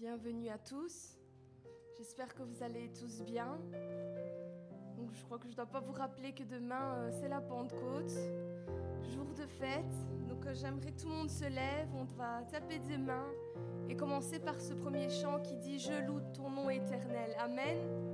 [0.00, 1.18] Bienvenue à tous.
[1.98, 3.58] J'espère que vous allez tous bien.
[4.96, 7.42] Donc, je crois que je ne dois pas vous rappeler que demain, euh, c'est la
[7.42, 8.10] Pentecôte,
[9.12, 10.26] jour de fête.
[10.26, 11.94] Donc, euh, j'aimerais que tout le monde se lève.
[11.94, 13.28] On va taper des mains
[13.90, 17.36] et commencer par ce premier chant qui dit Je loue ton nom éternel.
[17.38, 18.09] Amen.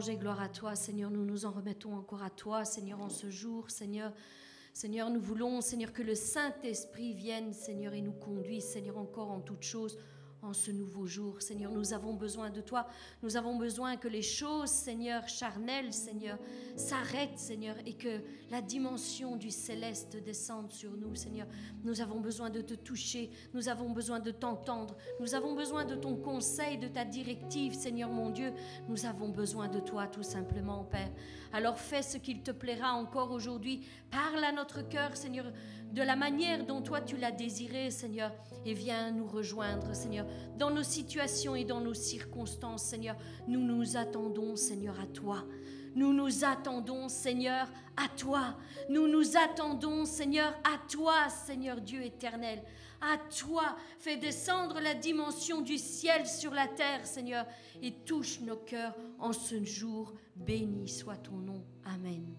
[0.00, 1.10] Gloire à toi, Seigneur.
[1.10, 4.12] Nous nous en remettons encore à toi, Seigneur, en ce jour, Seigneur.
[4.74, 9.40] Seigneur, nous voulons, Seigneur, que le Saint-Esprit vienne, Seigneur, et nous conduise, Seigneur, encore en
[9.40, 9.98] toutes choses
[10.56, 11.40] ce nouveau jour.
[11.40, 12.86] Seigneur, nous avons besoin de toi.
[13.22, 16.38] Nous avons besoin que les choses, Seigneur, charnelles, Seigneur,
[16.74, 18.20] s'arrêtent, Seigneur, et que
[18.50, 21.46] la dimension du céleste descende sur nous, Seigneur.
[21.84, 23.30] Nous avons besoin de te toucher.
[23.54, 24.96] Nous avons besoin de t'entendre.
[25.20, 28.52] Nous avons besoin de ton conseil, de ta directive, Seigneur mon Dieu.
[28.88, 31.12] Nous avons besoin de toi, tout simplement, Père.
[31.52, 33.86] Alors fais ce qu'il te plaira encore aujourd'hui.
[34.10, 35.52] Parle à notre cœur, Seigneur
[35.92, 38.32] de la manière dont toi tu l'as désiré, Seigneur,
[38.64, 40.26] et viens nous rejoindre, Seigneur,
[40.58, 43.16] dans nos situations et dans nos circonstances, Seigneur.
[43.48, 45.44] Nous nous attendons, Seigneur, à toi.
[45.94, 48.58] Nous nous attendons, Seigneur, à toi.
[48.90, 52.62] Nous nous attendons, Seigneur, à toi, Seigneur Dieu éternel.
[53.00, 57.46] À toi, fais descendre la dimension du ciel sur la terre, Seigneur,
[57.82, 60.12] et touche nos cœurs en ce jour.
[60.34, 61.64] Béni soit ton nom.
[61.84, 62.36] Amen.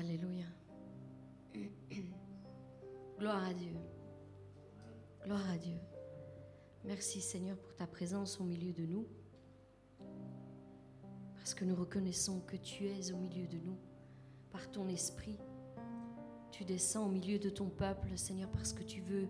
[0.00, 0.46] Alléluia.
[3.18, 3.74] Gloire à Dieu.
[5.22, 5.76] Gloire à Dieu.
[6.84, 9.06] Merci Seigneur pour ta présence au milieu de nous.
[11.34, 13.76] Parce que nous reconnaissons que tu es au milieu de nous.
[14.50, 15.38] Par ton esprit,
[16.50, 19.28] tu descends au milieu de ton peuple, Seigneur, parce que tu veux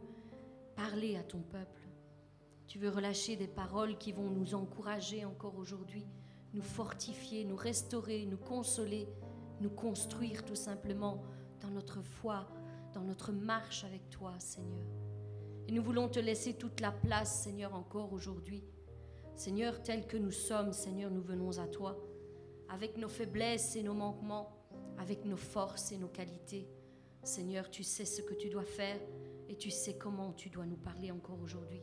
[0.76, 1.83] parler à ton peuple.
[2.68, 6.06] Tu veux relâcher des paroles qui vont nous encourager encore aujourd'hui,
[6.54, 9.09] nous fortifier, nous restaurer, nous consoler,
[9.61, 11.23] nous construire tout simplement
[11.61, 12.46] dans notre foi,
[12.94, 14.85] dans notre marche avec toi, Seigneur.
[15.68, 18.64] Et nous voulons te laisser toute la place, Seigneur, encore aujourd'hui.
[19.37, 21.96] Seigneur, tel que nous sommes, Seigneur, nous venons à toi,
[22.68, 24.51] avec nos faiblesses et nos manquements,
[24.99, 26.68] avec nos forces et nos qualités.
[27.23, 29.01] Seigneur, tu sais ce que tu dois faire
[29.49, 31.83] et tu sais comment tu dois nous parler encore aujourd'hui.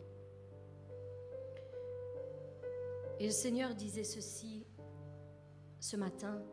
[3.19, 4.65] Et le Seigneur disait ceci
[5.79, 6.43] ce matin,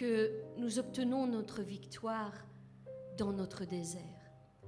[0.00, 2.32] que nous obtenons notre victoire
[3.18, 4.00] dans notre désert.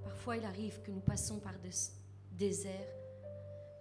[0.03, 1.71] Parfois, il arrive que nous passons par des
[2.33, 2.95] déserts,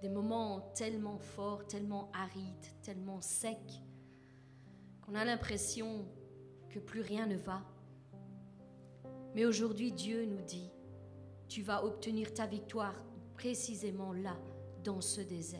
[0.01, 3.83] des moments tellement forts, tellement arides, tellement secs,
[5.01, 6.05] qu'on a l'impression
[6.69, 7.61] que plus rien ne va.
[9.35, 10.71] Mais aujourd'hui, Dieu nous dit,
[11.49, 12.95] tu vas obtenir ta victoire
[13.33, 14.37] précisément là,
[14.85, 15.59] dans ce désert.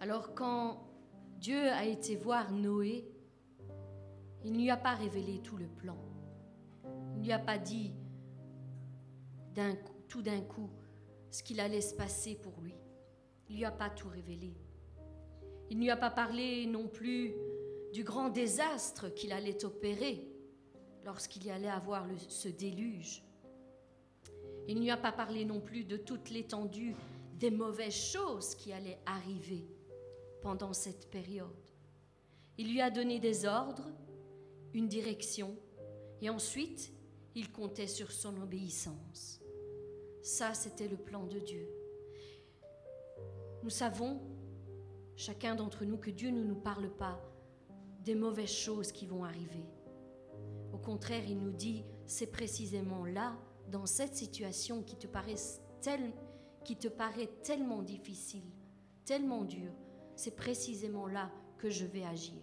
[0.00, 0.88] Alors quand
[1.36, 3.11] Dieu a été voir Noé,
[4.44, 5.96] il ne lui a pas révélé tout le plan.
[7.14, 7.92] Il ne lui a pas dit
[10.08, 10.70] tout d'un coup
[11.30, 12.74] ce qu'il allait se passer pour lui.
[13.48, 14.54] Il ne lui a pas tout révélé.
[15.70, 17.34] Il ne lui a pas parlé non plus
[17.92, 20.28] du grand désastre qu'il allait opérer
[21.04, 23.22] lorsqu'il y allait avoir ce déluge.
[24.68, 26.94] Il ne lui a pas parlé non plus de toute l'étendue
[27.38, 29.66] des mauvaises choses qui allaient arriver
[30.40, 31.48] pendant cette période.
[32.58, 33.90] Il lui a donné des ordres,
[34.74, 35.56] une direction,
[36.20, 36.92] et ensuite,
[37.34, 39.40] il comptait sur son obéissance.
[40.22, 41.68] Ça, c'était le plan de Dieu.
[43.62, 44.20] Nous savons,
[45.16, 47.20] chacun d'entre nous, que Dieu ne nous parle pas
[48.00, 49.64] des mauvaises choses qui vont arriver.
[50.72, 53.36] Au contraire, il nous dit, c'est précisément là,
[53.70, 55.36] dans cette situation qui te paraît,
[57.42, 58.44] tellement difficile,
[59.04, 59.72] tellement dure,
[60.16, 62.42] c'est précisément là que je vais agir.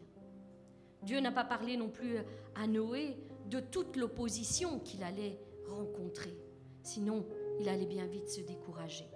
[1.03, 2.17] Dieu n'a pas parlé non plus
[2.55, 6.37] à Noé de toute l'opposition qu'il allait rencontrer.
[6.83, 7.25] Sinon,
[7.59, 9.09] il allait bien vite se décourager.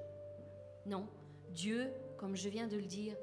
[0.85, 1.07] Non,
[1.51, 3.15] Dieu, comme je viens de le dire,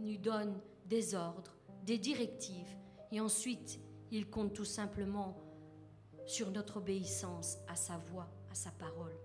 [0.00, 2.74] nous donne des ordres, des directives,
[3.12, 5.36] et ensuite, il compte tout simplement
[6.26, 9.16] sur notre obéissance à sa voix, à sa parole.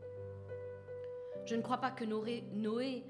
[1.45, 3.03] Je ne crois pas que Noé,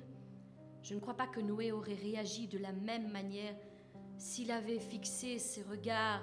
[0.84, 3.56] je ne crois pas que Noé aurait réagi de la même manière
[4.20, 6.22] s'il avait fixé ses regards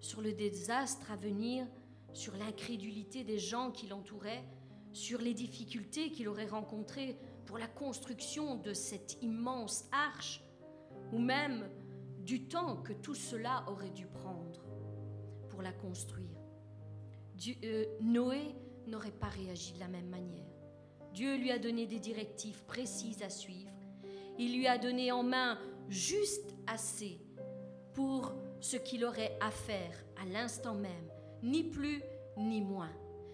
[0.00, 1.66] sur le désastre à venir,
[2.12, 4.44] sur l'incrédulité des gens qui l'entouraient,
[4.92, 10.42] sur les difficultés qu'il aurait rencontrées pour la construction de cette immense arche,
[11.12, 11.70] ou même
[12.18, 14.60] du temps que tout cela aurait dû prendre
[15.48, 16.26] pour la construire.
[17.62, 18.56] Euh, Noé
[18.88, 20.44] n'aurait pas réagi de la même manière.
[21.14, 23.72] Dieu lui a donné des directives précises à suivre.
[24.38, 27.20] Il lui a donné en main juste assez
[27.98, 31.10] pour ce qu'il aurait à faire à l'instant même,
[31.42, 32.00] ni plus
[32.36, 32.92] ni moins,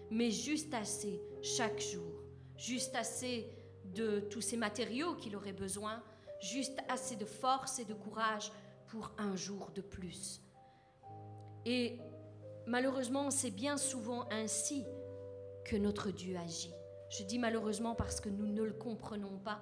[0.09, 2.23] mais juste assez chaque jour,
[2.57, 3.47] juste assez
[3.83, 6.01] de tous ces matériaux qu'il aurait besoin,
[6.41, 8.51] juste assez de force et de courage
[8.87, 10.41] pour un jour de plus.
[11.67, 11.99] Et
[12.65, 14.83] malheureusement, c'est bien souvent ainsi
[15.63, 16.73] que notre Dieu agit.
[17.11, 19.61] Je dis malheureusement parce que nous ne le comprenons pas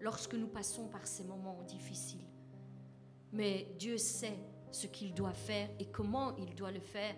[0.00, 2.26] lorsque nous passons par ces moments difficiles.
[3.32, 4.38] Mais Dieu sait
[4.70, 7.14] ce qu'il doit faire et comment il doit le faire.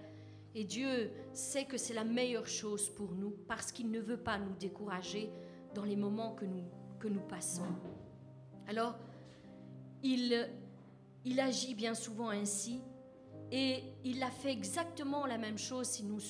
[0.54, 4.38] Et Dieu sait que c'est la meilleure chose pour nous parce qu'il ne veut pas
[4.38, 5.30] nous décourager
[5.74, 6.64] dans les moments que nous,
[6.98, 7.66] que nous passons.
[8.66, 8.98] Alors,
[10.02, 10.48] il,
[11.24, 12.82] il agit bien souvent ainsi
[13.50, 16.20] et il a fait exactement la même chose si nous,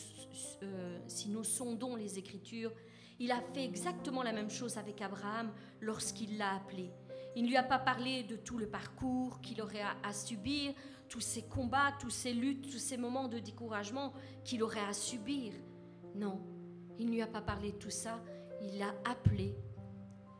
[0.63, 2.73] euh, si nous sondons les Écritures.
[3.19, 6.91] Il a fait exactement la même chose avec Abraham lorsqu'il l'a appelé.
[7.35, 10.75] Il ne lui a pas parlé de tout le parcours qu'il aurait à, subir,
[11.09, 14.13] tous ces combats, tous ces luttes, tous ces moments de découragement
[14.45, 15.53] qu'il aurait à subir.
[16.15, 16.41] Non,
[16.99, 18.23] il ne lui a pas parlé de tout ça.
[18.61, 19.57] Il l'a appelé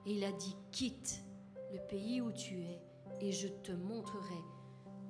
[0.07, 1.25] et il a dit quitte
[1.73, 2.81] le pays où tu es
[3.21, 4.43] et je te montrerai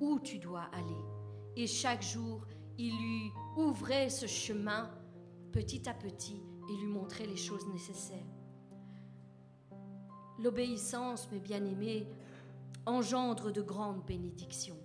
[0.01, 1.05] où tu dois aller.
[1.57, 2.47] Et chaque jour,
[2.79, 4.91] il lui ouvrait ce chemin
[5.53, 8.19] petit à petit et lui montrait les choses nécessaires.
[10.39, 12.07] L'obéissance, mes bien-aimés,
[12.87, 14.79] engendre de grandes bénédictions.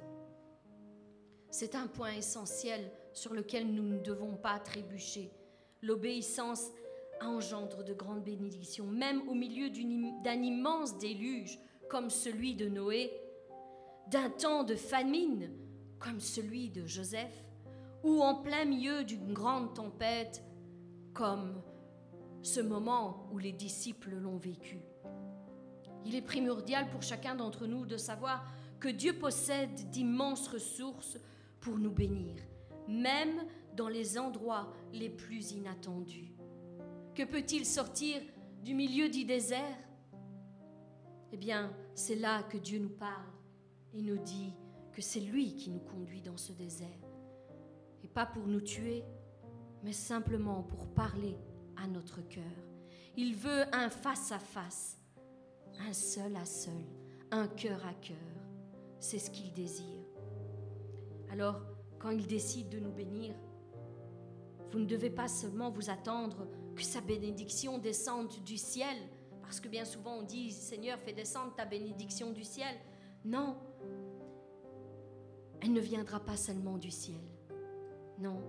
[1.49, 5.31] C'est un point essentiel sur lequel nous ne devons pas trébucher.
[5.81, 6.71] L'obéissance
[7.21, 9.69] engendre de grandes bénédictions, même au milieu
[10.23, 13.11] d'un immense déluge comme celui de Noé,
[14.09, 15.49] d'un temps de famine
[15.99, 17.43] comme celui de Joseph,
[18.03, 20.43] ou en plein milieu d'une grande tempête
[21.13, 21.61] comme
[22.43, 24.79] ce moment où les disciples l'ont vécu.
[26.05, 28.45] Il est primordial pour chacun d'entre nous de savoir
[28.79, 31.17] que Dieu possède d'immenses ressources
[31.59, 32.35] pour nous bénir,
[32.87, 33.43] même
[33.75, 36.33] dans les endroits les plus inattendus.
[37.15, 38.21] Que peut-il sortir
[38.63, 39.77] du milieu du désert?
[41.31, 43.31] Eh bien, c'est là que Dieu nous parle
[43.93, 44.53] et nous dit
[44.93, 46.87] que c'est lui qui nous conduit dans ce désert.
[48.03, 49.03] Et pas pour nous tuer,
[49.83, 51.35] mais simplement pour parler
[51.75, 52.43] à notre cœur.
[53.15, 54.96] Il veut un face à face,
[55.79, 56.73] un seul à seul,
[57.31, 58.17] un cœur à cœur.
[58.99, 60.03] C'est ce qu'il désire.
[61.31, 61.61] Alors,
[61.99, 63.35] quand il décide de nous bénir,
[64.71, 68.97] vous ne devez pas seulement vous attendre que sa bénédiction descende du ciel,
[69.41, 72.75] parce que bien souvent on dit Seigneur, fais descendre ta bénédiction du ciel.
[73.23, 73.57] Non,
[75.61, 77.21] elle ne viendra pas seulement du ciel.
[78.19, 78.41] Non,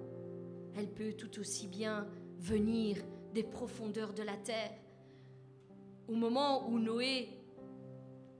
[0.76, 2.06] elle peut tout aussi bien
[2.38, 2.98] venir
[3.32, 4.72] des profondeurs de la terre.
[6.08, 7.28] Au moment où Noé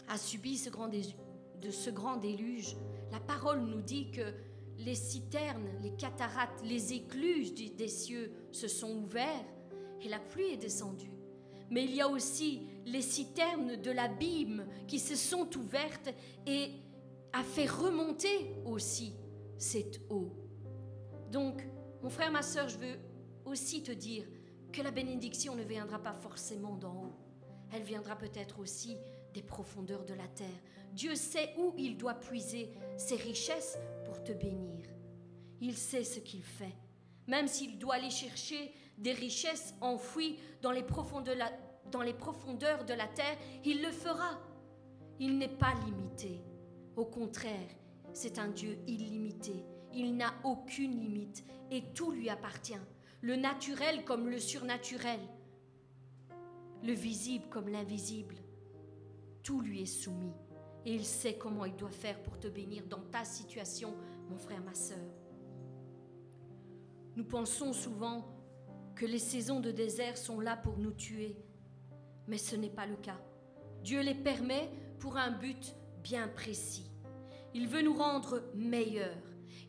[0.09, 2.77] a subi ce grand déluge,
[3.13, 4.33] la parole nous dit que
[4.79, 9.45] les citernes, les cataractes, les écluses des cieux se sont ouverts
[10.01, 11.11] et la pluie est descendue.
[11.71, 16.09] Mais il y a aussi les citernes de l'abîme qui se sont ouvertes
[16.47, 16.71] et
[17.35, 19.13] a fait remonter aussi
[19.59, 20.33] cette eau.
[21.31, 21.63] Donc,
[22.03, 22.99] mon frère, ma soeur, je veux
[23.45, 24.25] aussi te dire
[24.73, 27.18] que la bénédiction ne viendra pas forcément d'en haut.
[27.73, 28.97] Elle viendra peut-être aussi
[29.35, 30.49] des profondeurs de la terre.
[30.93, 34.85] Dieu sait où il doit puiser ses richesses pour te bénir.
[35.61, 36.75] Il sait ce qu'il fait.
[37.27, 41.53] Même s'il doit aller chercher des richesses enfouies dans les, profondeurs de la,
[41.91, 44.39] dans les profondeurs de la terre, il le fera.
[45.21, 46.41] Il n'est pas limité.
[46.97, 47.69] Au contraire,
[48.13, 49.65] c'est un Dieu illimité.
[49.95, 52.81] Il n'a aucune limite et tout lui appartient.
[53.21, 55.21] Le naturel comme le surnaturel,
[56.83, 58.37] le visible comme l'invisible.
[59.43, 60.35] Tout lui est soumis
[60.85, 63.95] et il sait comment il doit faire pour te bénir dans ta situation,
[64.31, 64.99] mon frère, ma sœur.
[67.17, 68.25] Nous pensons souvent
[68.95, 71.37] que les saisons de désert sont là pour nous tuer,
[72.27, 73.21] mais ce n'est pas le cas.
[73.83, 76.91] Dieu les permet pour un but bien précis.
[77.55, 79.17] Il veut nous rendre meilleurs,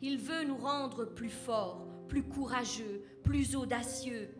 [0.02, 4.34] il veut nous rendre plus forts, plus courageux, plus audacieux,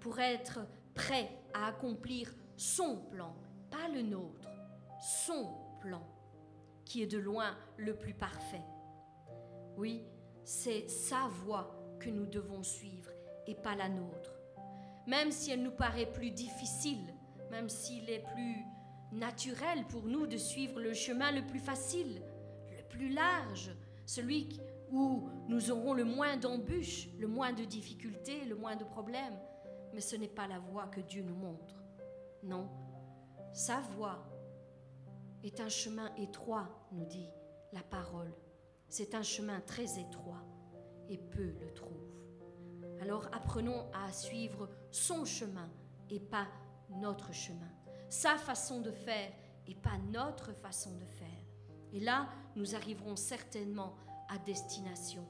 [0.00, 0.60] pour être
[0.94, 3.34] prêts à accomplir son plan,
[3.70, 4.50] pas le nôtre,
[5.00, 6.06] son plan,
[6.84, 8.64] qui est de loin le plus parfait.
[9.76, 10.04] Oui,
[10.44, 13.10] c'est sa voie que nous devons suivre
[13.46, 14.32] et pas la nôtre.
[15.06, 17.14] Même si elle nous paraît plus difficile,
[17.50, 18.64] même s'il est plus
[19.12, 22.22] naturel pour nous de suivre le chemin le plus facile,
[22.76, 23.70] le plus large,
[24.06, 29.38] celui où nous aurons le moins d'embûches, le moins de difficultés, le moins de problèmes.
[29.94, 31.76] Mais ce n'est pas la voie que Dieu nous montre.
[32.42, 32.68] Non,
[33.52, 34.18] sa voie
[35.44, 37.30] est un chemin étroit, nous dit
[37.72, 38.32] la parole.
[38.88, 40.42] C'est un chemin très étroit
[41.08, 42.12] et peu le trouvent.
[43.00, 45.70] Alors apprenons à suivre son chemin
[46.10, 46.48] et pas
[46.90, 47.70] notre chemin,
[48.08, 49.32] sa façon de faire
[49.66, 51.28] et pas notre façon de faire.
[51.92, 53.94] Et là, nous arriverons certainement
[54.28, 55.24] à destination.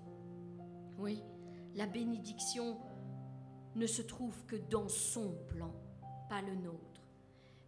[0.98, 1.22] Oui,
[1.74, 2.78] la bénédiction
[3.74, 5.74] ne se trouve que dans son plan,
[6.28, 7.02] pas le nôtre.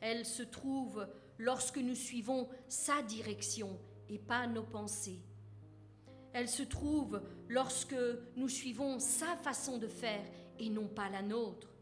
[0.01, 1.07] Elle se trouve
[1.39, 5.21] lorsque nous suivons sa direction et pas nos pensées.
[6.33, 7.97] Elle se trouve lorsque
[8.37, 10.25] nous suivons sa façon de faire
[10.59, 11.75] et non pas la nôtre.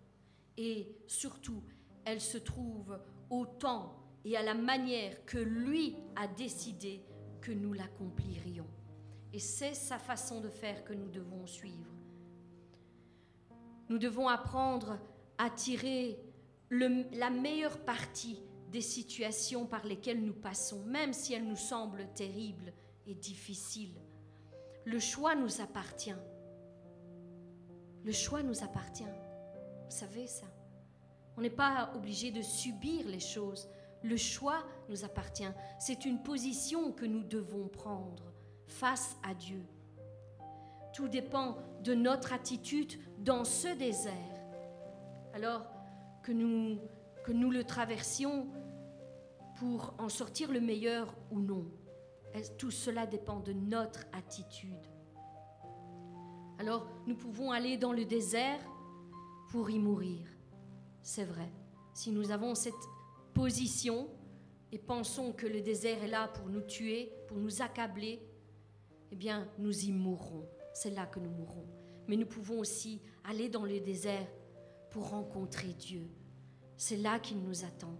[0.57, 1.63] Et surtout,
[2.05, 2.99] elle se trouve
[3.31, 7.05] au temps et à la manière que lui a décidé
[7.41, 8.69] que nous l'accomplirions.
[9.33, 11.93] Et c'est sa façon de faire que nous devons suivre.
[13.88, 14.99] Nous devons apprendre
[15.38, 16.18] à tirer
[16.70, 18.40] la meilleure partie
[18.73, 22.73] des situations par lesquelles nous passons, même si elles nous semblent terribles
[23.07, 24.01] et difficiles.
[24.85, 26.16] Le choix nous appartient.
[28.05, 29.05] Le choix nous appartient.
[29.05, 30.47] Vous savez ça.
[31.37, 33.68] On n'est pas obligé de subir les choses.
[34.03, 35.51] Le choix nous appartient.
[35.79, 38.33] C'est une position que nous devons prendre
[38.66, 39.64] face à Dieu.
[40.94, 44.12] Tout dépend de notre attitude dans ce désert.
[45.35, 45.66] Alors
[46.22, 46.80] que nous,
[47.26, 48.46] le traversions
[49.59, 51.66] pour en sortir le meilleur ou non.
[52.59, 54.87] Tout cela dépend de notre attitude.
[56.59, 58.61] Alors nous pouvons aller dans le désert
[59.50, 60.28] pour y mourir.
[61.02, 61.50] C'est vrai.
[61.92, 62.74] Si nous avons cette
[63.35, 64.09] position
[64.72, 68.20] et pensons que le désert est là pour nous tuer, pour nous accabler,
[69.11, 70.48] eh bien, nous y mourrons.
[70.75, 71.67] C'est là que nous mourrons.
[72.07, 74.27] Mais nous pouvons aussi aller dans le désert
[74.91, 76.11] pour rencontrer Dieu.
[76.77, 77.97] C'est là qu'il nous attend.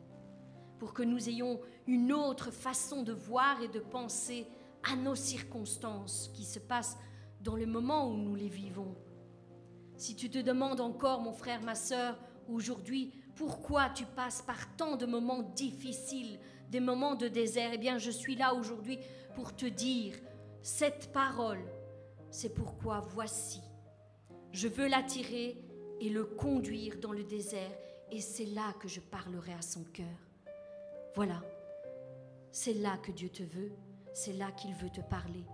[0.79, 4.47] Pour que nous ayons une autre façon de voir et de penser
[4.83, 6.99] à nos circonstances qui se passent
[7.41, 8.95] dans le moment où nous les vivons.
[9.97, 14.97] Si tu te demandes encore, mon frère, ma sœur, aujourd'hui, pourquoi tu passes par tant
[14.97, 18.99] de moments difficiles, des moments de désert, eh bien, je suis là aujourd'hui
[19.35, 20.15] pour te dire
[20.63, 21.63] cette parole.
[22.35, 23.62] C'est pourquoi voici,
[24.51, 25.57] je veux l'attirer
[26.01, 27.70] et le conduire dans le désert,
[28.11, 30.18] et c'est là que je parlerai à son cœur.
[31.14, 31.40] Voilà,
[32.51, 33.70] c'est là que Dieu te veut,
[34.12, 35.44] c'est là qu'il veut te parler.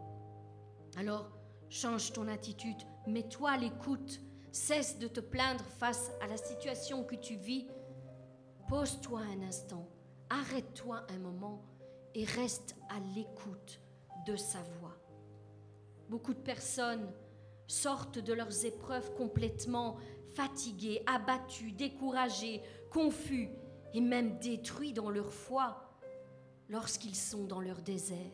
[0.97, 1.31] Alors,
[1.69, 4.19] change ton attitude, mets-toi à l'écoute,
[4.51, 7.69] cesse de te plaindre face à la situation que tu vis.
[8.71, 9.87] Pose-toi un instant,
[10.31, 11.61] arrête-toi un moment
[12.14, 13.83] et reste à l'écoute
[14.27, 15.00] de sa voix.
[16.11, 17.09] Beaucoup de personnes
[17.68, 19.96] sortent de leurs épreuves complètement
[20.35, 23.49] fatigués, abattus, découragés, confus
[23.94, 25.88] et même détruits dans leur foi
[26.68, 28.33] lorsqu'ils sont dans leur désert.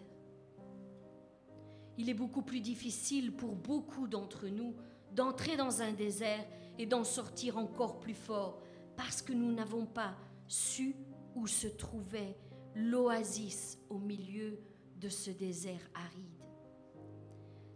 [1.99, 4.75] Il est beaucoup plus difficile pour beaucoup d'entre nous
[5.13, 6.47] d'entrer dans un désert
[6.79, 8.63] et d'en sortir encore plus fort
[8.97, 10.17] parce que nous n'avons pas
[10.49, 10.97] su
[11.35, 12.39] où se trouvait
[12.75, 14.59] l'oasis au milieu
[14.97, 16.36] de ce désert aride.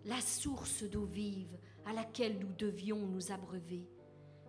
[0.04, 3.86] La source d'eau vive à laquelle nous devions nous abreuver.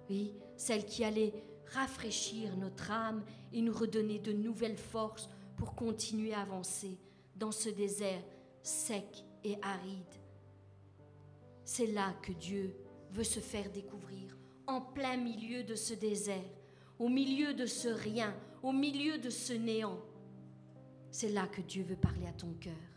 [0.10, 1.34] Oui, celle qui allait
[1.74, 3.24] rafraîchir notre âme
[3.54, 6.98] et nous redonner de nouvelles forces pour continuer à avancer
[7.36, 8.24] dans ce désert
[8.62, 10.16] sec et aride.
[11.64, 12.76] C'est là que Dieu
[13.12, 14.38] veut se faire découvrir,
[14.68, 16.44] en plein milieu de ce désert,
[17.00, 20.00] au milieu de ce rien, au milieu de ce néant.
[21.10, 22.91] C'est là que Dieu veut parler à ton cœur.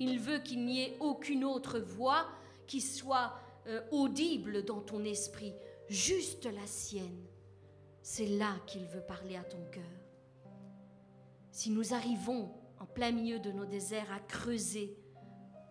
[0.00, 2.26] Il veut qu'il n'y ait aucune autre voix
[2.66, 3.34] qui soit
[3.66, 5.54] euh, audible dans ton esprit,
[5.88, 7.26] juste la sienne.
[8.02, 9.82] C'est là qu'il veut parler à ton cœur.
[11.50, 14.96] Si nous arrivons en plein milieu de nos déserts à creuser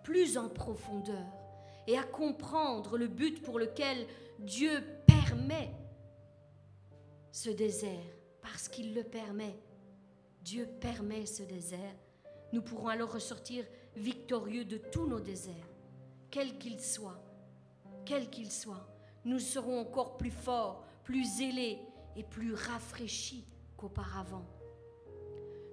[0.04, 1.26] plus en profondeur
[1.88, 4.08] et à comprendre le but pour lequel
[4.40, 5.72] Dieu permet
[7.32, 8.06] ce désert,
[8.42, 9.60] parce qu'il le permet,
[10.42, 11.96] Dieu permet ce désert,
[12.52, 13.66] nous pourrons alors ressortir
[13.96, 15.70] victorieux de tous nos déserts,
[16.32, 17.24] quels qu'ils soient,
[18.06, 18.88] quels qu'ils soient.
[19.26, 21.80] Nous serons encore plus forts, plus zélés
[22.16, 23.46] et plus rafraîchis
[23.78, 24.46] qu'auparavant.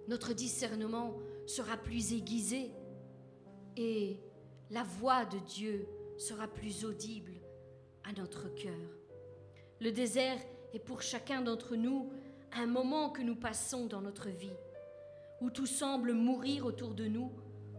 [0.09, 1.14] Notre discernement
[1.47, 2.71] sera plus aiguisé
[3.77, 4.21] et
[4.71, 7.33] la voix de Dieu sera plus audible
[8.05, 9.01] à notre cœur.
[9.81, 10.39] Le désert
[10.73, 12.11] est pour chacun d'entre nous
[12.53, 14.53] un moment que nous passons dans notre vie,
[15.41, 17.33] où tout semble mourir autour de nous,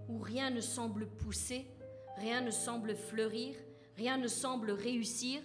[0.09, 1.67] où rien ne semble pousser,
[2.17, 3.55] rien ne semble fleurir,
[3.97, 5.41] rien ne semble réussir.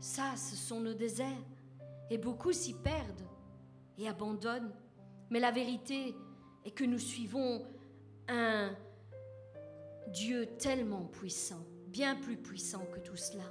[0.00, 1.26] Ça, ce sont nos déserts.
[2.10, 3.28] Et beaucoup s'y perdent
[3.98, 4.72] et abandonnent.
[5.30, 6.14] Mais la vérité
[6.64, 7.64] est que nous suivons
[8.28, 8.70] un
[10.08, 13.44] Dieu tellement puissant, bien plus puissant que tout cela.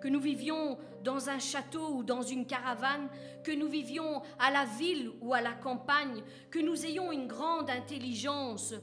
[0.00, 3.08] Que nous vivions dans un château ou dans une caravane,
[3.44, 7.70] que nous vivions à la ville ou à la campagne, que nous ayons une grande
[7.70, 8.74] intelligence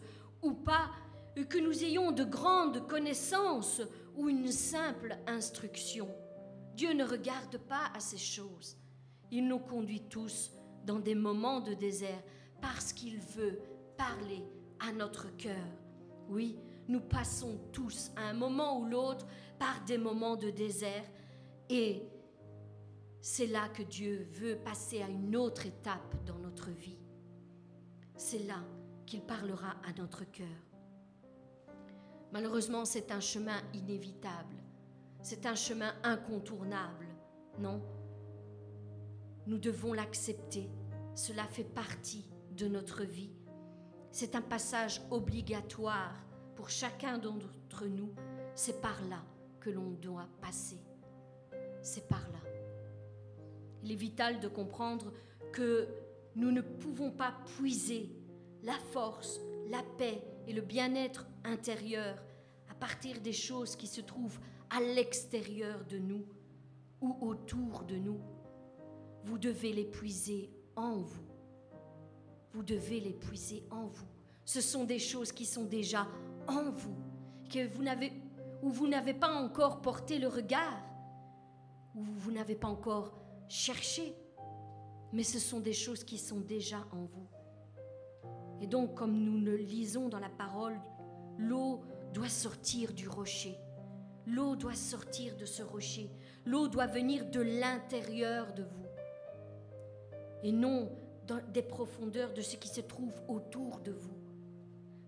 [0.42, 0.90] ou pas,
[1.48, 3.82] que nous ayons de grandes connaissances
[4.16, 6.10] ou une simple instruction.
[6.76, 8.78] Dieu ne regarde pas à ces choses.
[9.32, 10.52] Il nous conduit tous
[10.86, 12.24] dans des moments de désert
[12.62, 13.60] parce qu'il veut
[13.98, 14.44] parler
[14.80, 15.68] à notre cœur.
[16.28, 19.28] Oui, nous passons tous à un moment ou l'autre
[19.58, 21.04] par des moments de désert
[21.70, 22.04] et
[23.22, 26.98] c'est là que Dieu veut passer à une autre étape dans notre vie.
[28.16, 28.64] C'est là
[29.10, 30.46] qu'il parlera à notre cœur.
[32.32, 34.56] Malheureusement, c'est un chemin inévitable.
[35.24, 37.08] C'est un chemin incontournable.
[37.58, 37.82] Non,
[39.48, 40.70] nous devons l'accepter.
[41.16, 43.34] Cela fait partie de notre vie.
[44.12, 46.14] C'est un passage obligatoire
[46.56, 48.14] pour chacun d'entre nous,
[48.54, 49.24] c'est par là
[49.60, 50.78] que l'on doit passer.
[51.82, 52.40] C'est par là.
[53.82, 55.12] Il est vital de comprendre
[55.52, 55.88] que
[56.36, 58.19] nous ne pouvons pas puiser
[58.64, 59.40] la force,
[59.70, 62.24] la paix et le bien-être intérieur
[62.70, 64.40] à partir des choses qui se trouvent
[64.70, 66.26] à l'extérieur de nous
[67.02, 68.20] ou autour de nous.
[69.24, 71.26] Vous devez les puiser en vous.
[72.52, 74.08] Vous devez les puiser en vous.
[74.46, 76.08] Ce sont des choses qui sont déjà
[76.48, 76.98] en vous,
[77.50, 78.12] que vous n'avez
[78.62, 80.82] vous n'avez pas encore porté le regard,
[81.96, 83.14] où vous n'avez pas encore
[83.48, 84.14] cherché,
[85.14, 87.28] mais ce sont des choses qui sont déjà en vous.
[88.62, 90.80] Et donc, comme nous le lisons dans la parole,
[91.38, 91.82] l'eau
[92.14, 93.58] doit sortir du rocher.
[94.26, 96.10] L'eau doit sortir de ce rocher.
[96.46, 98.86] L'eau doit venir de l'intérieur de vous.
[100.44, 100.90] Et non
[101.54, 104.18] des profondeurs de ce qui se trouve autour de vous.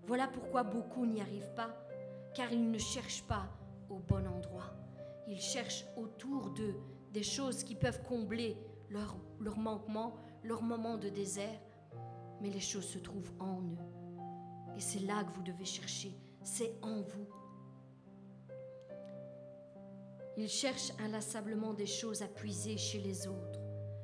[0.05, 1.75] Voilà pourquoi beaucoup n'y arrivent pas,
[2.35, 3.47] car ils ne cherchent pas
[3.89, 4.73] au bon endroit.
[5.27, 6.75] Ils cherchent autour d'eux
[7.11, 8.57] des choses qui peuvent combler
[8.89, 11.59] leur, leur manquement, leur moment de désert,
[12.41, 14.75] mais les choses se trouvent en eux.
[14.77, 16.11] Et c'est là que vous devez chercher,
[16.43, 17.27] c'est en vous.
[20.37, 23.59] Ils cherchent inlassablement des choses à puiser chez les autres.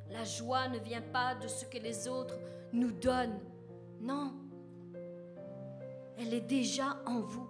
[0.09, 2.37] La joie ne vient pas de ce que les autres
[2.73, 3.39] nous donnent.
[3.99, 4.33] Non,
[6.19, 7.47] elle est déjà en vous.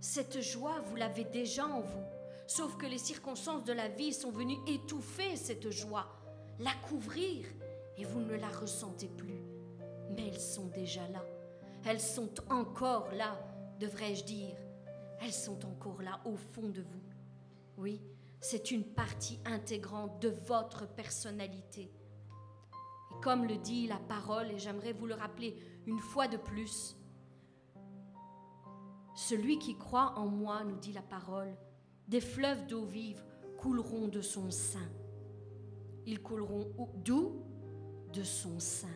[0.00, 2.04] Cette joie, vous l'avez déjà en vous.
[2.46, 6.06] Sauf que les circonstances de la vie sont venues étouffer cette joie,
[6.58, 7.46] la couvrir,
[7.98, 9.42] et vous ne la ressentez plus.
[10.10, 11.24] Mais elles sont déjà là.
[11.84, 13.38] Elles sont encore là,
[13.78, 14.56] devrais-je dire.
[15.20, 17.02] Elles sont encore là au fond de vous.
[17.76, 18.00] Oui,
[18.40, 21.92] c'est une partie intégrante de votre personnalité.
[23.10, 25.56] Et comme le dit la parole, et j'aimerais vous le rappeler
[25.86, 26.96] une fois de plus,
[29.14, 31.56] celui qui croit en moi, nous dit la parole,
[32.06, 33.22] des fleuves d'eau vive
[33.58, 34.88] couleront de son sein.
[36.06, 36.70] Ils couleront
[37.04, 37.42] d'où?
[38.12, 38.86] De son sein.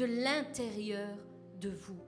[0.00, 1.14] De l'intérieur
[1.60, 2.00] de vous.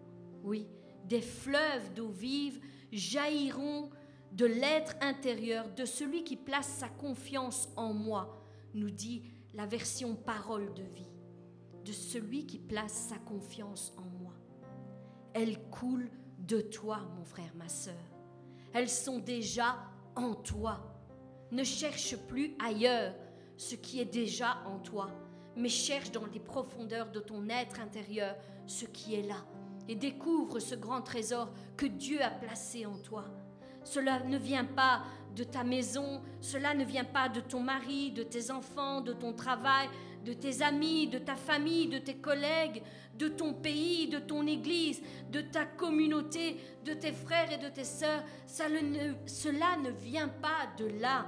[0.42, 0.66] Oui,
[1.04, 2.58] des fleuves d'eau vive
[2.90, 3.90] jailliront
[4.32, 10.14] de l'être intérieur de celui qui place sa confiance en moi, nous dit la version
[10.14, 11.12] parole de vie.
[11.84, 14.32] De celui qui place sa confiance en moi.
[15.34, 17.92] Elle coule de toi, mon frère, ma sœur.
[18.72, 19.76] Elles sont déjà
[20.16, 20.98] en toi.
[21.50, 23.14] Ne cherche plus ailleurs
[23.58, 25.10] ce qui est déjà en toi,
[25.56, 28.36] mais cherche dans les profondeurs de ton être intérieur
[28.66, 29.44] ce qui est là
[29.88, 33.24] et découvre ce grand trésor que Dieu a placé en toi.
[33.84, 35.02] Cela ne vient pas
[35.34, 39.32] de ta maison, cela ne vient pas de ton mari, de tes enfants, de ton
[39.32, 39.88] travail,
[40.24, 42.82] de tes amis, de ta famille, de tes collègues,
[43.18, 47.84] de ton pays, de ton église, de ta communauté, de tes frères et de tes
[47.84, 48.22] sœurs.
[48.46, 51.26] cela ne vient pas de là.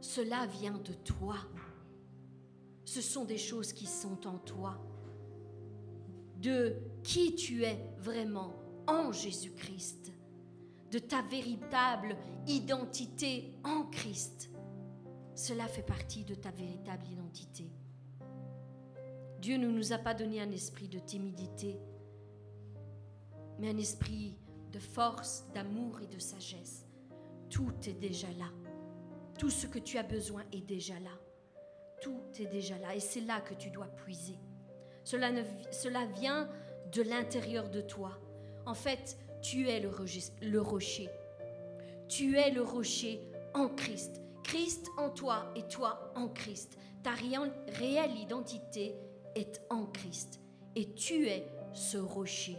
[0.00, 1.36] Cela vient de toi.
[2.84, 4.78] Ce sont des choses qui sont en toi.
[6.40, 8.54] De qui tu es vraiment
[8.86, 10.12] en Jésus-Christ.
[10.90, 12.16] De ta véritable
[12.46, 14.50] identité en Christ.
[15.34, 17.70] Cela fait partie de ta véritable identité.
[19.40, 21.80] Dieu ne nous a pas donné un esprit de timidité,
[23.58, 24.36] mais un esprit
[24.70, 26.86] de force, d'amour et de sagesse.
[27.50, 28.50] Tout est déjà là.
[29.38, 31.10] Tout ce que tu as besoin est déjà là.
[32.02, 32.94] Tout est déjà là.
[32.94, 34.38] Et c'est là que tu dois puiser.
[35.04, 36.48] Cela, ne, cela vient
[36.92, 38.18] de l'intérieur de toi.
[38.66, 39.90] En fait, tu es le,
[40.42, 41.08] le rocher.
[42.08, 43.20] Tu es le rocher
[43.54, 44.20] en Christ.
[44.44, 46.76] Christ en toi et toi en Christ.
[47.02, 48.94] Ta réelle identité
[49.34, 50.40] est en Christ.
[50.76, 52.56] Et tu es ce rocher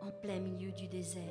[0.00, 1.22] en plein milieu du désert.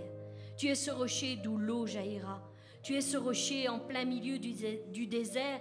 [0.58, 2.42] Tu es ce rocher d'où l'eau jaillira.
[2.82, 5.60] Tu es ce rocher en plein milieu du, désert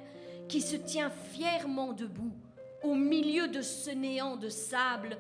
[0.49, 2.35] qui se tient fièrement debout
[2.83, 5.17] au milieu de ce néant de sable,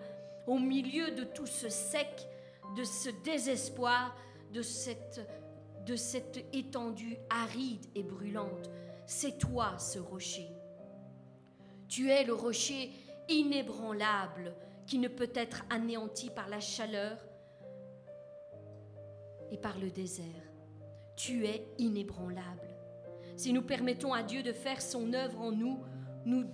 [0.47, 2.29] au milieu de tout ce sec,
[2.77, 4.14] de ce désespoir,
[4.53, 8.70] de cette, étendue aride et brûlante.
[9.07, 10.49] C'est toi ce rocher.
[11.89, 12.91] Tu es le rocher
[13.29, 14.55] inébranlable
[14.87, 17.18] qui ne peut être anéanti par la chaleur
[19.51, 20.25] et par le désert.
[21.16, 22.74] Tu es inébranlable.
[23.37, 25.80] Si nous permettons à Dieu de faire son œuvre en nous,
[26.24, 26.45] nous,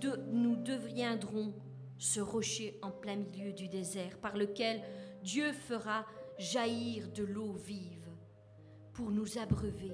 [0.56, 1.54] deviendrons
[1.98, 4.80] ce rocher en plein milieu du désert par lequel
[5.22, 6.06] Dieu fera
[6.38, 8.08] jaillir de l'eau vive
[8.92, 9.92] pour nous abreuver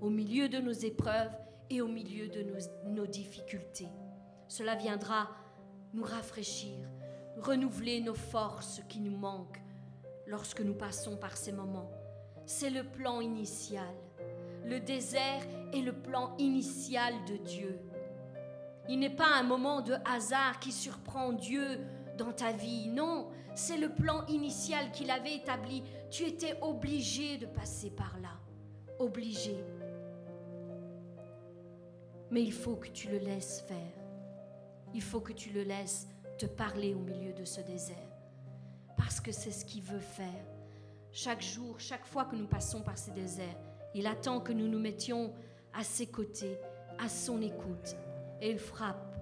[0.00, 1.32] au milieu de nos épreuves
[1.70, 2.44] et au milieu de
[2.86, 3.88] nos difficultés.
[4.48, 5.30] Cela viendra
[5.94, 6.86] nous rafraîchir,
[7.38, 9.62] renouveler nos forces qui nous manquent
[10.26, 11.90] lorsque nous passons par ces moments.
[12.44, 13.94] C'est le plan initial.
[14.64, 15.42] Le désert
[15.72, 17.78] est le plan initial de Dieu.
[18.88, 21.80] Il n'est pas un moment de hasard qui surprend Dieu
[22.18, 22.88] dans ta vie.
[22.88, 25.82] Non, c'est le plan initial qu'il avait établi.
[26.10, 28.38] Tu étais obligé de passer par là.
[28.98, 29.56] Obligé.
[32.30, 34.04] Mais il faut que tu le laisses faire
[34.94, 36.08] il faut que tu le laisses
[36.38, 37.96] te parler au milieu de ce désert.
[38.96, 40.46] Parce que c'est ce qu'il veut faire.
[41.10, 43.58] Chaque jour, chaque fois que nous passons par ces déserts,
[43.94, 45.32] Il attend que nous nous mettions
[45.72, 46.58] à ses côtés,
[46.98, 47.96] à son écoute.
[48.40, 49.14] Et il frappe.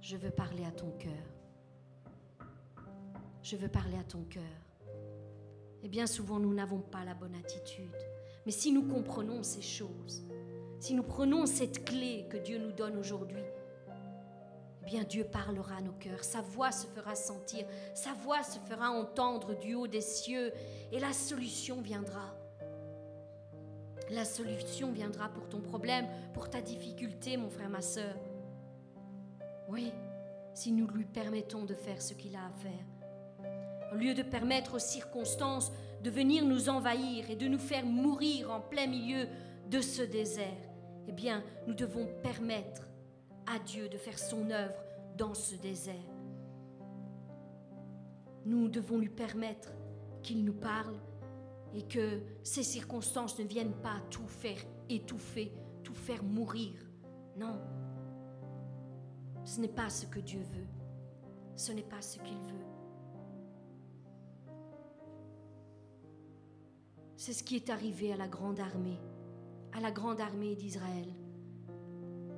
[0.00, 1.12] Je veux parler à ton cœur.
[3.42, 4.42] Je veux parler à ton cœur.
[5.82, 7.94] Et bien souvent, nous n'avons pas la bonne attitude.
[8.46, 10.22] Mais si nous comprenons ces choses,
[10.78, 13.42] si nous prenons cette clé que Dieu nous donne aujourd'hui,
[14.82, 18.58] eh bien Dieu parlera à nos cœurs, sa voix se fera sentir, sa voix se
[18.58, 20.52] fera entendre du haut des cieux
[20.92, 22.34] et la solution viendra.
[24.10, 28.14] La solution viendra pour ton problème, pour ta difficulté, mon frère, ma soeur.
[29.68, 29.92] Oui,
[30.52, 33.50] si nous lui permettons de faire ce qu'il a à faire.
[33.92, 38.50] Au lieu de permettre aux circonstances de venir nous envahir et de nous faire mourir
[38.50, 39.26] en plein milieu
[39.70, 40.46] de ce désert,
[41.08, 42.88] eh bien, nous devons permettre
[43.46, 44.74] à Dieu de faire son œuvre
[45.16, 45.94] dans ce désert.
[48.44, 49.72] Nous devons lui permettre
[50.22, 50.96] qu'il nous parle
[51.74, 54.58] et que ces circonstances ne viennent pas tout faire
[54.88, 55.52] étouffer,
[55.82, 56.72] tout faire mourir.
[57.36, 57.60] Non,
[59.44, 60.66] ce n'est pas ce que Dieu veut.
[61.56, 62.66] Ce n'est pas ce qu'il veut.
[67.16, 69.00] C'est ce qui est arrivé à la grande armée,
[69.72, 71.08] à la grande armée d'Israël.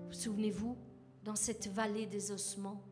[0.07, 0.77] Vous souvenez-vous,
[1.25, 2.83] dans cette vallée des ossements,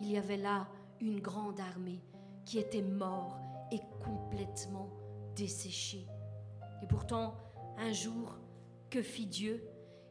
[0.00, 0.68] il y avait là
[1.00, 2.02] une grande armée
[2.44, 3.38] qui était morte
[3.72, 4.88] et complètement
[6.82, 7.36] Et pourtant,
[7.78, 8.34] un jour,
[8.90, 9.62] que fit Dieu?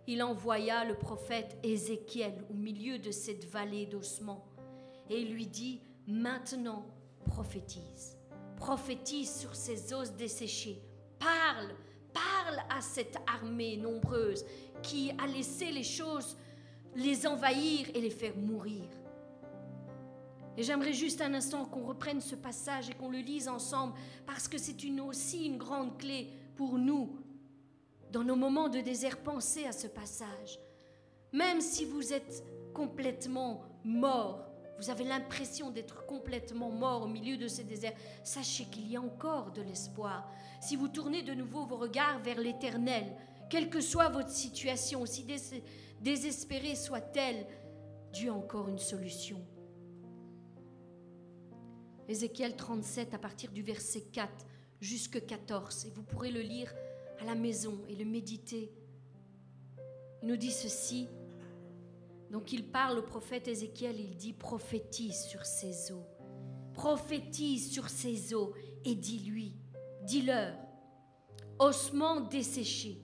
[0.08, 4.46] Il envoya le prophète Ézéchiel au milieu de cette vallée d'ossements
[5.10, 6.86] et il lui dit, maintenant
[7.26, 8.18] prophétise,
[8.56, 10.80] prophétise sur ces os desséchés,
[11.18, 11.74] parle,
[12.14, 14.46] parle à cette armée nombreuse
[14.84, 16.38] qui a laissé les choses
[16.96, 18.84] les envahir et les faire mourir.
[20.58, 23.94] Et j'aimerais juste un instant qu'on reprenne ce passage et qu'on le lise ensemble,
[24.26, 27.18] parce que c'est aussi une grande clé pour nous.
[28.12, 30.60] Dans nos moments de désert, pensez à ce passage.
[31.34, 34.46] Même si vous êtes complètement mort,
[34.80, 39.02] vous avez l'impression d'être complètement mort au milieu de ces déserts, sachez qu'il y a
[39.02, 40.30] encore de l'espoir.
[40.62, 43.06] Si vous tournez de nouveau vos regards vers l'éternel,
[43.50, 45.26] quelle que soit votre situation, aussi
[46.02, 47.46] désespérée soit-elle,
[48.12, 49.42] Dieu a encore une solution.
[52.08, 54.30] Ézéchiel 37 à partir du verset 4
[54.80, 56.74] jusque 14, et vous pourrez le lire
[57.20, 58.72] à la maison et le méditer.
[60.22, 61.08] Il nous dit ceci.
[62.30, 66.06] Donc il parle au prophète Ézéchiel, il dit prophétise sur ces eaux.
[66.74, 68.54] Prophétise sur ces eaux
[68.84, 69.54] et dis-lui,
[70.04, 70.56] dis-leur,
[71.58, 73.02] ossements desséchés,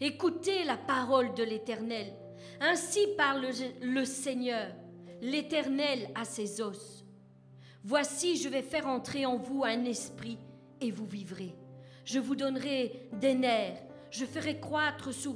[0.00, 2.14] écoutez la parole de l'Éternel.
[2.60, 3.46] Ainsi parle
[3.80, 4.70] le Seigneur,
[5.22, 6.93] l'Éternel à ses os.
[7.86, 10.38] Voici, je vais faire entrer en vous un esprit
[10.80, 11.54] et vous vivrez.
[12.06, 15.34] Je vous donnerai des nerfs, je ferai croître sur,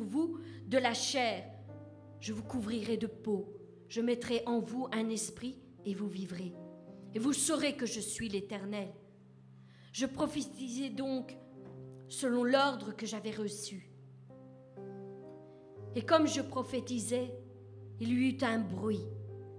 [0.00, 1.44] vous de la chair,
[2.18, 3.54] je vous couvrirai de peau,
[3.88, 6.52] je mettrai en vous un esprit et vous vivrez.
[7.14, 8.88] Et vous saurez que je suis l'Éternel.
[9.92, 11.36] Je prophétisais donc
[12.08, 13.92] selon l'ordre que j'avais reçu.
[15.94, 17.32] Et comme je prophétisais,
[18.00, 19.06] il y eut un bruit.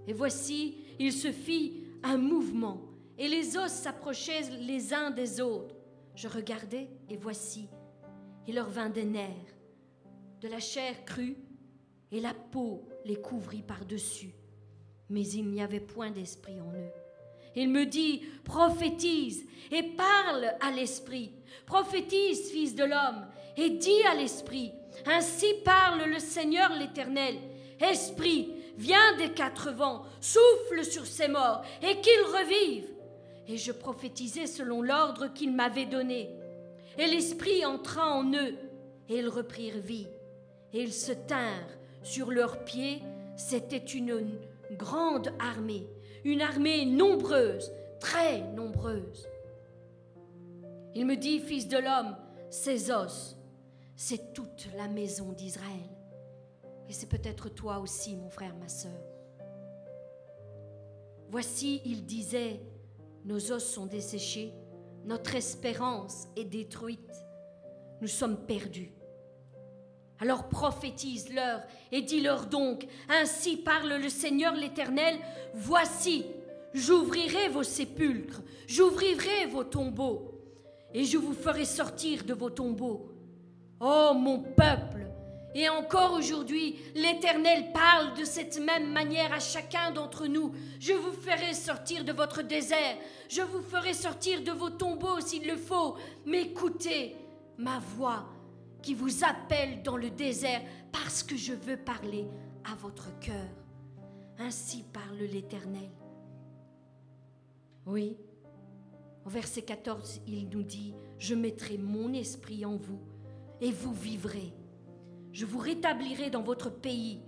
[0.06, 2.80] Et voici, il se fit un mouvement,
[3.18, 5.74] et les os s'approchaient les uns des autres.
[6.14, 7.68] Je regardais, et voici,
[8.46, 9.56] il leur vint des nerfs,
[10.40, 11.36] de la chair crue,
[12.10, 14.34] et la peau les couvrit par-dessus.
[15.10, 16.90] Mais il n'y avait point d'esprit en eux.
[17.54, 21.32] Il me dit, prophétise et parle à l'esprit.
[21.66, 23.26] Prophétise, fils de l'homme,
[23.56, 24.72] et dis à l'esprit,
[25.06, 27.36] ainsi parle le Seigneur l'Éternel.
[27.80, 32.94] Esprit, viens des quatre vents, souffle sur ces morts, et qu'ils revivent.
[33.48, 36.30] Et je prophétisais selon l'ordre qu'il m'avait donné.
[36.96, 38.54] Et l'Esprit entra en eux,
[39.08, 40.06] et ils reprirent vie.
[40.72, 43.02] Et ils se tinrent sur leurs pieds.
[43.36, 44.38] C'était une
[44.72, 45.86] grande armée,
[46.24, 49.26] une armée nombreuse, très nombreuse.
[50.94, 52.16] Il me dit, Fils de l'homme,
[52.50, 53.36] ces os,
[53.96, 55.97] c'est toute la maison d'Israël.
[56.88, 58.98] Et c'est peut-être toi aussi, mon frère, ma sœur.
[61.30, 62.60] Voici, il disait,
[63.24, 64.54] nos os sont desséchés,
[65.04, 67.12] notre espérance est détruite,
[68.00, 68.92] nous sommes perdus.
[70.20, 71.60] Alors prophétise-leur
[71.92, 75.16] et dis-leur donc, ainsi parle le Seigneur l'Éternel,
[75.54, 76.24] voici,
[76.72, 80.34] j'ouvrirai vos sépulcres, j'ouvrirai vos tombeaux,
[80.92, 83.12] et je vous ferai sortir de vos tombeaux.
[83.78, 84.97] Ô mon peuple,
[85.54, 90.52] et encore aujourd'hui, l'Éternel parle de cette même manière à chacun d'entre nous.
[90.78, 92.96] Je vous ferai sortir de votre désert,
[93.28, 95.96] je vous ferai sortir de vos tombeaux s'il le faut,
[96.26, 97.16] mais écoutez
[97.56, 98.28] ma voix
[98.82, 100.60] qui vous appelle dans le désert
[100.92, 102.26] parce que je veux parler
[102.70, 103.48] à votre cœur.
[104.38, 105.90] Ainsi parle l'Éternel.
[107.86, 108.16] Oui,
[109.24, 113.00] au verset 14, il nous dit, je mettrai mon esprit en vous
[113.60, 114.52] et vous vivrez.
[115.38, 117.20] Je vous rétablirai dans votre pays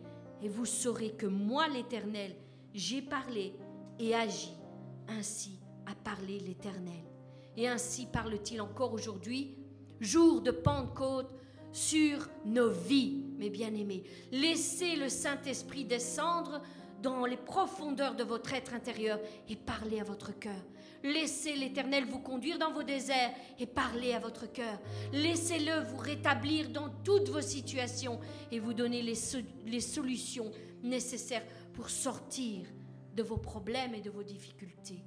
[0.43, 2.35] et vous saurez que moi, l'Éternel,
[2.75, 3.55] j'ai parlé
[4.01, 4.51] et agi.
[5.07, 7.05] Ainsi a parlé l'Éternel.
[7.57, 9.55] Et ainsi parle-t-il encore aujourd'hui,
[10.01, 11.31] jour de Pentecôte,
[11.71, 14.03] sur nos vies, mes bien-aimés.
[14.33, 16.63] Laissez le Saint-Esprit descendre
[17.01, 20.65] dans les profondeurs de votre être intérieur et parler à votre cœur.
[21.03, 24.79] Laissez l'Éternel vous conduire dans vos déserts et parler à votre cœur.
[25.13, 28.21] Laissez-le vous rétablir dans toutes vos situations
[28.53, 30.51] et vous donner les, solutions
[30.83, 32.67] nécessaires pour sortir
[33.15, 35.03] de vos problèmes et de vos difficultés.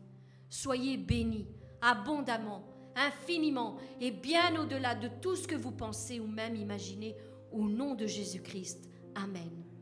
[0.50, 1.48] Soyez bénis
[1.82, 2.64] abondamment,
[2.96, 7.16] infiniment et bien au-delà de tout ce que vous pensez ou même imaginez
[7.52, 8.90] au nom de Jésus-Christ.
[9.16, 9.73] Amen.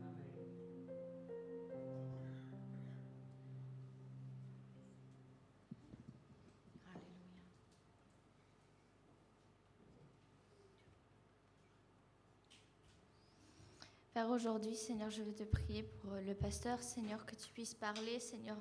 [14.12, 18.20] Père, aujourd'hui, Seigneur, je veux te prier pour le pasteur, Seigneur, que tu puisses parler,
[18.20, 18.58] Seigneur,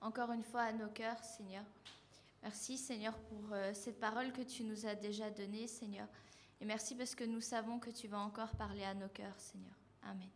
[0.00, 1.64] encore une fois à nos cœurs, Seigneur.
[2.40, 6.06] Merci, Seigneur, pour euh, cette parole que tu nous as déjà donnée, Seigneur.
[6.60, 9.74] Et merci parce que nous savons que tu vas encore parler à nos cœurs, Seigneur.
[10.04, 10.28] Amen.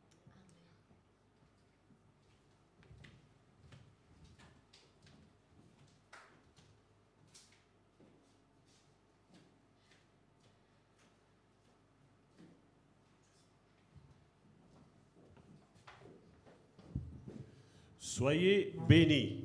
[18.16, 19.44] Soyez bénis.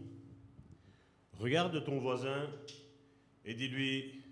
[1.37, 2.49] Regarde ton voisin
[3.43, 4.23] et dis-lui,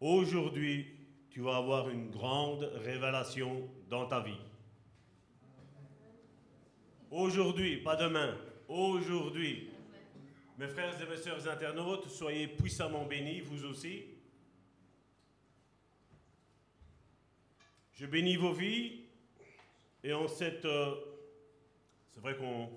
[0.00, 0.88] aujourd'hui,
[1.30, 4.40] tu vas avoir une grande révélation dans ta vie.
[7.12, 8.36] Aujourd'hui, pas demain,
[8.66, 9.68] aujourd'hui.
[10.58, 14.02] Mes frères et mes sœurs internautes, soyez puissamment bénis, vous aussi.
[17.92, 19.02] Je bénis vos vies
[20.02, 20.64] et en cette...
[20.64, 20.96] Euh,
[22.12, 22.68] c'est vrai qu'on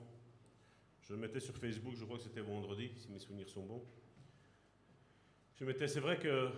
[1.10, 3.86] je mettais sur Facebook, je crois que c'était vendredi, si mes souvenirs sont bons.
[5.56, 6.50] Je mettais, c'est vrai que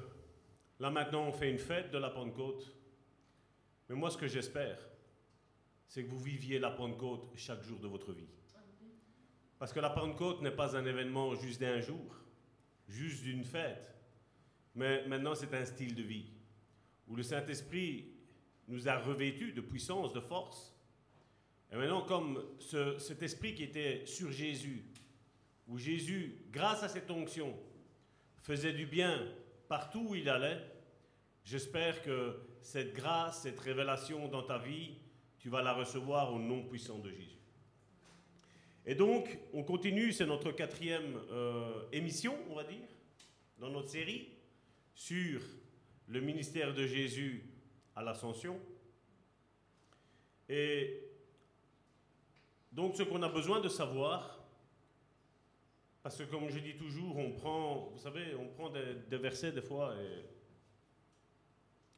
[0.80, 2.76] là maintenant on fait une fête de la Pentecôte,
[3.88, 4.80] mais moi ce que j'espère,
[5.88, 8.28] c'est que vous viviez la Pentecôte chaque jour de votre vie.
[9.58, 12.16] Parce que la Pentecôte n'est pas un événement juste d'un jour,
[12.88, 13.96] juste d'une fête,
[14.74, 16.26] mais maintenant c'est un style de vie
[17.08, 18.14] où le Saint-Esprit
[18.68, 20.76] nous a revêtus de puissance, de force,
[21.72, 22.44] et maintenant, comme
[22.98, 24.84] cet esprit qui était sur Jésus,
[25.68, 27.56] où Jésus, grâce à cette onction,
[28.42, 29.24] faisait du bien
[29.68, 30.60] partout où il allait,
[31.44, 34.96] j'espère que cette grâce, cette révélation dans ta vie,
[35.38, 37.38] tu vas la recevoir au nom puissant de Jésus.
[38.86, 42.88] Et donc, on continue, c'est notre quatrième euh, émission, on va dire,
[43.60, 44.30] dans notre série
[44.96, 45.42] sur
[46.08, 47.44] le ministère de Jésus
[47.96, 48.60] à l'ascension.
[50.48, 51.09] Et
[52.72, 54.40] donc ce qu'on a besoin de savoir,
[56.04, 59.62] parce que comme je dis toujours, on prend, vous savez, on prend des, versets des
[59.62, 60.26] fois et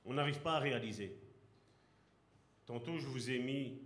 [0.06, 1.18] on n'arrive pas à réaliser.
[2.66, 3.82] Tantôt je vous ai mis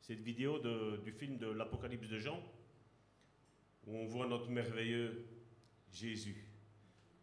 [0.00, 0.58] cette vidéo
[0.98, 2.40] du film de l'Apocalypse de Jean,
[3.86, 5.26] où on voit notre merveilleux
[5.92, 6.46] Jésus,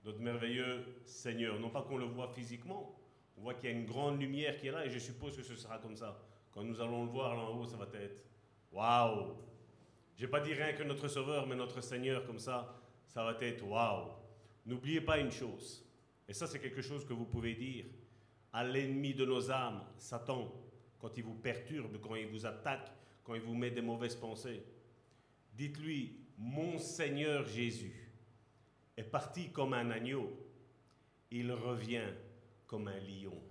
[0.03, 1.59] notre merveilleux Seigneur.
[1.59, 2.99] Non pas qu'on le voit physiquement,
[3.37, 5.43] on voit qu'il y a une grande lumière qui est là et je suppose que
[5.43, 6.21] ce sera comme ça.
[6.51, 8.25] Quand nous allons le voir là en haut, ça va être
[8.75, 9.37] Waouh
[10.17, 13.37] Je vais pas dire rien que notre Sauveur, mais notre Seigneur comme ça, ça va
[13.39, 14.09] être waouh.
[14.65, 15.81] N'oubliez pas une chose,
[16.27, 17.85] et ça c'est quelque chose que vous pouvez dire
[18.51, 20.51] à l'ennemi de nos âmes, Satan,
[20.99, 22.91] quand il vous perturbe, quand il vous attaque,
[23.23, 24.63] quand il vous met des mauvaises pensées.
[25.53, 28.11] Dites-lui, mon Seigneur Jésus
[28.97, 30.37] est parti comme un agneau,
[31.31, 32.13] il revient
[32.67, 33.41] comme un lion,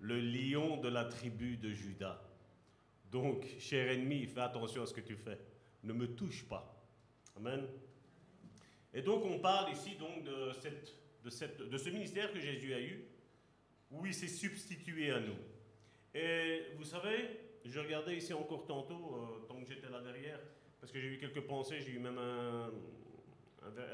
[0.00, 2.27] le lion de la tribu de Judas.
[3.10, 5.38] Donc, cher ennemi, fais attention à ce que tu fais.
[5.82, 6.74] Ne me touche pas.
[7.36, 7.66] Amen.
[8.92, 10.94] Et donc, on parle ici donc de, cette,
[11.24, 13.04] de, cette, de ce ministère que Jésus a eu,
[13.90, 15.36] où il s'est substitué à nous.
[16.14, 17.28] Et vous savez,
[17.64, 20.40] je regardais ici encore tantôt, euh, tant que j'étais là derrière,
[20.80, 22.70] parce que j'ai eu quelques pensées, j'ai eu même un,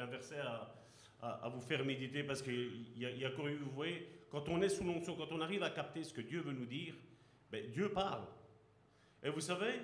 [0.00, 4.60] un, verset à, vous faire méditer, parce qu'il y, y, a, vous voyez, quand on
[4.62, 6.94] est sous l'onction, quand on arrive à capter ce que Dieu veut nous dire,
[7.50, 8.26] ben, Dieu parle.
[9.24, 9.80] Et vous savez,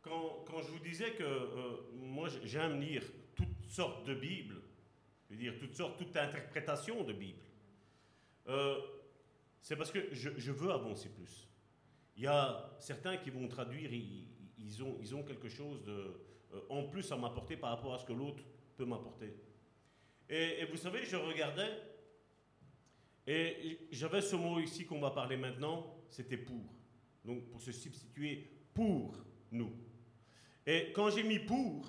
[0.00, 3.02] quand, quand je vous disais que euh, moi j'aime lire
[3.34, 4.62] toutes sortes de Bibles,
[5.28, 7.42] je veux dire toutes sortes, toute interprétation de Bible,
[8.48, 8.80] euh,
[9.60, 11.48] c'est parce que je, je, veux avancer plus.
[12.16, 16.20] Il y a certains qui vont traduire, ils, ont, ils ont quelque chose de,
[16.54, 18.44] euh, en plus à m'apporter par rapport à ce que l'autre
[18.76, 19.34] peut m'apporter.
[20.28, 21.70] Et, vous savez, je regardais,
[23.26, 26.62] et j'avais ce mot ici qu'on va parler maintenant, c'était pour.
[27.24, 29.16] Donc pour se substituer pour
[29.50, 29.72] nous.
[30.66, 31.86] Et quand j'ai mis pour,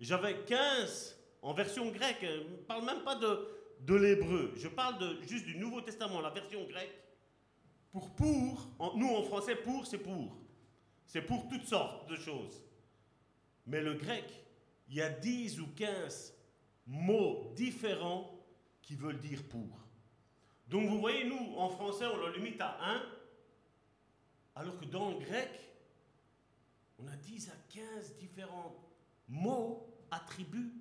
[0.00, 2.22] j'avais 15 en version grecque.
[2.22, 3.48] Je ne parle même pas de,
[3.80, 4.52] de l'hébreu.
[4.56, 6.94] Je parle de, juste du Nouveau Testament, la version grecque.
[7.90, 10.36] Pour pour, nous en français, pour, c'est pour.
[11.06, 12.62] C'est pour toutes sortes de choses.
[13.66, 14.24] Mais le grec,
[14.88, 16.34] il y a 10 ou 15
[16.86, 18.30] mots différents
[18.82, 19.86] qui veulent dire pour.
[20.68, 23.02] Donc vous voyez, nous, en français, on le limite à un,
[24.58, 25.50] alors que dans le grec,
[26.98, 28.74] on a 10 à 15 différents
[29.28, 30.72] mots, attributs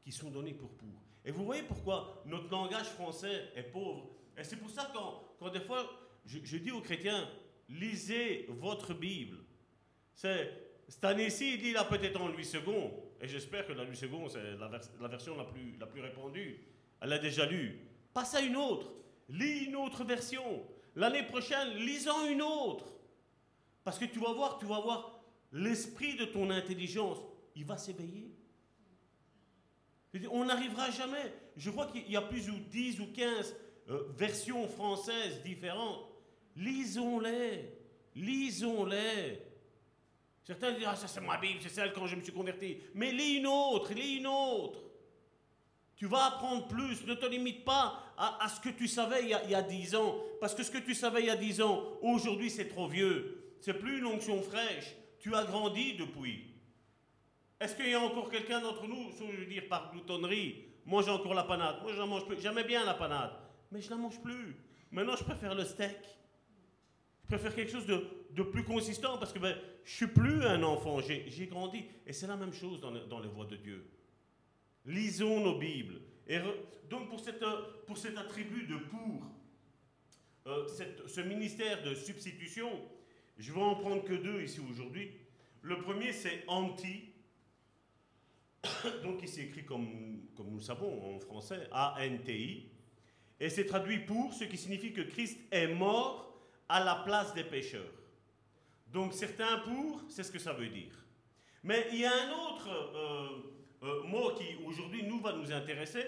[0.00, 1.02] qui sont donnés pour pour.
[1.24, 4.10] Et vous voyez pourquoi notre langage français est pauvre.
[4.38, 4.98] Et c'est pour ça que
[5.40, 5.90] quand, des fois,
[6.24, 7.28] je, dis aux chrétiens,
[7.68, 9.38] lisez votre Bible.
[10.14, 10.52] C'est,
[10.86, 14.08] cette année-ci, il lit là peut-être en Louis II, et j'espère que la Louis II,
[14.28, 16.60] c'est la, vers, la, version la plus, répandue.
[17.00, 17.80] Elle l'a déjà lu.
[18.14, 18.92] Passe à une autre.
[19.30, 20.64] Lis une autre version.
[20.94, 22.95] L'année prochaine, lisons une autre.
[23.86, 25.20] Parce que tu vas voir, tu vas voir
[25.52, 27.18] l'esprit de ton intelligence,
[27.54, 28.34] il va s'éveiller.
[30.32, 31.32] On n'arrivera jamais.
[31.56, 33.54] Je crois qu'il y a plus ou 10 ou 15
[33.90, 36.04] euh, versions françaises différentes.
[36.56, 37.78] Lisons-les.
[38.16, 39.40] Lisons-les.
[40.42, 42.78] Certains disent, ah ça c'est ma Bible, c'est celle quand je me suis converti.
[42.92, 44.80] Mais lis une autre, lis une autre.
[45.94, 47.06] Tu vas apprendre plus.
[47.06, 49.62] Ne te limite pas à, ce que tu savais il y, a, il y, a,
[49.62, 50.16] 10 ans.
[50.40, 53.44] Parce que ce que tu savais il y a 10 ans, aujourd'hui c'est trop vieux.
[53.60, 54.94] C'est plus une onction fraîche.
[55.20, 56.56] Tu as grandi depuis.
[57.60, 61.10] Est-ce qu'il y a encore quelqu'un d'entre nous, je veux dire par gloutonnerie, moi j'ai
[61.10, 63.32] encore la panade, moi je la mange plus, j'aimais bien la panade,
[63.72, 64.56] mais je la mange plus.
[64.90, 65.96] Maintenant je préfère le steak.
[67.22, 71.00] Je préfère quelque chose de, plus consistant parce que ben, je suis plus un enfant,
[71.00, 71.84] j'ai grandi.
[72.06, 73.84] Et c'est la même chose dans, les voies de Dieu.
[74.84, 76.00] Lisons nos Bibles.
[76.28, 76.38] Et
[76.88, 79.22] donc pour, cet attribut de pour,
[80.46, 80.68] euh,
[81.08, 82.70] ce ministère de substitution,
[83.38, 85.10] je vais en prendre que deux ici aujourd'hui.
[85.62, 87.12] Le premier c'est anti
[89.02, 92.68] donc il s'est écrit comme, comme nous le savons en français, A-N-T-I,
[93.38, 97.44] et c'est traduit pour, ce qui signifie que Christ est mort à la place des
[97.44, 97.92] pécheurs.
[98.88, 100.92] Donc certains pour, c'est ce que ça veut dire.
[101.62, 106.04] Mais il y a un autre euh, euh, mot qui aujourd'hui nous va nous intéresser,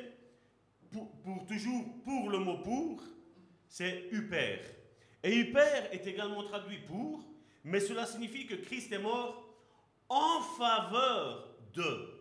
[0.90, 3.02] pour, toujours pour le mot pour,
[3.68, 4.60] c'est Uper.
[5.22, 7.24] Et Uper est également traduit pour,
[7.64, 9.44] mais cela signifie que Christ est mort
[10.08, 12.18] en faveur de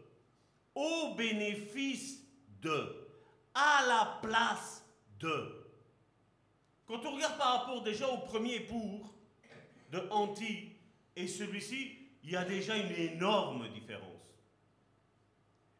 [0.76, 2.24] au bénéfice
[2.62, 3.08] de,
[3.54, 4.86] à la place
[5.20, 5.66] de.
[6.86, 9.14] Quand on regarde par rapport déjà au premier pour
[9.91, 10.74] de anti
[11.16, 14.04] et celui-ci, il y a déjà une énorme différence.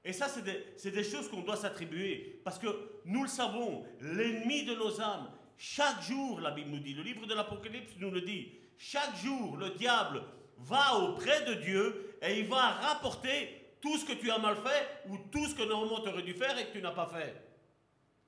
[0.04, 2.40] Et ça, c'est des, des, choses qu'on doit s'attribuer.
[2.44, 2.68] Parce que
[3.06, 7.26] nous le savons, l'ennemi de nos âmes, chaque jour, la Bible nous dit, le livre
[7.26, 10.24] de l'Apocalypse nous le dit, chaque jour, le diable
[10.60, 15.10] va auprès de Dieu et il va rapporter tout ce que tu as mal fait
[15.10, 17.44] ou tout ce que normalement tu aurais dû faire et que tu n'as pas fait.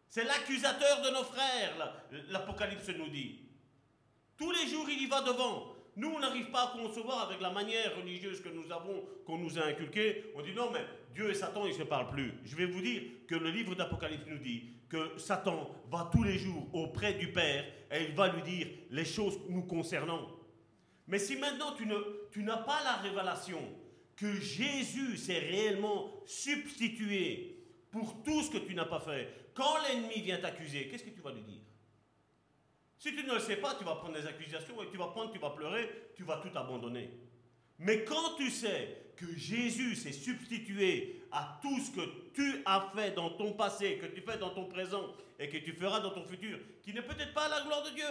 [0.08, 3.42] C'est l'accusateur de nos frères, l'Apocalypse nous dit.
[4.38, 5.76] Tous les jours, il y va devant.
[5.96, 9.60] Nous, on n'arrive pas à concevoir avec la manière religieuse que nous avons, qu'on nous
[9.60, 10.32] a inculquée.
[10.36, 12.34] On dit non, mais Dieu et Satan, ils ne se parlent plus.
[12.46, 16.38] Je vais vous dire que le livre d'Apocalypse nous dit que Satan va tous les
[16.38, 20.28] jours auprès du Père et il va lui dire les choses nous concernant.
[21.08, 21.96] Mais si maintenant tu, ne,
[22.32, 23.62] tu n'as pas la révélation,
[24.16, 30.22] que Jésus s'est réellement substitué pour tout ce que tu n'as pas fait, quand l'ennemi
[30.22, 31.62] vient t'accuser, qu'est-ce que tu vas lui dire?
[32.98, 35.32] Si tu ne le sais pas, tu vas prendre des accusations et tu vas prendre,
[35.32, 37.10] tu vas pleurer, tu vas tout abandonner.
[37.80, 43.12] Mais quand tu sais que Jésus s'est substitué à tout ce que tu as fait
[43.12, 46.24] dans ton passé, que tu fais dans ton présent et que tu feras dans ton
[46.24, 48.06] futur, qui n'est peut-être pas la gloire de Dieu,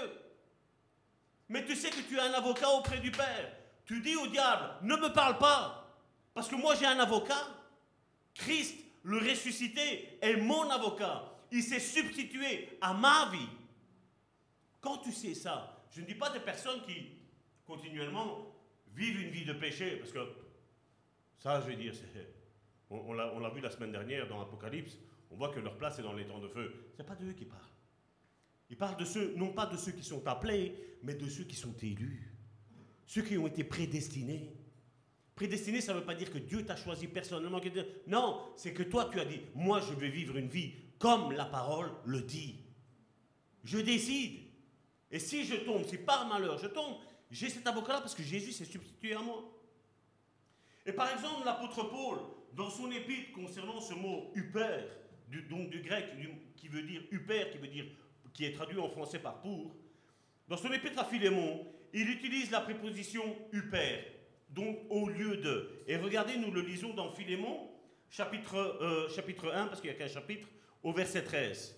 [1.48, 3.52] mais tu sais que tu as un avocat auprès du Père,
[3.84, 5.96] tu dis au diable, ne me parle pas,
[6.34, 7.48] parce que moi j'ai un avocat.
[8.34, 11.24] Christ, le ressuscité, est mon avocat.
[11.50, 13.48] Il s'est substitué à ma vie.
[14.80, 17.08] Quand tu sais ça, je ne dis pas des personnes qui
[17.66, 18.54] continuellement
[18.94, 20.20] vivent une vie de péché, parce que
[21.38, 21.94] ça, je veux dire,
[22.90, 24.96] on, l'a vu la semaine dernière dans l'Apocalypse,
[25.30, 26.92] on voit que leur place est dans les temps de feu.
[26.96, 27.60] Ce n'est pas d'eux qui parlent.
[28.70, 31.56] Ils parlent de ceux, non pas de ceux qui sont appelés, mais de ceux qui
[31.56, 32.34] sont élus,
[33.06, 34.54] ceux qui ont été prédestinés.
[35.34, 37.60] Prédestiné, ça ne veut pas dire que Dieu t'a choisi personnellement.
[38.08, 41.44] Non, c'est que toi, tu as dit, moi, je vais vivre une vie comme la
[41.44, 42.56] parole le dit.
[43.62, 44.40] Je décide.
[45.10, 46.96] Et si je tombe, si par malheur je tombe,
[47.30, 49.44] j'ai cet avocat-là parce que Jésus s'est substitué à moi.
[50.84, 52.18] Et par exemple, l'apôtre Paul,
[52.54, 54.86] dans son épître concernant ce mot huper,
[55.28, 56.06] du, donc du grec
[56.56, 57.86] qui veut dire huper, qui veut dire
[58.32, 59.74] qui est traduit en français par pour,
[60.48, 63.22] dans son épître à Philémon, il utilise la préposition
[63.52, 64.04] huper,
[64.50, 65.82] donc au lieu de.
[65.86, 67.68] Et regardez, nous le lisons dans Philémon,
[68.10, 70.48] chapitre, euh, chapitre 1, parce qu'il n'y a qu'un chapitre,
[70.82, 71.76] au verset 13.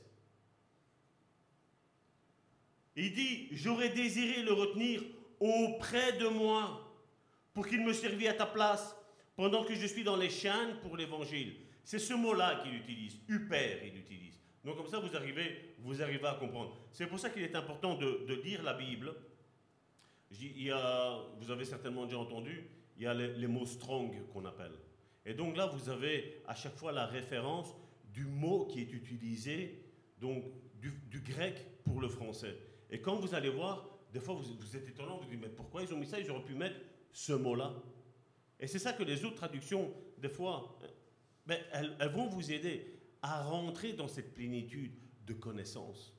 [2.97, 5.03] Il dit, j'aurais désiré le retenir
[5.39, 6.87] auprès de moi
[7.55, 8.95] pour qu'il me servît à ta place
[9.37, 11.55] pendant que je suis dans les chaînes pour l'évangile.
[11.85, 14.39] C'est ce mot-là qu'il utilise, huper, il utilise.
[14.65, 16.77] Donc comme ça, vous arrivez, vous arrivez à comprendre.
[16.93, 19.15] C'est pour ça qu'il est important de, lire la Bible.
[20.31, 24.45] Il y a, vous avez certainement déjà entendu, il y a les, mots strong qu'on
[24.45, 24.73] appelle.
[25.25, 27.75] Et donc là, vous avez à chaque fois la référence
[28.13, 29.83] du mot qui est utilisé,
[30.21, 30.45] donc
[30.81, 32.57] du, du grec pour le français.
[32.91, 35.49] Et quand vous allez voir, des fois vous, vous êtes étonnant, vous vous dites, mais
[35.49, 36.19] pourquoi ils ont mis ça?
[36.19, 36.77] Ils auraient pu mettre
[37.13, 37.75] ce mot-là.
[38.61, 40.79] Et c'est ça que les autres traductions, des fois,
[41.47, 42.87] ben, elles, vont vous aider
[43.23, 44.93] à rentrer dans cette plénitude
[45.27, 46.15] de connaissance.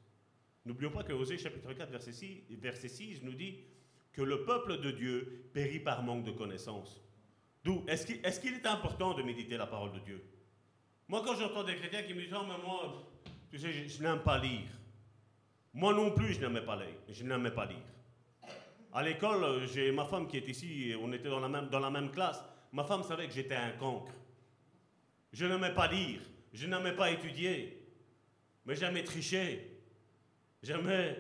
[0.66, 3.60] N'oublions pas que Osée chapitre 4, verset 6, verset 6 nous dit
[4.12, 7.02] que le peuple de Dieu périt par manque de connaissance.
[7.64, 10.24] D'où, est-ce qu'il est, est, important de méditer la parole de Dieu?
[11.08, 13.08] Moi, quand j'entends des chrétiens qui me disent, oh, mais moi,
[13.52, 14.68] tu sais, je, je n'aime pas lire.
[15.74, 16.96] Moi non plus, je n'aimais pas lire.
[17.08, 17.78] Je n'aimais pas lire.
[18.94, 22.44] À l'école, j'ai ma femme qui est ici, on était dans la même, classe.
[22.74, 24.12] Ma femme savait que j'étais un cancre.
[25.32, 26.20] Je n'aimais pas lire,
[26.52, 27.88] je n'aimais pas étudier,
[28.66, 29.80] mais j'aimais tricher.
[30.62, 31.18] J'aimais.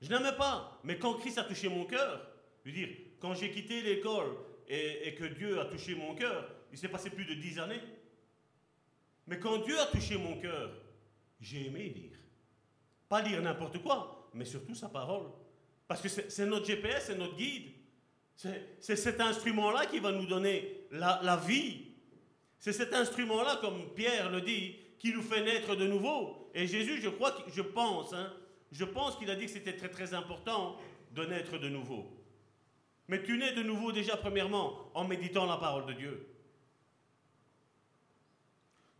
[0.00, 0.80] Je n'aimais pas.
[0.84, 2.26] Mais quand Christ a touché mon cœur,
[2.64, 2.88] je veux dire,
[3.20, 4.36] quand j'ai quitté l'école
[4.66, 7.82] et, et, que Dieu a touché mon cœur, il s'est passé plus de dix années.
[9.26, 10.72] Mais quand Dieu a touché mon cœur,
[11.40, 12.16] j'ai aimé lire.
[13.08, 15.26] Pas lire n'importe quoi, mais surtout sa parole.
[15.90, 17.72] Parce que c'est notre GPS, c'est notre guide.
[18.36, 21.88] C'est cet instrument-là qui va nous donner la, vie.
[22.60, 26.48] C'est cet instrument-là, comme Pierre le dit, qui nous fait naître de nouveau.
[26.54, 28.32] Et Jésus, je crois, je pense, hein,
[28.70, 30.76] je pense qu'il a dit que c'était très très important
[31.10, 32.06] de naître de nouveau.
[33.08, 36.24] Mais tu nais de nouveau déjà premièrement en méditant la parole de Dieu.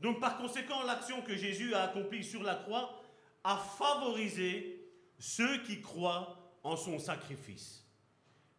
[0.00, 3.00] Donc par conséquent, l'action que Jésus a accomplie sur la croix
[3.44, 7.84] a favorisé ceux qui croient en son sacrifice.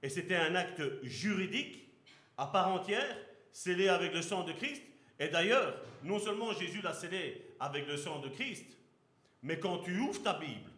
[0.04, 1.82] Et c'était un acte juridique
[2.38, 3.18] à part entière,
[3.52, 4.82] scellé avec le sang de Christ.
[5.20, 8.66] Et d'ailleurs, non seulement Jésus l'a scellé avec le sang de Christ,
[9.44, 10.70] mais quand tu ouvres ta Bible,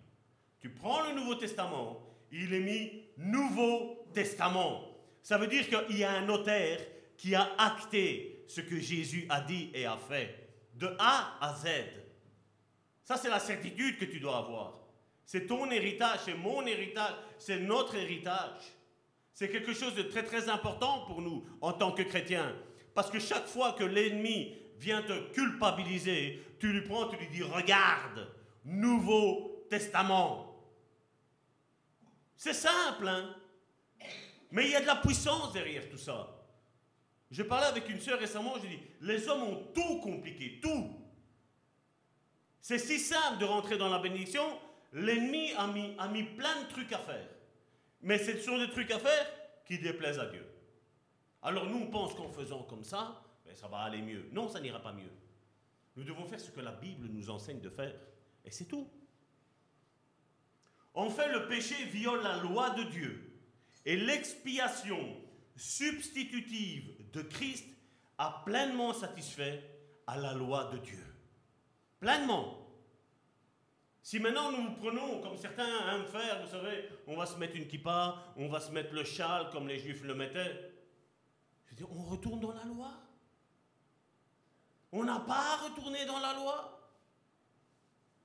[0.59, 2.01] tu prends le Nouveau Testament,
[2.31, 4.89] il est mis Nouveau Testament.
[5.21, 6.79] Ça veut dire qu'il y a un notaire
[7.15, 11.67] qui a acté ce que Jésus a dit et a fait, de A à Z.
[13.03, 14.82] Ça, c'est la certitude que tu dois avoir.
[15.25, 18.61] C'est ton héritage, c'est mon héritage, c'est notre héritage.
[19.33, 22.55] C'est quelque chose de très très important pour nous en tant que chrétiens.
[22.93, 27.41] Parce que chaque fois que l'ennemi vient te culpabiliser, tu lui prends, tu lui dis,
[27.41, 28.29] regarde,
[28.65, 30.55] Nouveau Testament.
[32.37, 33.35] C'est simple, hein
[34.51, 36.29] Mais il y a de la puissance derrière tout ça.
[37.31, 40.93] Je parlais avec une sœur récemment, je dis, les hommes ont tout compliqué, tout.
[42.61, 44.45] C'est si simple de rentrer dans la bénédiction,
[44.93, 47.27] l'ennemi a mis, plein de trucs à faire.
[48.01, 49.27] Mais ce sont des trucs à faire
[49.65, 50.45] qui déplaisent à Dieu.
[51.41, 54.29] Alors nous, on pense qu'en faisant comme ça, ben, ça va aller mieux.
[54.31, 55.11] Non, ça n'ira pas mieux.
[55.95, 57.93] Nous devons faire ce que la Bible nous enseigne de faire.
[58.45, 58.89] Et c'est tout.
[60.93, 63.33] En fait, le péché viole la loi de Dieu.
[63.85, 65.17] Et l'expiation
[65.55, 67.67] substitutive de Christ
[68.17, 69.63] a pleinement satisfait
[70.07, 71.03] à la loi de Dieu.
[71.99, 72.62] Pleinement.
[74.03, 77.67] Si maintenant nous prenons, comme certains aiment faire, vous savez, on va se mettre une
[77.67, 80.73] kippa, on va se mettre le châle comme les juifs le mettaient,
[81.67, 82.91] je dis, on retourne dans la loi.
[84.91, 86.91] On n'a pas retourné dans la loi.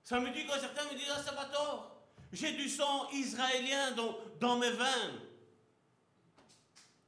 [0.02, 2.02] Ça me dit quand certains me disent, ah, ça va tort.
[2.32, 5.20] J'ai du sang israélien dans, dans mes veines.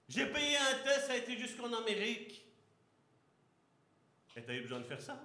[0.09, 2.45] J'ai payé un test, ça a été jusqu'en Amérique.
[4.37, 5.21] Et tu as eu besoin de faire ça?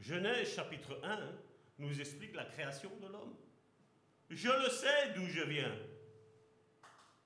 [0.00, 1.18] Genèse chapitre 1,
[1.78, 3.34] nous explique la création de l'homme.
[4.30, 5.74] Je le sais d'où je viens.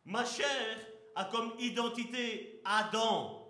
[0.05, 0.77] Ma chair
[1.15, 3.49] a comme identité Adam.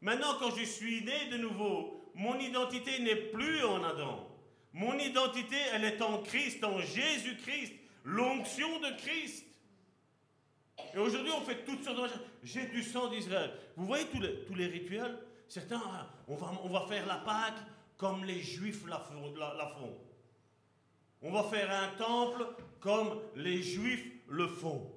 [0.00, 4.28] Maintenant, quand je suis né de nouveau, mon identité n'est plus en Adam.
[4.72, 7.72] Mon identité, elle est en Christ, en Jésus-Christ,
[8.04, 9.46] l'onction de Christ.
[10.94, 12.08] Et aujourd'hui, on fait toutes sortes de
[12.42, 13.52] J'ai du sang d'Israël.
[13.76, 15.18] Vous voyez tous les, tous les rituels?
[15.48, 17.58] Certains, ah, on va, on va faire la Pâque,
[17.96, 19.96] comme les juifs la, font.
[21.22, 22.46] On va faire un temple
[22.80, 24.92] comme les Juifs le font.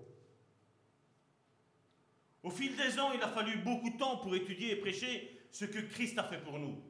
[2.44, 5.66] Au fil des ans, il a fallu beaucoup de temps pour étudier et prêcher ce
[5.66, 6.82] que Christ a fait pour nous.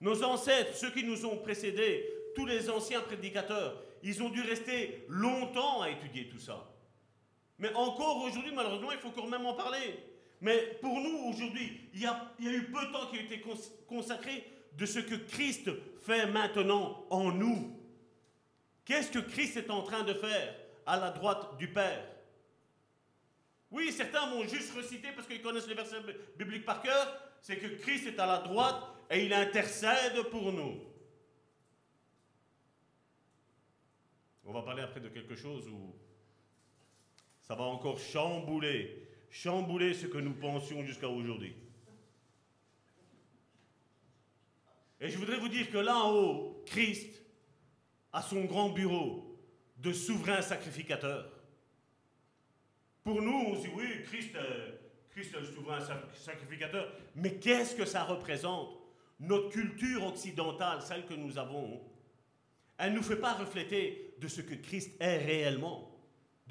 [0.00, 5.04] Nos ancêtres, ceux qui nous ont précédés, tous les anciens prédicateurs, ils ont dû rester
[5.08, 6.68] longtemps à étudier tout ça.
[7.58, 9.98] Mais encore aujourd'hui, malheureusement, il faut quand même en parler.
[10.40, 13.40] Mais pour nous, aujourd'hui, il, y a, eu peu de temps qui a été
[13.86, 14.44] consacré
[14.76, 15.70] de ce que Christ
[16.00, 17.78] fait maintenant en nous.
[18.84, 20.54] Qu'est-ce que Christ est en train de faire
[20.86, 22.04] à la droite du Père?
[23.70, 25.96] Oui, certains m'ont juste recité parce qu'ils connaissent les versets
[26.36, 30.80] bibliques par cœur, c'est que Christ est à la droite et il intercède pour nous.
[34.44, 35.94] On va parler après de quelque chose où
[37.40, 41.54] ça va encore chambouler, chambouler ce que nous pensions jusqu'à aujourd'hui.
[45.02, 47.22] Et je voudrais vous dire que là en haut, Christ
[48.14, 49.38] a son grand bureau
[49.76, 51.28] de souverain sacrificateur.
[53.04, 54.30] Pour nous, on dit oui, Christ,
[55.10, 55.80] Christ est le souverain
[56.14, 56.90] sacrificateur.
[57.16, 58.70] Mais qu'est-ce que ça représente
[59.20, 61.82] Notre culture occidentale, celle que nous avons,
[62.78, 65.92] elle ne nous fait pas refléter de ce que Christ est réellement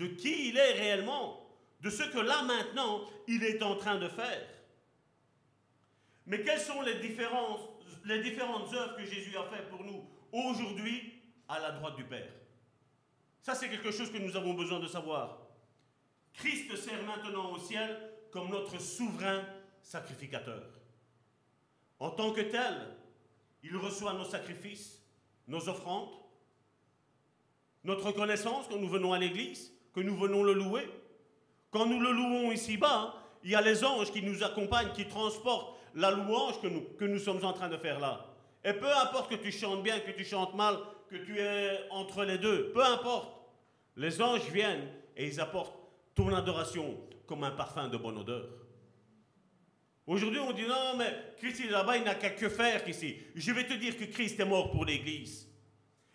[0.01, 1.39] de qui il est réellement,
[1.81, 4.47] de ce que là maintenant il est en train de faire.
[6.25, 7.61] Mais quelles sont les, différences,
[8.05, 11.13] les différentes œuvres que Jésus a faites pour nous aujourd'hui
[11.47, 12.31] à la droite du Père
[13.41, 15.39] Ça, c'est quelque chose que nous avons besoin de savoir.
[16.33, 17.97] Christ sert maintenant au ciel
[18.31, 19.43] comme notre souverain
[19.81, 20.63] sacrificateur.
[21.99, 22.95] En tant que tel,
[23.63, 25.01] il reçoit nos sacrifices,
[25.47, 26.09] nos offrandes,
[27.83, 30.89] notre reconnaissance quand nous venons à l'église, que nous venons le louer.
[31.71, 35.77] Quand nous le louons ici-bas, il y a les anges qui nous accompagnent, qui transportent
[35.95, 38.25] la louange que nous, sommes en train de faire là.
[38.63, 40.77] Et peu importe que tu chantes bien, que tu chantes mal,
[41.09, 43.29] que tu es entre les deux, peu importe.
[43.97, 44.87] Les anges viennent
[45.17, 45.77] et ils apportent
[46.15, 48.47] ton adoration comme un parfum de bonne odeur.
[50.07, 53.17] Aujourd'hui, on dit non, mais Christ est là-bas, il n'a qu'à que faire ici.
[53.35, 55.47] Je vais te dire que Christ est mort pour l'Église.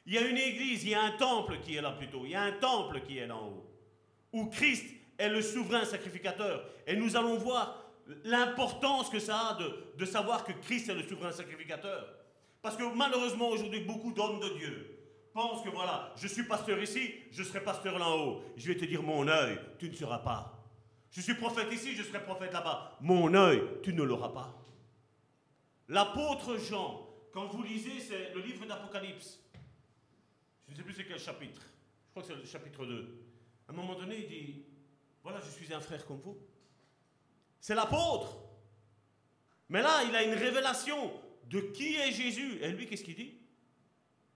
[0.06, 2.30] Il y a une église, il y a un temple qui est là plutôt, il
[2.30, 3.66] y a un temple qui est là en haut,
[4.32, 4.86] où Christ
[5.18, 6.64] est le souverain sacrificateur.
[6.86, 7.85] Et nous allons voir
[8.24, 9.58] l'importance que ça a
[9.96, 12.08] de, savoir que Christ est le souverain sacrificateur.
[12.62, 14.92] Parce que malheureusement aujourd'hui, beaucoup d'hommes de Dieu
[15.32, 18.42] pensent que voilà, je suis pasteur ici, je serai pasteur là haut.
[18.56, 20.52] Je vais te dire mon œil, tu ne seras pas.
[21.10, 22.96] Je suis prophète ici, je serai prophète là-bas.
[23.00, 24.54] Mon œil, tu ne l'auras pas.
[25.88, 29.40] L'apôtre Jean, quand vous lisez, le livre d'Apocalypse.
[30.66, 31.60] Je ne sais plus c'est quel chapitre.
[31.60, 33.22] Je crois que c'est le chapitre 2.
[33.68, 34.64] À un moment donné, il dit,
[35.22, 36.38] voilà, je suis un frère comme vous.
[37.60, 38.38] C'est l'apôtre.
[39.68, 41.12] Mais là, il a une révélation
[41.48, 42.58] de qui est Jésus.
[42.62, 43.38] Et lui, qu'est-ce qu'il dit?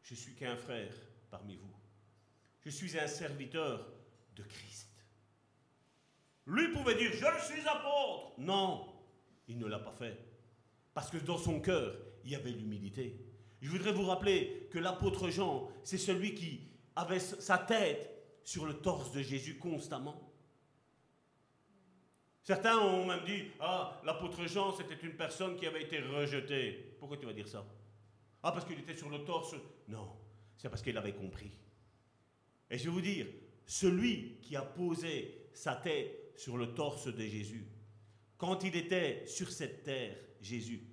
[0.03, 0.95] Je suis qu'un frère
[1.31, 1.71] parmi vous.
[2.63, 3.87] Je suis un serviteur
[4.35, 4.89] de Christ.
[6.47, 8.33] Lui pouvait dire, je suis apôtre.
[8.39, 8.87] Non,
[9.47, 10.19] il ne l'a pas fait.
[10.95, 11.95] Parce que dans son cœur,
[12.25, 13.25] il y avait l'humilité.
[13.61, 18.11] Je voudrais vous rappeler que l'apôtre Jean, c'est celui qui avait sa tête
[18.43, 20.30] sur le torse de Jésus constamment.
[22.43, 26.97] Certains ont même dit, ah, l'apôtre Jean, c'était une personne qui avait été rejetée.
[26.99, 27.67] Pourquoi tu vas dire ça?
[28.43, 29.55] Ah, parce qu'il était sur le torse
[29.89, 30.11] Non,
[30.57, 31.53] c'est parce qu'il avait compris.
[32.71, 33.27] Et je vais vous dire,
[33.67, 37.67] celui qui a posé sa tête sur le torse de Jésus,
[38.39, 40.91] quand il était sur cette terre, Jésus,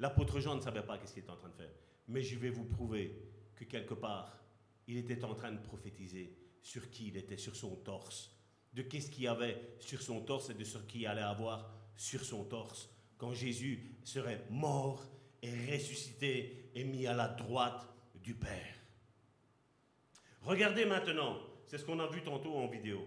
[0.00, 1.70] L'apôtre Jean ne savait pas ce qu'il était en train de faire.
[2.08, 3.22] Mais je vais vous prouver
[3.54, 4.42] que quelque part,
[4.88, 8.34] il était en train de prophétiser sur qui il était, sur son torse.
[8.72, 12.24] De qu'est-ce qu'il y avait sur son torse et de ce qu'il allait avoir sur
[12.24, 12.88] son torse.
[13.18, 15.04] Quand Jésus serait mort
[15.42, 18.76] et ressuscité et mis à la droite du Père.
[20.42, 23.06] Regardez maintenant, c'est ce qu'on a vu tantôt en vidéo.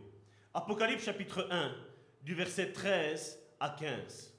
[0.53, 1.75] Apocalypse chapitre 1,
[2.21, 4.33] du verset 13 à 15.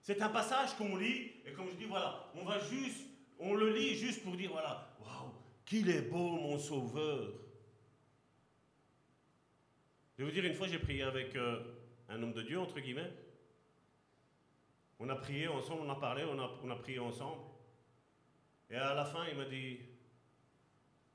[0.00, 3.06] C'est un passage qu'on lit, et comme je dis, voilà, on va juste,
[3.38, 5.32] on le lit juste pour dire, voilà, waouh,
[5.66, 7.34] qu'il est beau mon sauveur.
[10.18, 11.62] Je vais vous dire, une fois, j'ai prié avec euh,
[12.08, 13.12] un homme de Dieu, entre guillemets.
[14.98, 17.40] On a prié ensemble, on a parlé, on a, on a prié ensemble.
[18.68, 19.78] Et à la fin, il m'a dit,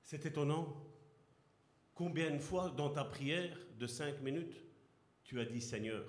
[0.04, 0.74] c'est étonnant,
[1.93, 4.56] combien de fois dans ta prière de cinq minutes,
[5.26, 6.06] tu as dit Seigneur?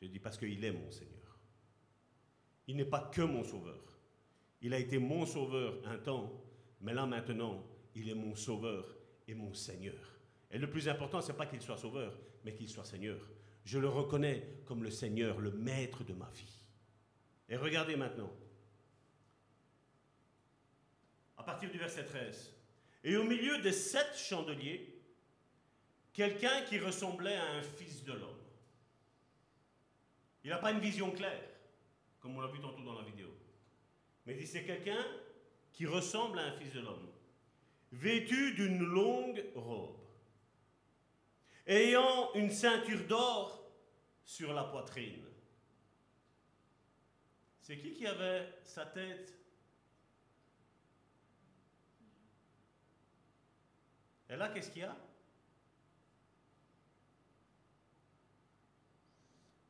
[0.00, 1.40] J'ai dit, parce qu'il est mon Seigneur.
[2.68, 3.98] Il n'est pas que mon sauveur.
[4.62, 6.40] Il a été mon sauveur un temps,
[6.82, 7.64] mais là maintenant,
[7.96, 8.96] il est mon sauveur
[9.26, 10.17] et mon Seigneur.
[10.50, 13.20] Et le plus important, ce n'est pas qu'il soit sauveur, mais qu'il soit Seigneur.
[13.64, 16.64] Je le reconnais comme le Seigneur, le maître de ma vie.
[17.48, 18.30] Et regardez maintenant.
[21.48, 22.52] partir du verset 13.
[23.04, 25.00] Et au milieu des sept chandeliers,
[26.12, 28.44] quelqu'un qui ressemblait à un fils de l'homme.
[30.44, 31.48] Il n'a pas une vision claire,
[32.20, 33.28] comme on l'a vu tantôt dans la vidéo.
[34.26, 35.02] Mais il dit c'est quelqu'un
[35.72, 37.08] qui ressemble à un fils de l'homme,
[37.92, 39.96] vêtu d'une longue robe,
[41.68, 43.70] ayant une ceinture d'or
[44.24, 45.24] sur la poitrine.
[47.60, 49.34] C'est qui qui avait sa tête?
[54.30, 54.96] Et là, qu'est-ce qu'il y a?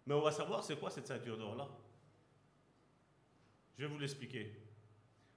[0.07, 1.69] Mais on va savoir c'est quoi cette ceinture d'or-là.
[3.77, 4.57] Je vais vous l'expliquer.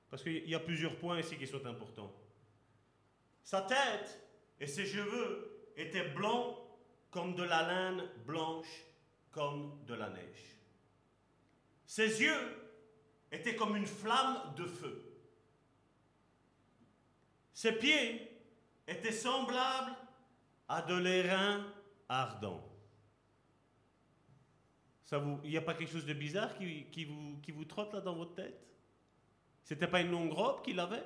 [0.10, 2.16] Parce qu'il y a plusieurs points ici qui sont importants.
[3.44, 4.20] Sa tête
[4.60, 6.58] et ses cheveux étaient blancs
[7.10, 8.86] comme de la laine blanche,
[9.32, 10.58] comme de la neige.
[11.86, 12.58] Ses yeux
[13.32, 15.04] étaient comme une flamme de feu.
[17.54, 18.32] Ses pieds
[18.88, 19.96] étaient semblables
[20.68, 21.66] à de l'airain
[22.08, 22.64] ardent.
[25.44, 28.34] Il n'y a pas quelque chose de bizarre qui, vous, qui trotte là dans votre
[28.34, 28.66] tête?
[29.64, 31.04] C'était pas une longue robe qu'il avait?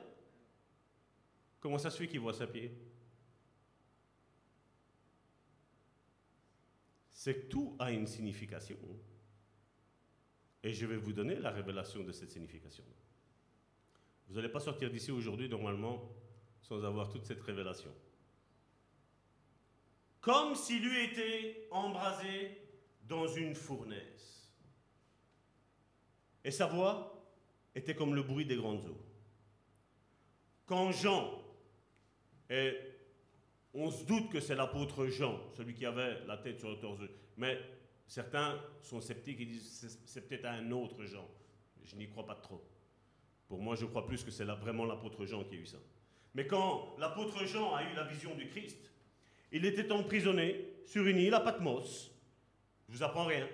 [1.60, 2.72] Comment ça se fait qu'il voit sa pied
[7.26, 8.78] C'est tout a une signification.
[10.62, 12.84] Et je vais vous donner la révélation de cette signification.
[14.28, 16.08] Vous n'allez pas sortir d'ici aujourd'hui normalement
[16.62, 17.90] sans avoir toute cette révélation.
[20.22, 22.62] Comme s'il eût été embrasé
[23.08, 24.54] dans une fournaise.
[26.44, 27.28] Et sa voix
[27.74, 29.02] était comme le bruit des grandes eaux.
[30.68, 31.42] Quand Jean,
[32.52, 32.78] et
[33.76, 37.00] on se doute que c'est l'apôtre Jean, celui qui avait la tête sur le torse,
[37.38, 37.60] mais
[38.08, 41.28] certains sont sceptiques et disent c'est peut-être un autre Jean.
[41.84, 42.64] Je n'y crois pas trop.
[43.48, 45.78] Pour moi, je crois plus que c'est vraiment l'apôtre Jean qui a eu ça.
[46.34, 48.92] Mais quand l'apôtre Jean a eu la vision du Christ,
[49.52, 52.12] il était emprisonné sur une île à Patmos.
[52.90, 53.48] Je vous apprends rien.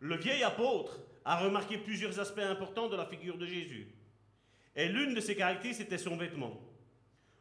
[0.00, 3.86] Le vieil apôtre a remarqué plusieurs aspects importants de la figure de Jésus.
[4.74, 6.58] Et l'une de ses caractéristiques, c'était son vêtement.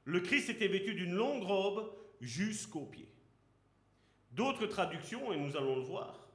[0.03, 1.91] Le Christ était vêtu d'une longue robe
[2.22, 3.11] jusqu'aux pieds.
[4.31, 6.30] D'autres traductions, et nous allons le voir,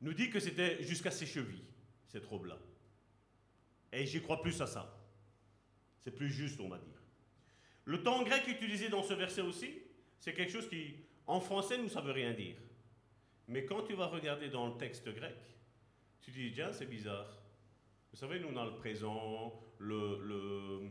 [0.00, 1.64] nous dit que c'était jusqu'à ses chevilles,
[2.08, 2.58] cette robe-là.
[3.92, 4.94] Et j'y crois plus à ça.
[6.00, 7.02] C'est plus juste, on va dire.
[7.84, 9.78] Le temps grec utilisé dans ce verset aussi,
[10.20, 10.94] c'est quelque chose qui,
[11.26, 12.56] en français, ne savait rien dire.
[13.46, 15.36] Mais quand tu vas regarder dans le texte grec,
[16.20, 17.40] tu dis, tiens, c'est bizarre.
[18.12, 20.90] Vous savez, nous, on a le présent, le, le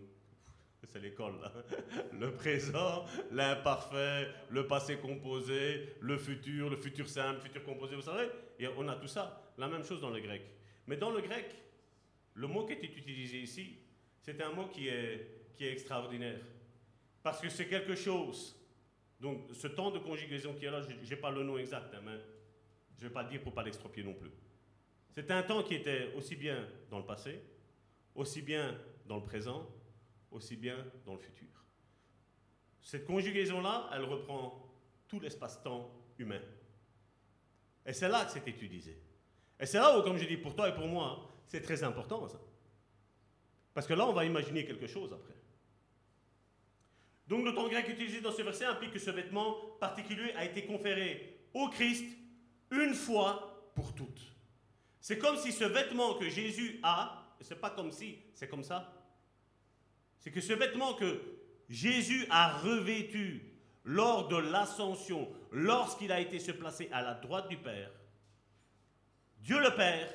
[0.86, 1.52] c'est l'école, là.
[2.14, 8.02] Le présent, l'imparfait, le passé composé, le futur, le futur simple, le futur composé, vous
[8.02, 8.30] savez?
[8.60, 9.54] Et on a tout ça.
[9.58, 10.42] La même chose dans le grec.
[10.86, 11.54] Mais dans le grec,
[12.34, 13.78] le mot qui est utilisé ici,
[14.22, 16.40] c'est un mot qui est, qui est extraordinaire.
[17.24, 18.56] Parce que c'est quelque chose.
[19.20, 22.02] Donc, ce temps de conjugaison qui est là, je n'ai pas le nom exact, hein,
[22.06, 22.20] mais
[22.98, 24.32] je ne vais pas le dire pour ne pas l'extropier non plus.
[25.16, 27.42] C'est un temps qui était aussi bien dans le passé,
[28.14, 29.68] aussi bien dans le présent,
[30.32, 31.48] aussi bien dans le futur.
[32.82, 34.66] Cette conjugaison-là, elle reprend
[35.08, 36.42] tout l'espace-temps humain.
[37.86, 39.02] Et c'est là que c'est utilisé.
[39.60, 42.28] Et c'est là où, comme je dis, pour toi et pour moi, c'est très important
[42.28, 42.40] ça.
[43.74, 45.36] Parce que là, on va imaginer quelque chose après.
[47.28, 50.66] Donc le temps grec utilisé dans ce verset implique que ce vêtement particulier a été
[50.66, 52.06] conféré au Christ
[52.72, 54.22] une fois pour toutes.
[55.00, 58.97] C'est comme si ce vêtement que Jésus a, c'est pas comme si, c'est comme ça,
[60.28, 61.22] c'est que ce vêtement que
[61.70, 63.50] Jésus a revêtu
[63.86, 67.90] lors de l'ascension, lorsqu'il a été se placer à la droite du Père,
[69.40, 70.14] Dieu le Père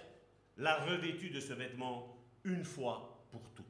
[0.59, 2.14] l'a revêtu de ce vêtement
[2.44, 3.64] une fois pour toutes.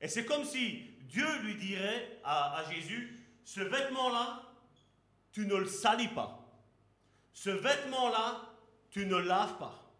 [0.00, 4.44] Et c'est comme si Dieu lui dirait à, Jésus, ce vêtement-là,
[5.30, 6.58] tu ne le salis pas.
[7.34, 8.50] Ce vêtement-là,
[8.88, 9.92] tu ne laves pas.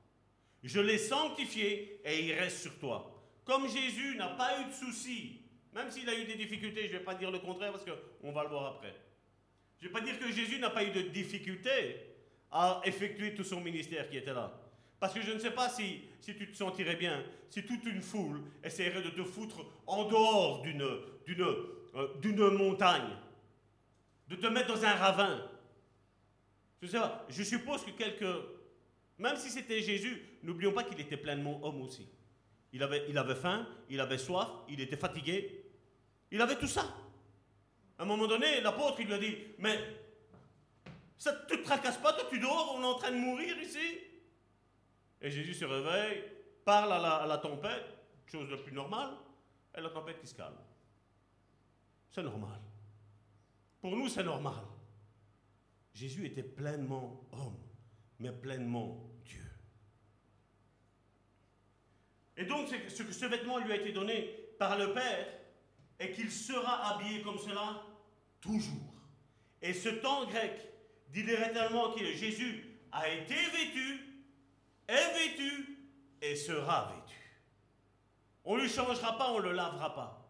[0.62, 3.22] Je l'ai sanctifié et il reste sur toi.
[3.44, 5.42] Comme Jésus n'a pas eu de soucis
[5.76, 8.32] même s'il a eu des difficultés, je ne vais pas dire le contraire parce qu'on
[8.32, 8.94] va le voir après.
[9.78, 11.96] Je ne vais pas dire que Jésus n'a pas eu de difficultés
[12.50, 14.58] à effectuer tout son ministère qui était là.
[14.98, 18.00] Parce que je ne sais pas si, si tu te sentirais bien, si toute une
[18.00, 20.80] foule essaierait de te foutre en dehors d'une,
[21.42, 23.14] euh, montagne,
[24.28, 25.46] de te mettre dans un ravin.
[26.80, 28.24] Je sais pas, je suppose que quelques...
[29.18, 32.08] Même si c'était Jésus, n'oublions pas qu'il était pleinement homme aussi.
[32.72, 35.65] Il avait, il avait faim, il avait soif, il était fatigué,
[36.30, 36.84] il avait tout ça.
[37.98, 39.78] À un moment donné, l'apôtre, lui a dit, mais
[41.16, 43.98] ça ne te tracasse pas, toi tu dors, on est en train de mourir ici.
[45.20, 46.24] Et Jésus se réveille,
[46.64, 47.86] parle à la, tempête,
[48.26, 49.10] chose la plus normale,
[49.76, 50.58] et la tempête qui se calme.
[52.10, 52.60] C'est normal.
[53.80, 54.62] Pour nous, c'est normal.
[55.94, 57.58] Jésus était pleinement homme,
[58.18, 59.50] mais pleinement Dieu.
[62.36, 64.22] Et donc, ce ce vêtement lui a été donné
[64.58, 65.26] par le Père
[65.98, 67.82] est qu'il sera habillé comme cela
[68.40, 68.94] toujours.
[69.62, 70.52] Et ce temps grec
[71.08, 74.00] dit littéralement que Jésus a été vêtu,
[74.88, 75.78] est vêtu
[76.20, 77.18] et sera vêtu.
[78.44, 80.26] On ne lui changera pas, on ne le lavera pas.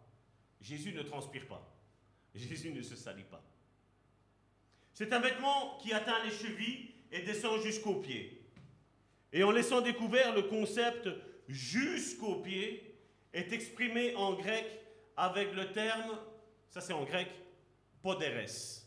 [0.61, 1.63] Jésus ne transpire pas.
[2.35, 3.43] Jésus ne se salit pas.
[4.93, 8.43] C'est un vêtement qui atteint les chevilles et descend jusqu'aux pieds.
[9.33, 11.09] Et en laissant découvert le concept
[11.49, 12.99] jusqu'aux pieds
[13.33, 14.65] est exprimé en grec
[15.17, 16.19] avec le terme,
[16.69, 17.29] ça c'est en grec,
[18.03, 18.85] poderes.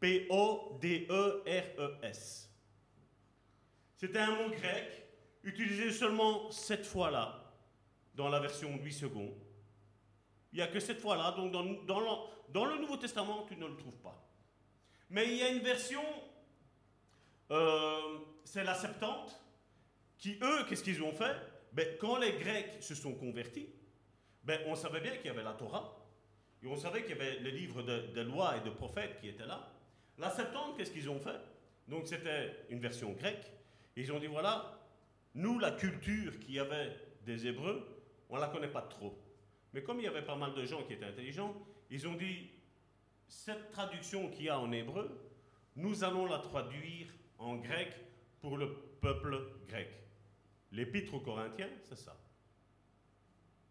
[0.00, 1.20] P-O-D-E-R-E-S.
[3.96, 5.06] C'est un mot grec
[5.44, 7.52] utilisé seulement cette fois-là
[8.14, 9.36] dans la version 8 secondes.
[10.52, 12.06] Il n'y a que cette fois-là, donc dans, dans, le,
[12.48, 14.26] dans, le, Nouveau Testament, tu ne le trouves pas.
[15.10, 16.02] Mais il y a une version,
[17.50, 19.38] euh, c'est la Septante,
[20.16, 21.36] qui eux, qu'est-ce qu'ils ont fait?
[21.72, 23.68] Ben, Quand les Grecs se sont convertis,
[24.44, 25.96] ben, on savait bien qu'il y avait la Torah,
[26.62, 29.28] et on savait qu'il y avait le livre de, de lois et de prophètes qui
[29.28, 29.72] étaient là.
[30.18, 31.40] La Septante, qu'est-ce qu'ils ont fait?
[31.88, 33.50] Donc c'était une version grecque.
[33.96, 34.78] Ils ont dit voilà,
[35.34, 37.86] nous, la culture qu'il y avait des Hébreux,
[38.28, 39.18] on ne la connaît pas trop.
[39.72, 41.54] Mais comme il y avait pas mal de gens qui étaient intelligents,
[41.90, 42.50] ils ont dit
[43.28, 45.08] cette traduction qu'il y a en hébreu,
[45.76, 47.06] nous allons la traduire
[47.38, 47.94] en grec
[48.40, 49.38] pour le peuple
[49.68, 49.88] grec.
[50.72, 52.16] L'épître aux Corinthiens, c'est ça.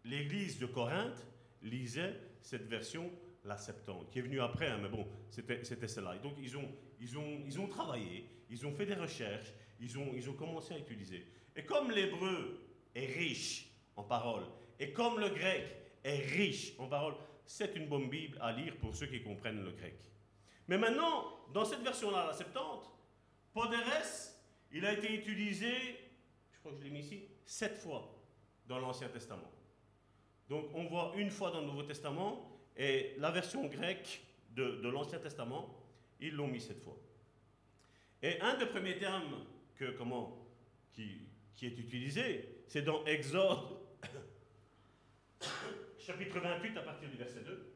[0.04, 1.26] L'église de Corinthe
[1.62, 3.10] lisait cette version,
[3.44, 6.16] la Septante, qui est venue après, hein, mais bon, c'était celle-là.
[6.16, 10.74] Et donc, ils ont, travaillé, ils ont fait des recherches, ils ont, ils ont commencé
[10.74, 11.26] à utiliser.
[11.56, 12.60] Et comme l'hébreu
[12.94, 14.46] est riche en paroles,
[14.78, 15.64] et comme le grec
[16.02, 17.14] est riche en paroles,
[17.44, 19.98] c'est une bonne Bible à lire pour ceux qui comprennent le grec.
[20.68, 22.90] Mais maintenant, dans cette version-là, la Septante,
[23.52, 24.30] poderes,
[24.72, 25.72] il a été utilisé,
[26.52, 28.16] je crois que je l'ai mis ici, sept fois
[28.66, 29.49] dans l'Ancien Testament.
[30.50, 32.44] Donc on voit une fois dans le Nouveau Testament,
[32.76, 34.20] et la version grecque
[34.50, 35.72] de, l'Ancien Testament,
[36.18, 36.98] ils l'ont mis sept fois.
[38.20, 39.46] Et un des premiers termes
[39.76, 40.44] que, comment,
[40.92, 41.20] qui,
[41.62, 43.78] est utilisé, c'est dans Exode,
[46.00, 47.72] chapitre 28, à partir du verset 2.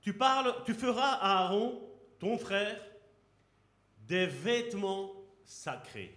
[0.00, 1.88] Tu parles, tu feras à Aaron,
[2.18, 2.84] ton frère,
[4.08, 5.17] des vêtements
[5.48, 6.14] sacrés.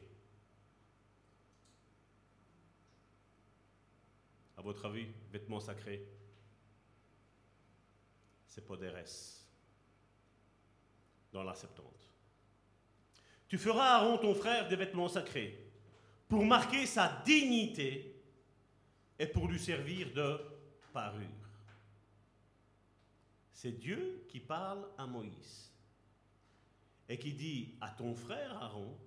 [4.58, 6.06] À votre avis, vêtements sacrés,
[8.46, 9.06] c'est poderes
[11.32, 12.10] dans la Septante.
[13.48, 15.72] Tu feras à Aaron ton frère des vêtements sacrés
[16.28, 18.22] pour marquer sa dignité
[19.18, 20.42] et pour lui servir de
[20.92, 21.22] parure.
[23.54, 25.72] C'est Dieu qui parle à Moïse
[27.08, 28.98] et qui dit à ton frère Aaron,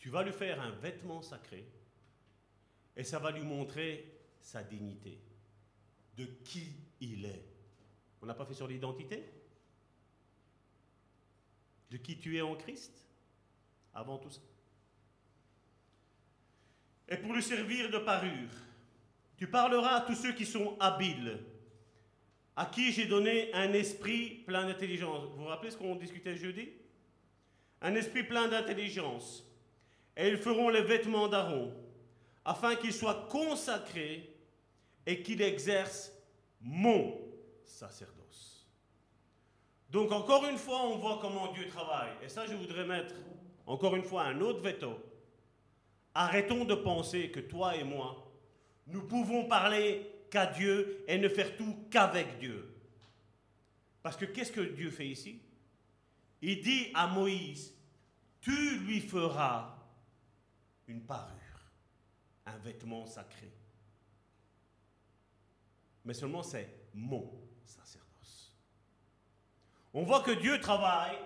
[0.00, 1.64] tu vas lui faire un vêtement sacré
[2.96, 5.20] et ça va lui montrer sa dignité,
[6.16, 7.44] de qui il est.
[8.22, 9.24] On n'a pas fait sur l'identité?
[11.90, 12.92] De qui tu es en Christ,
[13.94, 14.40] avant tout ça.
[17.08, 18.50] Et pour lui servir de parure,
[19.36, 21.40] tu parleras à tous ceux qui sont habiles,
[22.56, 25.24] à qui j'ai donné un esprit plein d'intelligence.
[25.24, 26.68] Vous vous rappelez ce qu'on discutait jeudi?
[27.82, 29.49] Un esprit plein d'intelligence.
[30.16, 31.72] Et ils feront les vêtements d'Aaron,
[32.44, 34.34] afin qu'il soit consacré
[35.06, 36.12] et qu'il exerce
[36.60, 37.18] mon
[37.64, 38.66] sacerdoce.
[39.90, 42.12] Donc encore une fois, on voit comment Dieu travaille.
[42.22, 43.14] Et ça, je voudrais mettre
[43.66, 44.98] encore une fois un autre veto.
[46.14, 48.30] Arrêtons de penser que toi et moi,
[48.86, 52.66] nous pouvons parler qu'à Dieu et ne faire tout qu'avec Dieu.
[54.02, 55.40] Parce que qu'est-ce que Dieu fait ici?
[56.42, 57.74] Il dit à Moïse,
[58.40, 59.76] tu lui feras
[60.90, 61.70] une parure,
[62.46, 63.52] un vêtement sacré.
[66.04, 67.30] Mais seulement c'est mon
[67.64, 68.52] sacerdoce.
[69.94, 71.16] On voit que Dieu travaille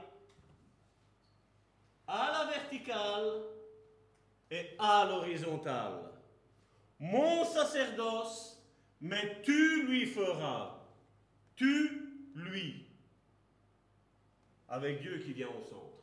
[2.07, 3.43] à la verticale
[4.51, 6.13] et à l'horizontale.
[6.99, 8.63] Mon sacerdoce,
[9.01, 10.79] mais tu lui feras.
[11.57, 12.87] Tu lui.
[14.69, 15.94] Avec Dieu qui vient centre.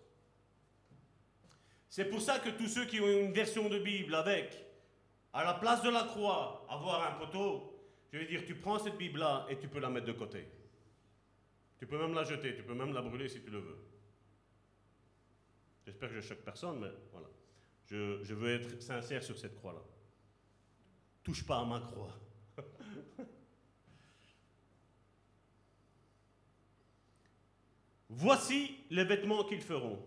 [1.91, 4.57] C'est pour ça que tous ceux qui ont une version de Bible avec,
[5.33, 7.69] à la place de la croix, avoir un poteau,
[8.13, 10.47] je vais dire, tu prends cette Bible-là et tu peux la mettre de côté.
[11.77, 13.77] Tu peux même la jeter, tu peux même la brûler si tu le veux.
[15.85, 17.27] J'espère que je choque personne, mais voilà.
[17.87, 19.83] Je, veux être sincère sur cette croix-là.
[21.23, 22.17] Touche pas à ma croix.
[28.09, 30.01] Voici les vêtements qu'ils feront.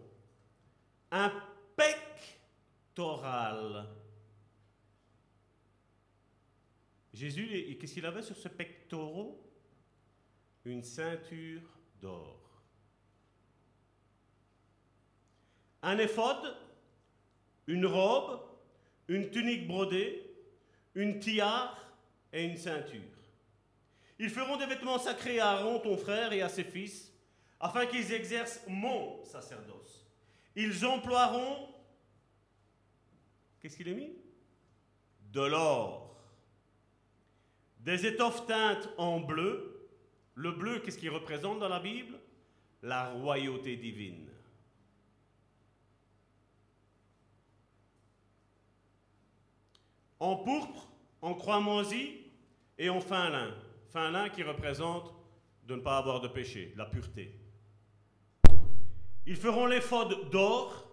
[7.13, 9.33] Jésus, qu'est-ce qu'il avait sur ce pectoral
[10.65, 11.63] Une ceinture
[12.01, 12.41] d'or.
[15.83, 16.57] Un éphode,
[17.67, 18.41] une robe,
[19.09, 20.25] une tunique brodée,
[20.95, 21.93] une tiare
[22.33, 23.01] et une ceinture.
[24.19, 27.13] Ils feront des vêtements sacrés à Aaron, ton frère, et à ses fils,
[27.61, 30.07] afin qu'ils exercent mon sacerdoce.
[30.57, 31.74] Ils emploieront,
[33.65, 34.13] qu'est-ce qu'il a mis?
[35.33, 36.15] De l'or,
[37.81, 39.89] des étoffes teintes en bleu.
[40.35, 42.19] Le bleu, qu'est-ce qu'il représente dans la Bible?
[42.83, 44.29] La royauté divine.
[50.21, 50.87] En pourpre,
[51.23, 51.63] en croix
[52.77, 53.55] et en fin lin.
[53.89, 55.15] Fin lin qui représente
[55.67, 57.35] de ne pas avoir de péché, la pureté.
[59.25, 60.87] Ils feront l'éphode d'or,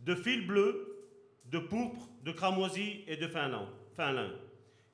[0.00, 0.89] de fil bleu,
[1.50, 4.32] de pourpre, de cramoisi et de fin lin,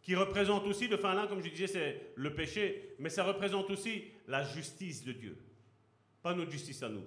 [0.03, 3.71] qui représente aussi, le fin lin, comme je disais, c'est le péché, mais ça représente
[3.71, 5.37] aussi la justice de Dieu.
[6.23, 7.05] Pas notre justice à nous.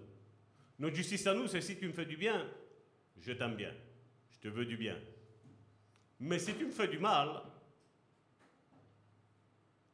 [0.77, 2.45] Notre justice à nous, c'est si tu me fais du bien,
[3.19, 3.73] je t'aime bien.
[4.31, 4.97] Je te veux du bien.
[6.19, 7.41] Mais si tu me fais du mal,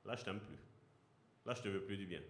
[0.06, 0.58] là, je t'aime plus.
[1.46, 2.22] Là, je te veux plus du bien.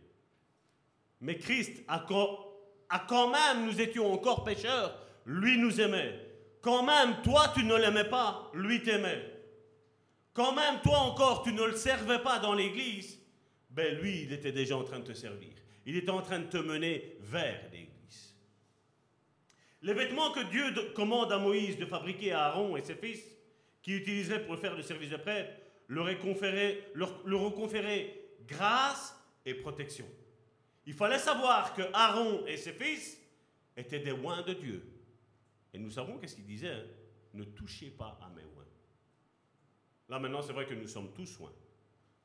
[1.21, 6.19] Mais Christ a quand même, nous étions encore pécheurs, lui nous aimait.
[6.65, 9.23] Quand même, toi, tu ne l'aimais pas, lui t'aimait.
[10.33, 13.19] Quand même, toi encore, tu ne le servais pas dans l'église,
[13.69, 15.53] ben lui, il était déjà en train de te servir.
[15.85, 18.33] Il était en train de te mener vers l'église.
[19.83, 23.21] Les vêtements que Dieu commande à Moïse de fabriquer à Aaron et ses fils,
[23.83, 25.51] qui utiliseraient pour faire le service de prêtre,
[25.87, 26.07] leur,
[26.95, 29.15] leur, leur conférer grâce
[29.45, 30.07] et protection.
[30.87, 33.21] Il fallait savoir que Aaron et ses fils
[33.77, 34.94] étaient des oins de Dieu.
[35.75, 36.83] Et nous savons qu'est-ce qu'il disait hein?
[37.33, 38.65] Ne touchez pas à mes oins.
[40.07, 41.51] Là maintenant, c'est vrai que nous sommes tous oins.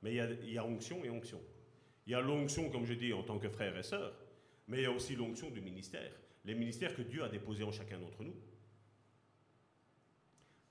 [0.03, 1.41] Mais il y, a, il onction et onction.
[2.07, 4.15] Il y a l'onction, comme je dis, en tant que frère et sœur,
[4.69, 6.13] mais il y a aussi l'onction du ministère.
[6.45, 8.37] Les ministères que Dieu a déposés en chacun d'entre nous.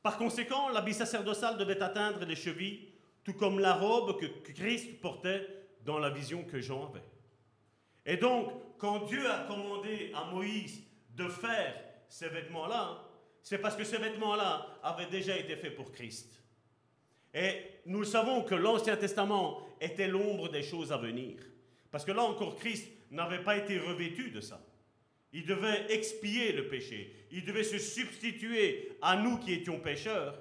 [0.02, 2.94] Par conséquent, l'habit sacerdotal devait atteindre les chevilles,
[3.26, 5.46] tout comme la robe que Christ portait
[5.84, 7.04] dans la vision que Jean avait.
[8.06, 10.82] Et donc, quand Dieu a commandé à Moïse
[11.18, 13.06] de faire ces vêtements-là,
[13.42, 16.44] c'est parce que ces vêtements-là avaient déjà été faits pour Christ.
[17.34, 17.54] Et
[17.86, 21.40] nous savons que l'Ancien Testament était l'ombre des choses à venir.
[21.92, 24.62] Parce que là encore, Christ n'avait pas été revêtu de ça.
[25.32, 27.14] Il devait expier le péché.
[27.32, 30.40] Il devait se substituer à nous qui étions pécheurs.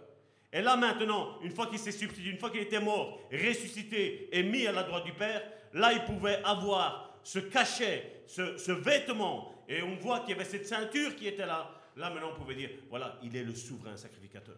[0.53, 4.43] Et là maintenant, une fois qu'il s'est substitué, une fois qu'il était mort, ressuscité et
[4.43, 5.43] mis à la droite du Père,
[5.75, 10.67] là il pouvait avoir ce cachet, ce, vêtement, et on voit qu'il y avait cette
[10.67, 14.57] ceinture qui était là, là maintenant on pouvait dire, voilà, il est le souverain sacrificateur.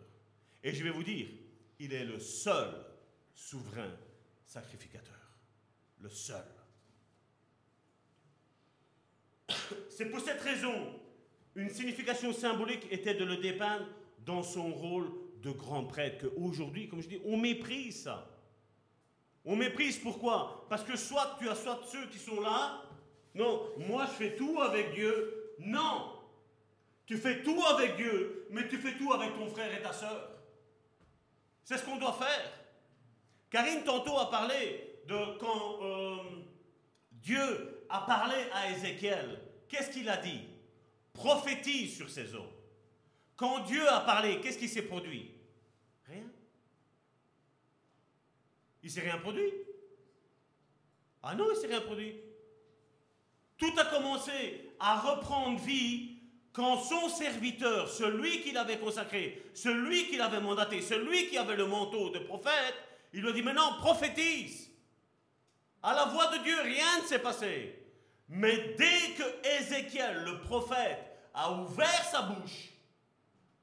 [0.62, 1.26] Et je vais vous dire,
[1.80, 2.72] il est le seul
[3.34, 3.90] souverain
[4.44, 5.16] sacrificateur.
[6.00, 6.44] Le seul.
[9.88, 11.00] C'est pour cette raison,
[11.54, 13.86] une signification symbolique était de le dépeindre
[14.24, 15.10] dans son rôle
[15.42, 18.30] de grand prêtre, qu'aujourd'hui, comme je dis, on méprise ça.
[19.44, 20.66] On méprise pourquoi?
[20.68, 22.82] Parce que soit tu as soit ceux qui sont là,
[23.40, 25.54] non, moi je fais tout avec Dieu.
[25.60, 26.12] Non,
[27.06, 30.30] tu fais tout avec Dieu, mais tu fais tout avec ton frère et ta soeur.
[31.64, 32.52] C'est ce qu'on doit faire.
[33.48, 36.16] Karine tantôt a parlé de quand euh,
[37.12, 39.40] Dieu a parlé à Ézéchiel.
[39.68, 40.42] Qu'est-ce qu'il a dit?
[41.12, 42.52] Prophétise sur ces eaux.
[43.36, 45.30] Quand Dieu a parlé, qu'est-ce qui s'est produit?
[46.06, 46.30] Rien.
[48.82, 49.50] Il s'est rien produit.
[51.22, 52.29] Ah non, il s'est rien produit.
[53.60, 56.16] Tout a commencé à reprendre vie
[56.52, 61.66] quand son serviteur, celui qu'il avait consacré, celui qu'il avait mandaté, celui qui avait le
[61.66, 62.74] manteau de prophète,
[63.12, 64.70] il lui a dit maintenant prophétise.
[65.82, 67.78] À la voix de Dieu, rien ne s'est passé.
[68.28, 71.04] Mais dès que Ézéchiel, le prophète,
[71.34, 72.70] a ouvert sa bouche,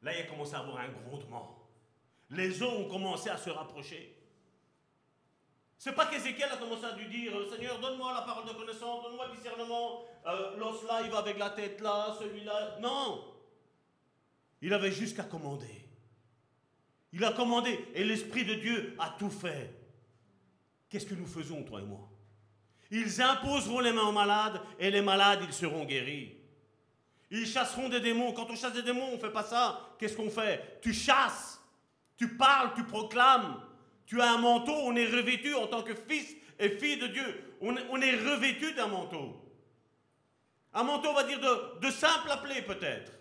[0.04, 1.58] là il a commencé à avoir un grondement.
[2.30, 4.17] Les eaux ont commencé à se rapprocher.
[5.78, 9.28] C'est pas qu'Ézéchiel a commencé à lui dire Seigneur, donne-moi la parole de connaissance, donne-moi
[9.28, 12.78] le discernement, euh, l'os là, il va avec la tête là, celui-là.
[12.82, 13.24] Non
[14.62, 15.86] Il avait juste commander.
[17.14, 19.74] Il a commandé et l'Esprit de Dieu a tout fait.
[20.90, 22.10] Qu'est-ce que nous faisons, toi et moi?
[22.90, 26.38] Ils imposeront les mains aux malades et les malades, ils seront guéris.
[27.30, 28.34] Ils chasseront des démons.
[28.34, 29.96] Quand on chasse des démons, on ne fait pas ça.
[30.00, 30.80] Qu'est-ce qu'on fait?
[30.82, 31.62] Tu chasses,
[32.16, 33.62] tu parles, tu proclames.
[34.08, 37.56] Tu as un manteau, on est revêtu en tant que fils et fille de Dieu.
[37.62, 39.36] On est, revêtu d'un manteau.
[40.74, 43.12] Un manteau, on va dire, de, de simple appelé peut-être.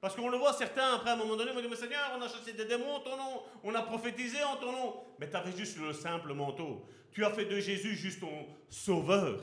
[0.00, 2.20] Parce qu'on le voit, certains, après, à un moment donné, m'ont dit, mais Seigneur, on
[2.20, 4.94] a chassé des démons en ton nom, on a prophétisé en ton nom.
[5.18, 6.86] Mais tu avais juste le simple manteau.
[7.12, 9.40] Tu as fait de Jésus juste ton sauveur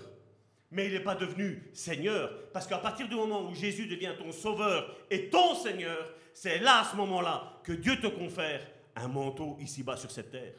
[0.72, 2.32] mais il n'est pas devenu Seigneur.
[2.54, 6.80] Parce qu'à partir du moment où Jésus devient ton Sauveur et ton Seigneur, c'est là,
[6.80, 8.66] à ce moment-là, que Dieu te confère
[8.96, 10.54] un manteau ici-bas sur cette terre,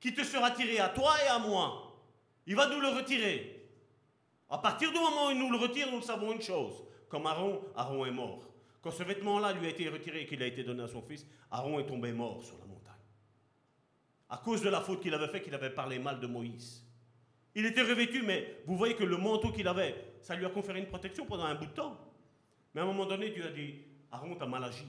[0.00, 1.92] qui te sera tiré à toi et à moi.
[2.46, 3.68] Il va nous le retirer.
[4.50, 6.84] À partir du moment où il nous le retire, nous savons une chose.
[7.08, 8.48] Comme Aaron, Aaron est mort.
[8.82, 11.26] Quand ce vêtement-là lui a été retiré et qu'il a été donné à son fils,
[11.50, 12.92] Aaron est tombé mort sur la montagne.
[14.28, 16.84] À cause de la faute qu'il avait faite, qu'il avait parlé mal de Moïse.
[17.54, 20.80] Il était revêtu, mais vous voyez que le manteau qu'il avait, ça lui a conféré
[20.80, 21.96] une protection pendant un bout de temps.
[22.74, 23.74] Mais à un moment donné, Dieu a dit,
[24.10, 24.86] Aaron, t'as mal agi.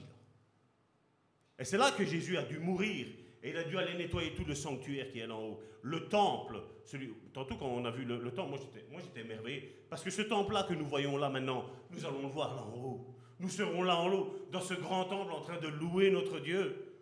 [1.58, 3.06] Et c'est là que Jésus a dû mourir.
[3.42, 5.60] Et il a dû aller nettoyer tout le sanctuaire qui est là en haut.
[5.82, 8.58] Le temple, celui, tantôt quand on a vu le, temple,
[8.90, 9.84] moi j'étais émerveillé.
[9.90, 12.78] Parce que ce temple-là que nous voyons là maintenant, nous allons le voir là en
[12.78, 13.14] haut.
[13.38, 16.94] Nous serons là en haut, dans ce grand temple, en train de louer notre Dieu.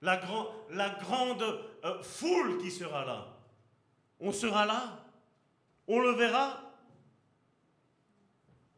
[0.00, 0.18] La,
[0.70, 1.42] la grande
[1.84, 3.36] euh, foule qui sera là.
[4.20, 5.04] On sera là.
[5.86, 6.62] On le verra.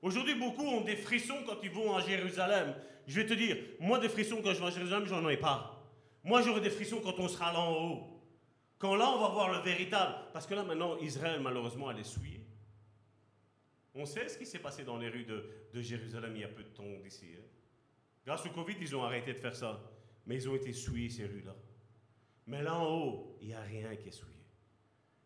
[0.00, 2.74] Aujourd'hui, beaucoup ont des frissons quand ils vont à Jérusalem.
[3.06, 5.82] Je vais te dire, moi, des frissons quand je vais à Jérusalem, j'en ai pas.
[6.24, 8.22] Moi, j'aurai des frissons quand on sera là en haut.
[8.78, 10.14] Quand là, on va voir le véritable.
[10.32, 12.44] Parce que là, maintenant, Israël, malheureusement, elle est souillée.
[13.94, 16.62] On sait ce qui s'est passé dans les rues de, Jérusalem il y a peu
[16.62, 17.26] de temps d'ici.
[17.36, 17.44] Hein.
[18.24, 19.80] Grâce au Covid, ils ont arrêté de faire ça.
[20.26, 21.54] Mais ils ont été souillés, ces rues-là.
[22.46, 24.32] Mais là en haut, il n'y a rien qui est souillé.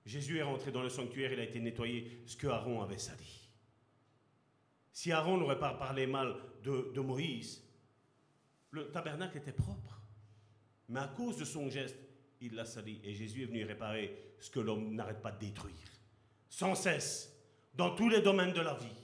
[0.05, 3.51] Jésus est rentré dans le sanctuaire, il a été nettoyé, ce que Aaron avait sali.
[4.93, 7.63] Si Aaron n'aurait pas parlé mal de, Moïse,
[8.71, 10.01] le tabernacle était propre.
[10.89, 11.97] Mais à cause de son geste,
[12.41, 13.01] il l'a sali.
[13.03, 15.75] Et Jésus est venu réparer ce que l'homme n'arrête pas de détruire.
[16.49, 17.33] Sans cesse,
[17.75, 19.03] dans tous les domaines de la vie.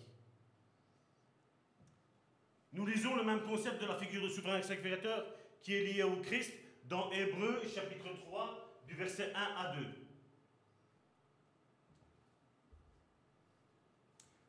[2.72, 5.26] Nous lisons le même concept de la figure de souverain sacrificateur
[5.60, 6.52] qui est lié au Christ
[6.84, 9.86] dans Hébreu chapitre 3 du verset 1 à 2.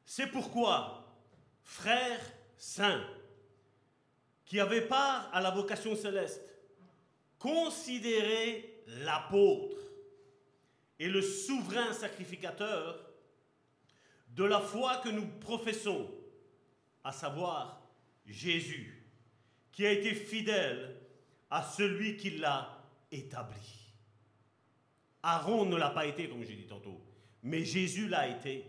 [0.06, 1.18] C'est pourquoi,
[1.64, 2.22] frères
[2.56, 3.04] saints,
[4.54, 6.48] qui avaient part à la vocation céleste,
[7.40, 9.80] considérez l'apôtre
[11.00, 13.04] et le souverain sacrificateur
[14.28, 16.08] de la foi que nous professons,
[17.04, 17.82] à savoir
[18.28, 19.04] Jésus,
[19.72, 20.98] qui a été fidèle
[21.50, 22.78] à celui qui l'a
[23.12, 23.90] établi.
[25.24, 27.02] Aaron ne l'a pas été, comme j'ai dit tantôt,
[27.42, 28.66] mais Jésus l'a été.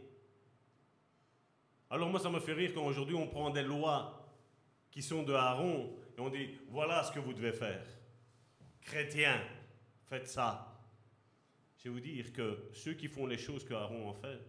[1.90, 4.23] Alors moi, ça me fait rire quand aujourd'hui on prend des lois
[4.94, 7.84] qui sont de Aaron et on dit, voilà ce que vous devez faire.
[8.80, 9.42] Chrétiens,
[10.04, 10.80] faites ça.
[11.76, 14.40] Je vais vous dire que ceux qui font les choses que Aaron a fait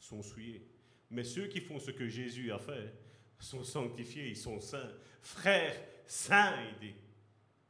[0.00, 0.66] sont souillés.
[1.08, 2.94] Mais ceux qui font ce que Jésus a fait
[3.38, 4.90] sont sanctifiés, ils sont saints.
[5.22, 6.96] Frères, saints, il dit.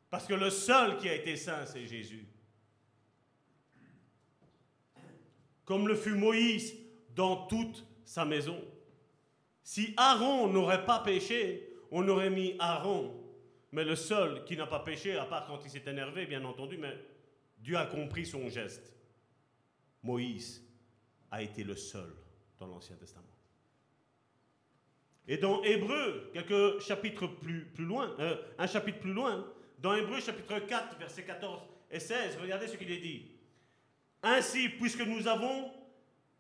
[0.09, 2.27] Parce que le seul qui a été saint, c'est Jésus.
[5.67, 6.75] Comme le fut Moïse
[7.15, 8.65] dans toute sa maison.
[9.63, 13.15] Si Aaron n'aurait pas péché, on aurait mis Aaron.
[13.73, 16.77] Mais le seul qui n'a pas péché, à part quand il s'est énervé, bien entendu,
[16.77, 16.97] mais
[17.59, 18.93] Dieu a compris son geste.
[20.03, 20.65] Moïse
[21.31, 22.11] a été le seul
[22.59, 23.25] dans l'Ancien Testament.
[25.29, 29.45] Et dans Hébreu, quelques chapitres plus, plus loin, euh, un chapitre plus loin,
[29.79, 33.33] dans Hébreu chapitre 4, versets 14 et 16, regardez ce qu'il est dit.
[34.23, 35.73] Ainsi, puisque nous avons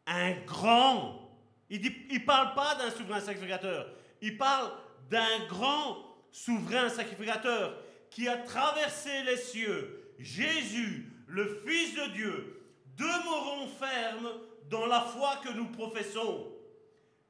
[0.06, 1.26] un grand
[1.68, 3.90] il ne parle pas d'un souverain sacrificateur.
[4.22, 4.70] Il parle
[5.10, 10.14] d'un grand souverain sacrificateur qui a traversé les cieux.
[10.18, 12.62] Jésus, le Fils de Dieu,
[12.96, 14.30] demeurons fermes
[14.70, 16.52] dans la foi que nous professons.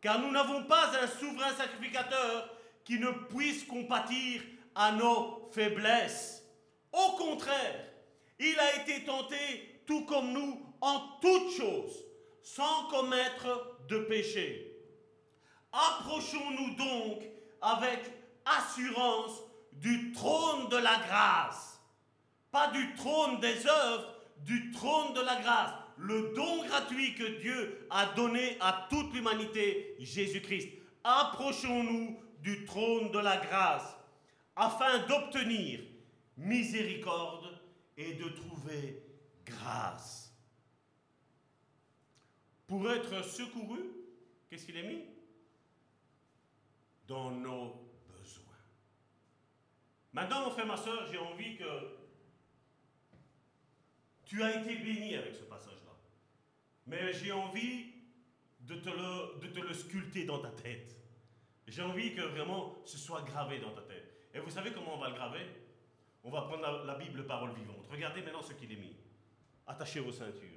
[0.01, 2.55] Car nous n'avons pas un souverain sacrificateur
[2.85, 4.43] qui ne puisse compatir
[4.75, 6.45] à nos faiblesses.
[6.93, 7.93] Au contraire,
[8.39, 12.05] il a été tenté tout comme nous en toutes choses,
[12.43, 14.73] sans commettre de péché.
[15.73, 18.01] Approchons-nous donc avec
[18.45, 19.43] assurance
[19.73, 21.81] du trône de la grâce.
[22.51, 25.73] Pas du trône des œuvres, du trône de la grâce.
[25.99, 30.69] Le don gratuit que Dieu a donné à toute l'humanité, Jésus-Christ.
[31.05, 33.97] Approchons-nous du trône de la grâce
[34.55, 35.81] afin d'obtenir
[36.37, 37.59] miséricorde
[37.97, 39.03] et de trouver
[39.45, 40.33] grâce.
[42.67, 43.79] Pour être secouru,
[44.49, 45.05] qu'est-ce qu'il est mis?
[47.07, 48.43] Dans nos besoins.
[50.13, 51.65] Maintenant, mon frère, ma soeur, j'ai envie que
[54.25, 55.93] tu as été béni avec ce passage-là.
[56.87, 57.93] Mais j'ai envie
[58.61, 58.91] de te,
[59.61, 60.97] le, sculpter dans ta tête.
[61.67, 64.29] J'ai envie que vraiment ce soit gravé dans ta tête.
[64.35, 65.47] Et vous savez comment on va le graver?
[66.25, 67.87] On va prendre la, la Bible, parole vivante.
[67.91, 68.97] Regardez maintenant ce qu'il est mis.
[69.67, 70.57] Attachez vos ceintures.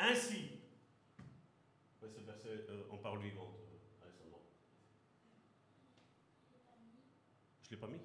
[0.00, 0.50] Ainsi,
[2.00, 3.54] ouais, c'est le verset euh, en parole vivante.
[7.62, 8.00] Je ne l'ai pas mis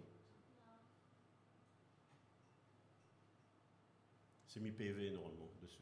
[4.47, 5.81] C'est mis PV normalement dessus.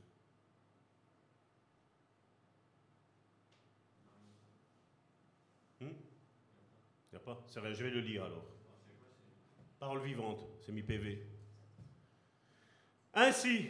[5.81, 5.87] Il
[7.11, 8.45] n'y a pas C'est vrai, je vais le lire alors.
[9.79, 11.27] Parole vivante, c'est mis PV.
[13.13, 13.67] Ainsi,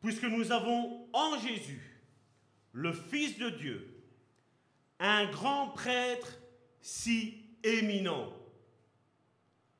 [0.00, 2.00] puisque nous avons en Jésus,
[2.72, 3.91] le Fils de Dieu,
[5.04, 6.38] un grand prêtre
[6.80, 8.32] si éminent.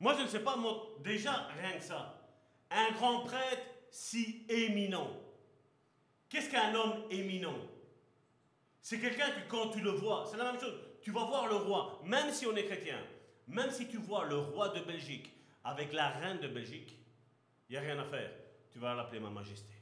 [0.01, 2.29] Moi, je ne sais pas, moi, déjà, rien que ça.
[2.71, 5.11] Un grand prêtre si éminent.
[6.29, 7.55] Qu'est-ce qu'un homme éminent?
[8.81, 10.75] C'est quelqu'un que quand tu le vois, c'est la même chose.
[11.03, 12.99] Tu vas voir le roi, même si on est chrétien,
[13.47, 15.31] même si tu vois le roi de Belgique
[15.63, 16.99] avec la reine de Belgique,
[17.69, 18.31] il n'y a rien à faire.
[18.73, 19.73] Tu vas l'appeler ma majesté.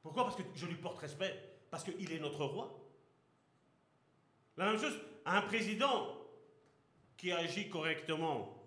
[0.00, 0.24] Pourquoi?
[0.24, 1.38] Parce que je lui porte respect.
[1.70, 2.83] Parce qu'il est notre roi.
[4.56, 6.16] La même chose, un président
[7.16, 8.62] qui agit correctement,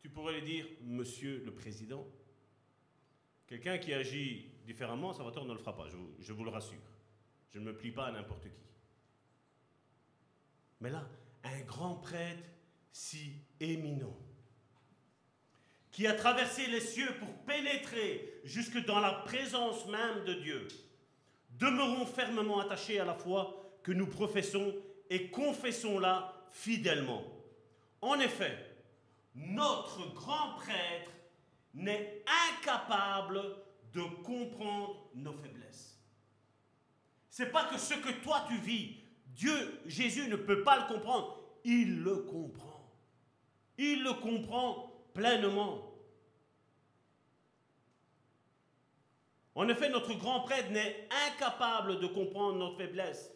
[0.00, 2.06] tu pourrais lui dire, monsieur le président.
[3.46, 6.78] Quelqu'un qui agit différemment, Salvatore ne le fera pas, je vous, je vous le rassure.
[7.50, 8.64] Je ne me plie pas à n'importe qui.
[10.80, 11.08] Mais là,
[11.44, 12.42] un grand prêtre
[12.92, 14.16] si éminent,
[15.90, 20.66] qui a traversé les cieux pour pénétrer jusque dans la présence même de Dieu,
[21.50, 24.74] demeurons fermement attachés à la foi que nous professons
[25.10, 27.22] et confessons-la fidèlement.
[28.00, 28.56] En effet,
[29.34, 31.10] notre grand prêtre
[31.74, 32.22] n'est
[32.52, 33.42] incapable
[33.92, 35.98] de comprendre nos faiblesses.
[37.30, 41.40] C'est pas que ce que toi tu vis, Dieu, Jésus ne peut pas le comprendre.
[41.64, 42.92] Il le comprend.
[43.76, 45.90] Il le comprend pleinement.
[49.56, 53.33] En effet, notre grand prêtre n'est incapable de comprendre notre faiblesse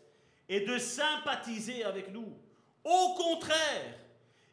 [0.48, 2.32] et de sympathiser avec nous.
[2.84, 3.94] Au contraire,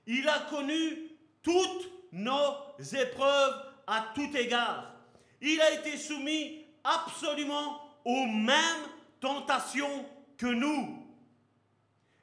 [0.07, 1.11] il a connu
[1.41, 2.55] toutes nos
[2.93, 4.93] épreuves à tout égard.
[5.41, 8.89] Il a été soumis absolument aux mêmes
[9.19, 10.05] tentations
[10.37, 11.05] que nous.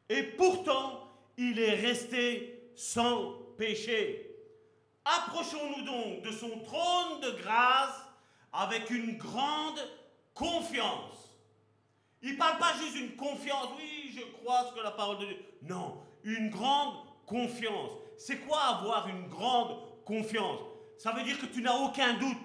[0.08, 4.28] Et pourtant, il est resté sans péché.
[5.04, 7.96] Approchons-nous donc de son trône de grâce
[8.52, 9.80] avec une grande
[10.34, 11.21] confiance.
[12.22, 15.26] Il ne parle pas juste d'une confiance, oui, je crois ce que la parole de
[15.26, 15.44] Dieu.
[15.62, 16.94] Non, une grande
[17.26, 17.92] confiance.
[18.16, 20.60] C'est quoi avoir une grande confiance?
[20.98, 22.36] Ça veut dire que tu n'as aucun doute.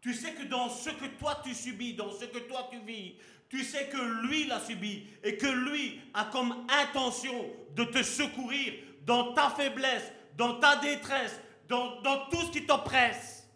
[0.00, 3.16] Tu sais que dans ce que toi tu subis, dans ce que toi tu vis,
[3.48, 8.74] tu sais que lui l'a subi et que lui a comme intention de te secourir
[9.06, 13.48] dans ta faiblesse, dans ta détresse, dans, dans tout ce qui t'oppresse.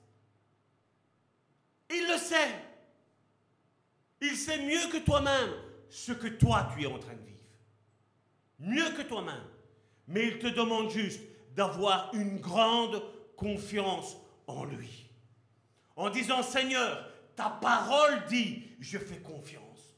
[1.90, 2.71] Il le sait.
[4.22, 5.50] Il sait mieux que toi-même
[5.90, 7.38] ce que toi tu es en train de vivre.
[8.60, 9.42] Mieux que toi-même.
[10.06, 11.20] Mais il te demande juste
[11.56, 13.02] d'avoir une grande
[13.36, 14.16] confiance
[14.46, 15.10] en lui.
[15.96, 19.96] En disant, Seigneur, ta parole dit, je fais confiance.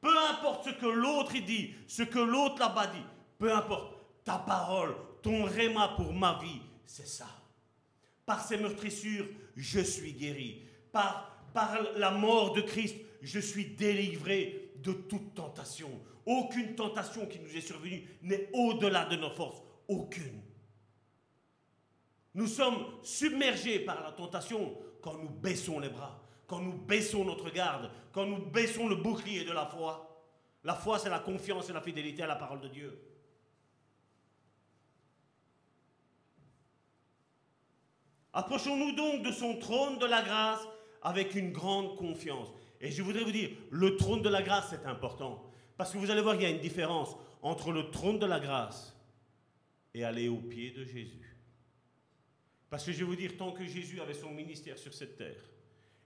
[0.00, 3.04] Peu importe ce que l'autre dit, ce que l'autre là-bas dit,
[3.38, 3.94] peu importe,
[4.24, 7.28] ta parole, ton réma pour ma vie, c'est ça.
[8.26, 9.26] Par ses meurtrissures,
[9.56, 10.62] je suis guéri.
[10.92, 11.38] Par
[11.96, 15.90] la mort de Christ, je suis délivré de toute tentation.
[16.26, 19.62] Aucune tentation qui nous est survenue n'est au-delà de nos forces.
[19.88, 20.40] Aucune.
[22.34, 27.50] Nous sommes submergés par la tentation quand nous baissons les bras, quand nous baissons notre
[27.50, 30.06] garde, quand nous baissons le bouclier de la foi.
[30.62, 33.10] La foi, c'est la confiance et la fidélité à la parole de Dieu.
[38.32, 40.60] Approchons-nous donc de son trône de la grâce
[41.02, 42.48] avec une grande confiance.
[42.80, 45.44] Et je voudrais vous dire, le trône de la grâce, c'est important.
[45.76, 48.40] Parce que vous allez voir qu'il y a une différence entre le trône de la
[48.40, 48.96] grâce
[49.94, 51.36] et aller au pied de Jésus.
[52.68, 55.42] Parce que je vais vous dire, tant que Jésus avait son ministère sur cette terre,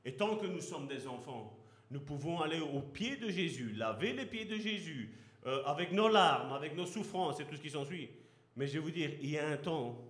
[0.04, 1.58] et tant que nous sommes des enfants,
[1.90, 5.14] nous pouvons aller au pied de Jésus, laver les pieds de Jésus,
[5.46, 8.08] euh, avec nos larmes, avec nos souffrances et tout ce qui s'ensuit.
[8.56, 10.02] Mais je vais vous dire, il y a un temps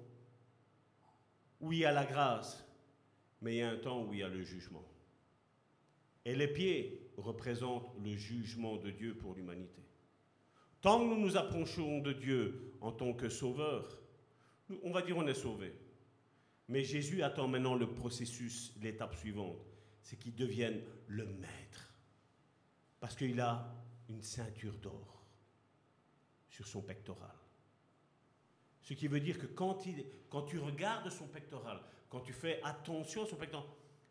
[1.60, 2.64] où il y a la grâce,
[3.42, 4.84] mais il y a un temps où il y a le jugement.
[6.24, 9.82] Et les pieds, représente le jugement de Dieu pour l'humanité.
[10.80, 14.00] Tant que nous nous approchons de Dieu en tant que sauveur,
[14.82, 15.72] on va dire on est sauvé.
[16.68, 19.58] Mais Jésus attend maintenant le processus, l'étape suivante,
[20.02, 21.94] c'est qu'il devienne le maître.
[23.00, 23.74] Parce qu'il a
[24.08, 25.24] une ceinture d'or
[26.48, 27.36] sur son pectoral.
[28.82, 32.60] Ce qui veut dire que quand, il, quand tu regardes son pectoral, quand tu fais
[32.62, 33.66] attention à son pectoral,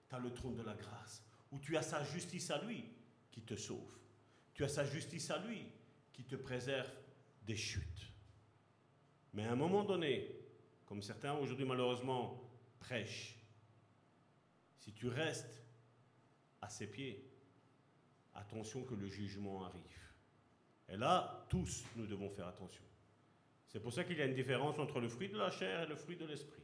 [0.10, 1.24] tu as le trône de la grâce,
[1.54, 2.84] où tu as sa justice à lui
[3.32, 3.98] qui te sauve.
[4.54, 5.66] Tu as sa justice à lui
[6.12, 6.90] qui te préserve
[7.46, 8.12] des chutes.
[9.34, 10.36] Mais à un moment donné,
[10.86, 12.42] comme certains aujourd'hui malheureusement
[12.80, 13.36] prêchent,
[14.80, 15.64] si tu restes
[16.62, 17.32] à ses pieds,
[18.34, 19.84] attention que le jugement arrive.
[20.90, 22.84] Et là, tous, nous devons faire attention.
[23.68, 25.88] C'est pour ça qu'il y a une différence entre le fruit de la chair et
[25.88, 26.63] le fruit de l'esprit.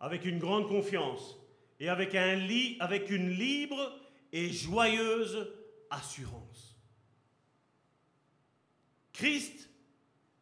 [0.00, 1.36] Avec une grande confiance
[1.80, 3.98] et avec, une libre
[4.32, 5.48] et joyeuse
[5.90, 6.76] assurance.
[9.12, 9.68] Christ,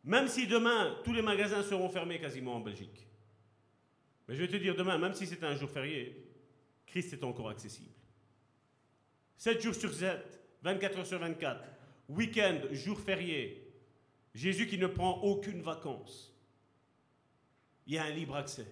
[0.04, 3.06] même si demain tous les magasins seront fermés quasiment en Belgique,
[4.28, 6.26] mais je vais te dire demain, même si c'est un jour férié,
[6.86, 7.94] Christ est encore accessible.
[9.36, 11.62] 7 jours sur 7, 24 heures sur 24,
[12.08, 13.72] week-end, jour férié,
[14.34, 16.34] Jésus qui ne prend aucune vacance.
[17.86, 18.66] Il y a un libre accès.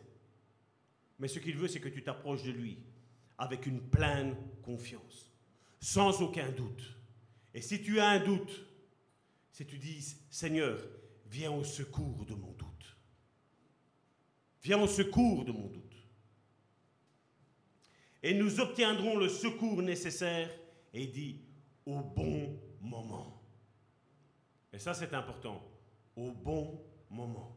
[1.19, 2.78] Mais ce qu'il veut, c'est que tu t'approches de lui
[3.39, 5.32] avec une pleine confiance,
[5.81, 6.97] sans aucun doute.
[7.53, 8.66] Et si tu as un doute,
[9.51, 10.78] si tu dis, Seigneur,
[11.27, 12.97] viens au secours de mon doute.
[14.62, 15.82] Viens au secours de mon doute.
[18.23, 20.51] Et nous obtiendrons le secours nécessaire,
[20.93, 21.41] et dit,
[21.85, 23.43] au bon moment.
[24.73, 25.62] Et ça, c'est important.
[26.16, 27.57] Au bon moment.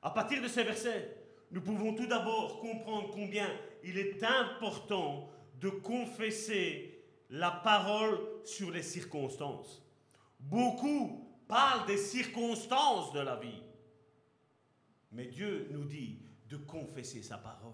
[0.00, 3.48] À partir de ces versets, nous pouvons tout d'abord comprendre combien
[3.84, 5.28] il est important
[5.60, 9.82] de confesser la parole sur les circonstances.
[10.38, 13.62] Beaucoup parlent des circonstances de la vie.
[15.12, 16.18] Mais Dieu nous dit
[16.48, 17.72] de confesser sa parole.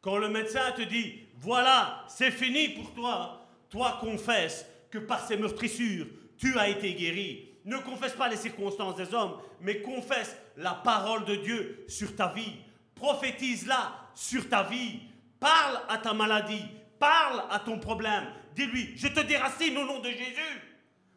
[0.00, 5.36] Quand le médecin te dit, voilà, c'est fini pour toi, toi confesse que par ces
[5.36, 7.48] meurtrissures, tu as été guéri.
[7.68, 12.28] Ne confesse pas les circonstances des hommes, mais confesse la parole de Dieu sur ta
[12.28, 12.54] vie.
[12.94, 15.00] Prophétise-la sur ta vie.
[15.38, 16.64] Parle à ta maladie.
[16.98, 18.24] Parle à ton problème.
[18.54, 20.62] Dis-lui, je te déracine au nom de Jésus,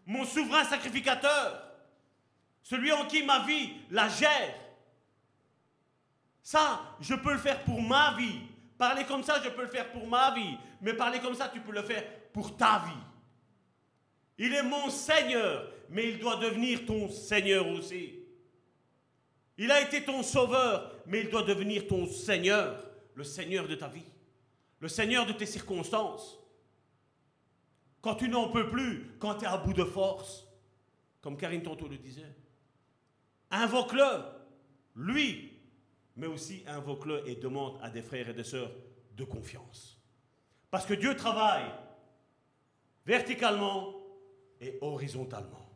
[0.06, 1.64] mon souverain sacrificateur,
[2.62, 4.54] celui en qui ma vie la gère.
[6.44, 8.42] Ça, je peux le faire pour ma vie.
[8.78, 10.58] Parler comme ça, je peux le faire pour ma vie.
[10.82, 12.04] Mais parler comme ça, tu peux le faire
[12.34, 13.04] pour ta vie.
[14.38, 18.20] Il est mon Seigneur, mais il doit devenir ton Seigneur aussi.
[19.58, 23.90] Il a été ton sauveur, mais il doit devenir ton Seigneur, le Seigneur de ta
[23.90, 24.10] vie,
[24.80, 26.40] le Seigneur de tes circonstances.
[28.02, 30.48] Quand tu n'en peux plus, quand tu es à bout de force,
[31.20, 32.36] comme Karine tantôt le disait,
[33.52, 34.24] invoque-le,
[34.96, 35.52] lui,
[36.16, 38.72] mais aussi invoque-le et demande à des frères et des sœurs
[39.18, 40.02] de confiance.
[40.72, 41.70] Parce que Dieu travaille
[43.06, 43.94] verticalement
[44.62, 45.71] et horizontalement.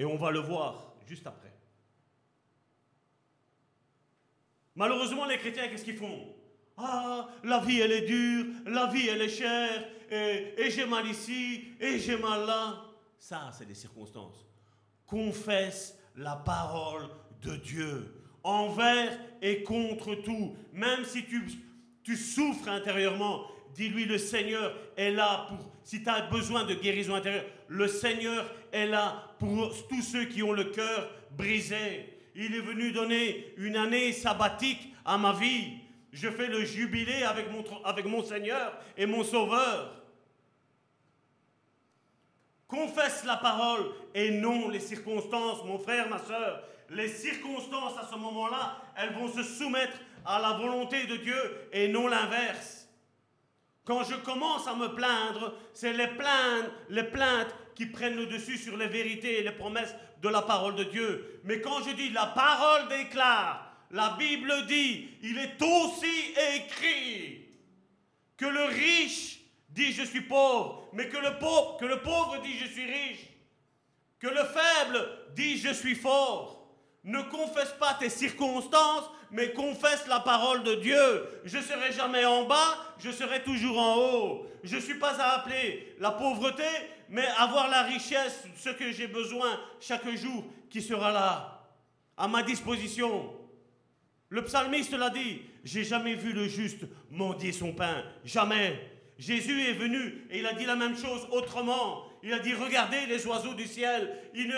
[0.00, 1.52] Et on va le voir juste après.
[4.74, 6.26] Malheureusement, les chrétiens, qu'est-ce qu'ils font?
[6.78, 11.74] Ah, la vie, elle est dure, la vie, elle est chère, et, j'ai mal ici,
[11.78, 12.82] et j'ai mal là.
[13.18, 14.46] Ça, c'est des circonstances.
[15.04, 17.06] Confesse la parole
[17.42, 20.56] de Dieu envers et contre tout.
[20.72, 21.26] Même si
[22.02, 23.44] tu souffres intérieurement,
[23.74, 28.44] dis-lui le Seigneur est là pour, si tu as besoin de guérison intérieure, le Seigneur
[28.72, 32.16] est là pour tous ceux qui ont le cœur brisé.
[32.34, 35.78] Il est venu donner une année sabbatique à ma vie.
[36.12, 39.96] Je fais le jubilé avec mon, avec mon Seigneur et mon Sauveur.
[42.66, 46.62] Confesse la parole et non les circonstances, mon frère, ma soeur.
[46.88, 51.88] Les circonstances à ce moment-là, elles vont se soumettre à la volonté de Dieu et
[51.88, 52.79] non l'inverse.
[53.90, 58.56] Quand je commence à me plaindre, c'est les plaintes, les plaintes qui prennent le dessus
[58.56, 59.92] sur les vérités et les promesses
[60.22, 61.40] de la parole de Dieu.
[61.42, 67.48] Mais quand je dis la parole déclare, la Bible dit, il est aussi écrit
[68.36, 69.40] que le riche
[69.70, 73.26] dit je suis pauvre, mais que le pauvre, que le pauvre dit je suis riche,
[74.20, 75.04] que le faible
[75.34, 76.76] dit je suis fort.
[77.02, 81.26] Ne confesse pas tes circonstances, mais confesse la parole de Dieu.
[81.44, 84.46] Je serai jamais en bas, je serai toujours en haut.
[84.62, 86.64] Je ne suis pas à appeler la pauvreté,
[87.08, 91.66] mais avoir la richesse, ce que j'ai besoin chaque jour, qui sera là,
[92.16, 93.32] à ma disposition.
[94.28, 98.78] Le psalmiste l'a dit, j'ai jamais vu le juste mendier son pain, jamais.
[99.18, 102.04] Jésus est venu et il a dit la même chose autrement.
[102.22, 104.52] Il a dit, regardez les oiseaux du ciel, ils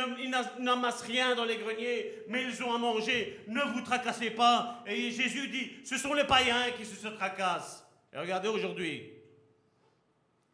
[0.59, 4.82] n'amassent rien dans les greniers, mais ils ont à manger, ne vous tracassez pas.
[4.86, 7.86] Et Jésus dit, ce sont les païens qui se tracassent.
[8.12, 9.12] Et regardez aujourd'hui,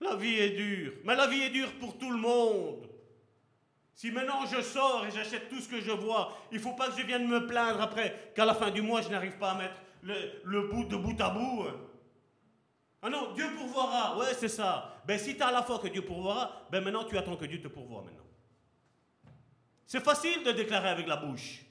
[0.00, 2.86] la vie est dure, mais la vie est dure pour tout le monde.
[3.94, 6.88] Si maintenant je sors et j'achète tout ce que je vois, il ne faut pas
[6.88, 9.54] que je vienne me plaindre après qu'à la fin du mois je n'arrive pas à
[9.56, 11.66] mettre le, bout de bout à bout.
[13.02, 14.16] Ah non, Dieu pourvoira.
[14.18, 14.97] Ouais, c'est ça.
[15.08, 17.62] Ben si tu as la foi que Dieu pourvoira, ben maintenant tu attends que Dieu
[17.62, 18.26] te pourvoie maintenant.
[19.86, 21.64] C'est facile de déclarer avec la bouche.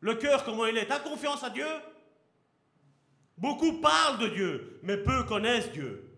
[0.00, 0.84] Le cœur, comment il est?
[0.84, 1.66] T'as confiance à Dieu?
[3.38, 6.14] Beaucoup parlent de Dieu, mais peu connaissent Dieu.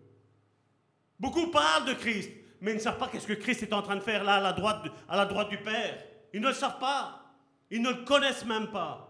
[1.17, 2.29] Beaucoup parlent de Christ,
[2.59, 4.41] mais ils ne savent pas qu'est-ce que Christ est en train de faire là à
[4.41, 6.03] la droite, à la droite du Père.
[6.33, 7.33] Ils ne le savent pas.
[7.69, 9.07] Ils ne le connaissent même pas.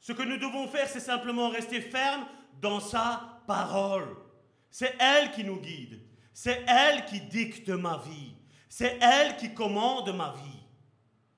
[0.00, 2.26] Ce que nous devons faire, c'est simplement rester ferme
[2.60, 4.27] dans sa parole.
[4.70, 6.00] C'est elle qui nous guide.
[6.32, 8.34] C'est elle qui dicte ma vie.
[8.68, 10.60] C'est elle qui commande ma vie.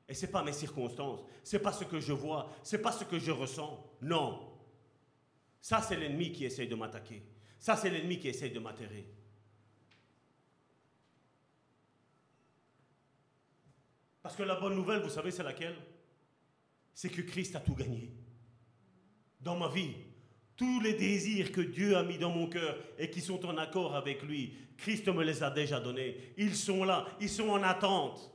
[0.09, 1.21] Et ce n'est pas mes circonstances.
[1.45, 2.51] Ce n'est pas ce que je vois.
[2.63, 3.83] Ce n'est pas ce que je ressens.
[4.03, 4.59] Non.
[5.61, 7.23] Ça, c'est l'ennemi qui essaye de m'attaquer.
[7.59, 9.07] Ça, c'est l'ennemi qui essaye de m'atterrer.
[14.23, 15.77] Parce que la bonne nouvelle, vous savez, c'est laquelle?
[16.93, 18.13] C'est que Christ a tout gagné.
[19.41, 19.95] Dans ma vie,
[20.61, 23.97] tous les désirs que Dieu a mis dans mon cœur et qui sont en accord
[23.97, 26.35] avec lui, Christ me les a déjà donnés.
[26.37, 28.31] Ils sont là, ils sont en attente.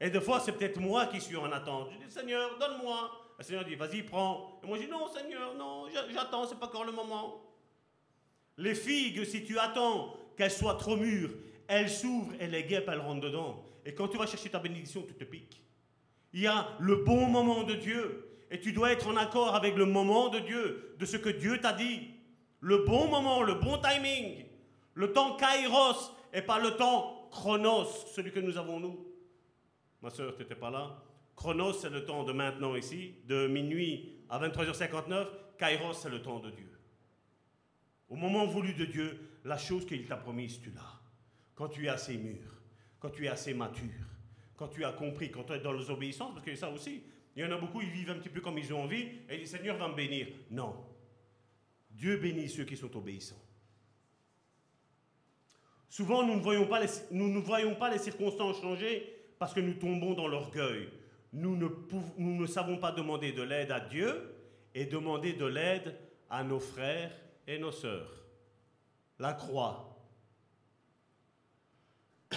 [0.00, 1.90] Et des fois, c'est peut-être moi qui suis en attente.
[1.92, 3.12] Je dis, Seigneur, donne-moi.
[3.38, 4.58] Le Seigneur dit, vas-y, prends.
[4.64, 7.40] Et moi, je dis, non, Seigneur, non, j'attends, c'est pas encore le moment.
[8.58, 11.30] Les figues, si tu attends qu'elles soient trop mûres,
[11.68, 13.64] elles s'ouvrent et les guêpes, elles rentrent dedans.
[13.84, 15.62] Et quand tu vas chercher ta bénédiction, tu te piques.
[16.32, 18.25] Il y a le bon moment de Dieu.
[18.50, 21.60] Et tu dois être en accord avec le moment de Dieu, de ce que Dieu
[21.60, 22.10] t'a dit.
[22.60, 24.44] Le bon moment, le bon timing.
[24.94, 29.06] Le temps kairos et pas le temps chronos, celui que nous avons nous.
[30.02, 31.02] Ma soeur, tu n'étais pas là.
[31.34, 35.26] Chronos, c'est le temps de maintenant ici, de minuit à 23h59.
[35.58, 36.70] Kairos, c'est le temps de Dieu.
[38.08, 41.00] Au moment voulu de Dieu, la chose qu'il t'a promise, tu l'as.
[41.54, 42.56] Quand tu es assez mûr
[42.98, 43.86] quand tu es assez mature,
[44.56, 47.02] quand tu as compris, quand tu es dans l'obéissance, parce que ça aussi,
[47.36, 49.36] il y en a beaucoup, ils vivent un petit peu comme ils ont envie, et
[49.36, 50.28] le Seigneur va me bénir.
[50.50, 50.74] Non.
[51.90, 53.42] Dieu bénit ceux qui sont obéissants.
[55.90, 56.66] Souvent, nous ne voyons
[57.74, 60.88] pas les, circonstances changer parce que nous tombons dans l'orgueil.
[61.32, 61.56] Nous
[62.18, 64.34] ne savons pas demander de l'aide à Dieu
[64.74, 65.94] et demander de l'aide
[66.30, 67.12] à nos frères
[67.46, 68.24] et nos sœurs.
[69.18, 69.98] La croix.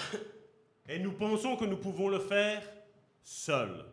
[0.87, 2.63] Et nous pensons que nous pouvons le faire
[3.21, 3.85] seuls.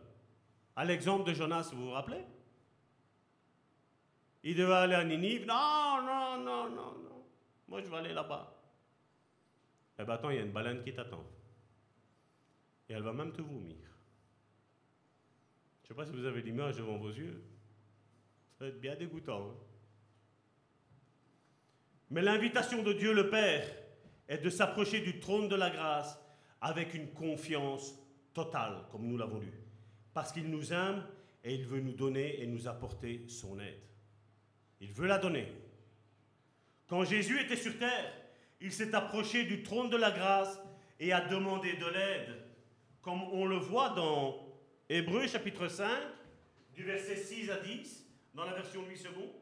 [0.77, 2.23] À l'exemple de Jonas, vous vous rappelez?
[4.43, 5.47] Il devait aller à Ninive.
[5.47, 7.25] Non, non, non, non, non.
[7.67, 8.61] Moi, je vais aller là-bas.
[9.97, 11.25] Eh bien, attends, il y a une baleine qui t'attend.
[12.87, 13.75] Et elle va même te vomir.
[15.81, 17.43] Je ne sais pas si vous avez l'image devant vos yeux.
[18.59, 19.49] Ça va être bien dégoûtant.
[19.49, 19.55] Hein.
[22.11, 23.67] Mais l'invitation de Dieu le Père
[24.27, 26.23] est de s'approcher du trône de la grâce
[26.61, 27.95] avec une confiance
[28.35, 29.66] totale, comme nous l'avons lu.
[30.17, 31.03] Parce qu'il nous aime
[31.43, 33.83] et il veut nous donner et nous apporter son aide.
[34.81, 35.47] Il veut la donner.
[36.87, 38.11] Quand Jésus était sur terre,
[38.59, 40.59] il s'est approché du trône de la grâce
[40.99, 42.35] et a demandé de l'aide,
[43.03, 44.43] comme on le voit dans
[44.89, 45.87] Hébreu chapitre 5,
[46.73, 49.35] du verset 6 à 10, dans la version 8 secondes.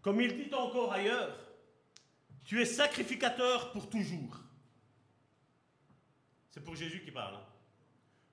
[0.00, 1.38] Comme il dit encore ailleurs,
[2.44, 4.41] tu es sacrificateur pour toujours.
[6.52, 7.34] C'est pour Jésus qui parle.
[7.34, 7.46] Hein.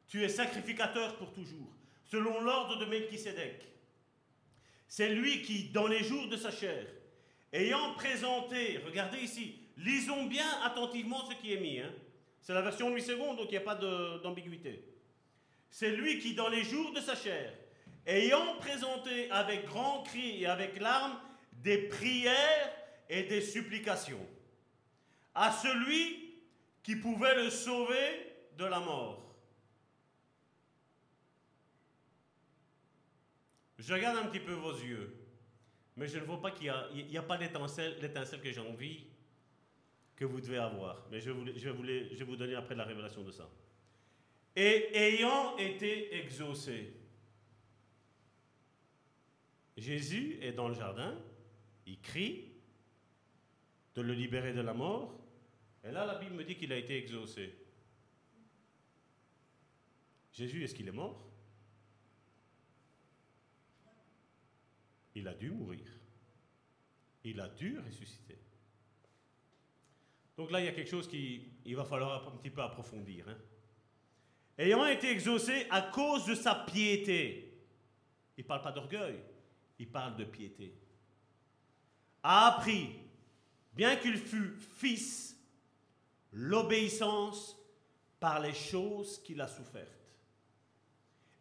[0.07, 1.73] Tu es sacrificateur pour toujours,
[2.03, 3.65] selon l'ordre de Melchisédek.
[4.89, 6.85] C'est lui qui, dans les jours de sa chair,
[7.53, 11.79] ayant présenté, regardez ici, lisons bien attentivement ce qui est mis.
[11.79, 11.93] Hein.
[12.41, 14.83] C'est la version 8 secondes, donc il n'y a pas d'ambiguïté.
[15.69, 17.53] C'est lui qui, dans les jours de sa chair,
[18.05, 21.17] ayant présenté avec grand cri et avec larmes
[21.53, 22.73] des prières
[23.07, 24.25] et des supplications
[25.35, 26.28] à celui
[26.89, 29.35] qui pouvait le sauver de la mort.
[33.77, 35.13] Je regarde un petit peu vos yeux,
[35.95, 36.73] mais je ne vois pas qu'il
[37.11, 39.05] n'y a, pas l'étincelle, que j'ai envie
[40.15, 41.05] que vous devez avoir.
[41.11, 43.47] Mais je, je, vais je vais vous donner après la révélation de ça.
[44.55, 46.91] Et ayant été exaucé,
[49.77, 51.15] Jésus est dans le jardin,
[51.85, 52.45] il crie
[53.93, 55.18] de le libérer de la mort.
[55.83, 57.53] Et là, la Bible me dit qu'il a été exaucé.
[60.33, 61.25] Jésus, est-ce qu'il est mort?
[65.15, 65.87] Il a dû mourir.
[67.23, 68.37] Il a dû ressusciter.
[70.37, 73.27] Donc là, il y a quelque chose qu'il va falloir un petit peu approfondir.
[73.27, 73.37] Hein.
[74.57, 77.53] Ayant été exaucé à cause de sa piété,
[78.37, 79.19] il ne parle pas d'orgueil,
[79.79, 80.73] il parle de piété,
[82.23, 82.89] a appris,
[83.73, 85.37] bien qu'il fût fils,
[86.31, 87.57] l'obéissance
[88.19, 89.87] par les choses qu'il a souffertes.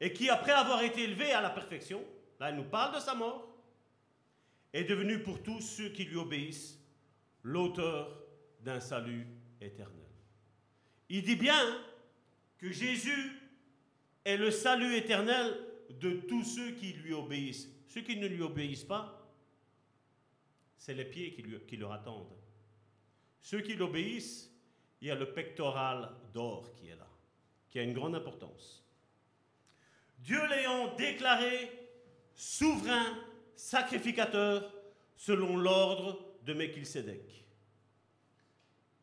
[0.01, 2.03] Et qui, après avoir été élevé à la perfection,
[2.39, 3.49] là il nous parle de sa mort,
[4.73, 6.79] est devenu pour tous ceux qui lui obéissent
[7.43, 8.17] l'auteur
[8.61, 9.27] d'un salut
[9.61, 10.09] éternel.
[11.09, 11.59] Il dit bien
[12.59, 13.41] que Jésus
[14.25, 15.57] est le salut éternel
[16.01, 17.69] de tous ceux qui lui obéissent.
[17.89, 19.15] Ceux qui ne lui obéissent pas,
[20.77, 22.37] c'est les pieds qui, lui, qui leur attendent.
[23.41, 24.51] Ceux qui l'obéissent,
[25.01, 27.07] il y a le pectoral d'or qui est là,
[27.69, 28.85] qui a une grande importance.
[30.19, 31.71] Dieu l'ayant déclaré
[32.35, 33.19] souverain,
[33.55, 34.73] sacrificateur,
[35.17, 37.45] selon l'ordre de Melchisedec.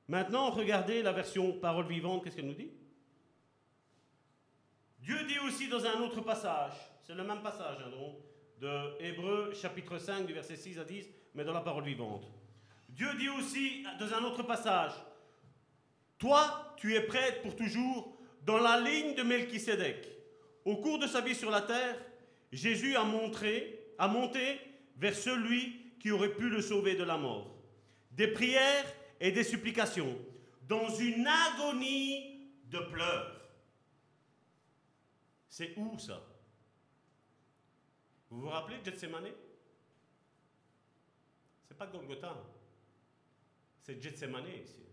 [0.08, 2.72] Maintenant, regardez la version parole vivante, qu'est-ce qu'elle nous dit?
[5.00, 6.74] Dieu dit aussi dans un autre passage,
[7.04, 8.18] c'est le même passage hein, donc,
[8.60, 12.26] de Hébreu chapitre 5 du verset 6 à 10, mais dans la parole vivante.
[12.90, 14.94] Dieu dit aussi dans un autre passage,
[16.18, 20.08] toi, tu es prêtre pour toujours dans la ligne de Melchisedec.
[20.64, 21.98] Au cours de sa vie sur la terre,
[22.52, 24.60] Jésus a montré, a monté
[24.98, 27.56] vers celui qui aurait pu le sauver de la mort.
[28.12, 28.86] Des prières
[29.20, 30.18] et des supplications,
[30.68, 33.42] dans une agonie de pleurs.
[35.50, 36.22] C'est où ça?
[38.30, 39.32] Vous vous rappelez de Gethsemane?
[41.68, 42.36] C'est pas Golgotha,
[43.82, 44.86] c'est Gethsemane ici.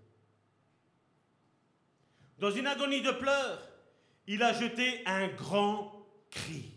[2.39, 3.69] Dans une agonie de pleurs,
[4.27, 6.73] il a jeté un grand cri.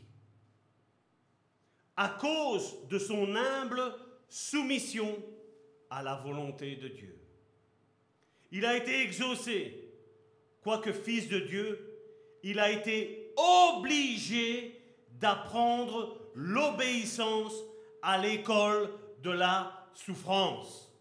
[1.97, 3.81] À cause de son humble
[4.29, 5.15] soumission
[5.89, 7.17] à la volonté de Dieu.
[8.51, 9.91] Il a été exaucé,
[10.61, 11.99] quoique fils de Dieu,
[12.43, 14.81] il a été obligé
[15.19, 17.53] d'apprendre l'obéissance
[18.01, 18.89] à l'école
[19.23, 20.93] de la souffrance.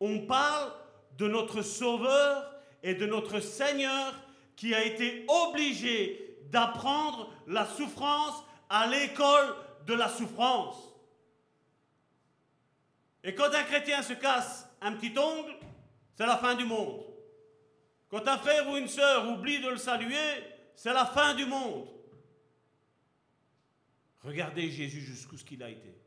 [0.00, 0.72] On parle
[1.18, 4.14] de notre Sauveur et de notre Seigneur
[4.56, 9.54] qui a été obligé d'apprendre la souffrance à l'école
[9.86, 10.76] de la souffrance.
[13.24, 15.54] Et quand un chrétien se casse un petit ongle,
[16.14, 17.04] c'est la fin du monde.
[18.08, 20.16] Quand un frère ou une sœur oublie de le saluer,
[20.74, 21.88] c'est la fin du monde.
[24.22, 25.97] Regardez Jésus jusqu'où ce qu'il a été.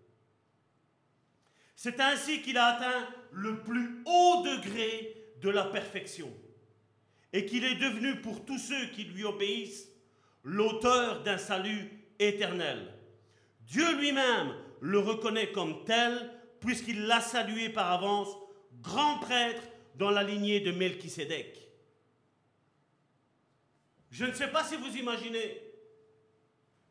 [1.83, 6.31] C'est ainsi qu'il a atteint le plus haut degré de la perfection
[7.33, 9.87] et qu'il est devenu pour tous ceux qui lui obéissent
[10.43, 11.89] l'auteur d'un salut
[12.19, 12.93] éternel.
[13.61, 16.29] Dieu lui-même le reconnaît comme tel
[16.59, 18.29] puisqu'il l'a salué par avance
[18.83, 19.63] grand prêtre
[19.95, 21.67] dans la lignée de Melchisédek.
[24.11, 25.59] Je ne sais pas si vous imaginez,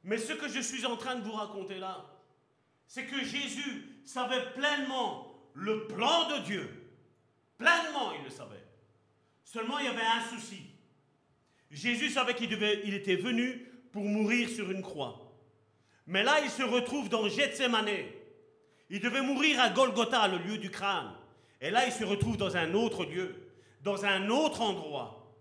[0.03, 2.11] mais ce que je suis en train de vous raconter là,
[2.89, 6.69] c'est que Jésus savait pleinement le plan de Dieu.
[7.59, 8.65] Pleinement, il le savait.
[9.45, 10.63] Seulement, il y avait un souci.
[11.71, 12.53] Jésus savait qu'il
[12.85, 15.31] il était venu pour mourir sur une croix.
[16.07, 17.89] Mais là, il se retrouve dans Gethsemane.
[18.89, 21.13] Il devait mourir à Golgotha, le lieu du crâne.
[21.61, 23.35] Et là, il se retrouve dans un autre lieu,
[23.83, 25.37] dans un autre endroit.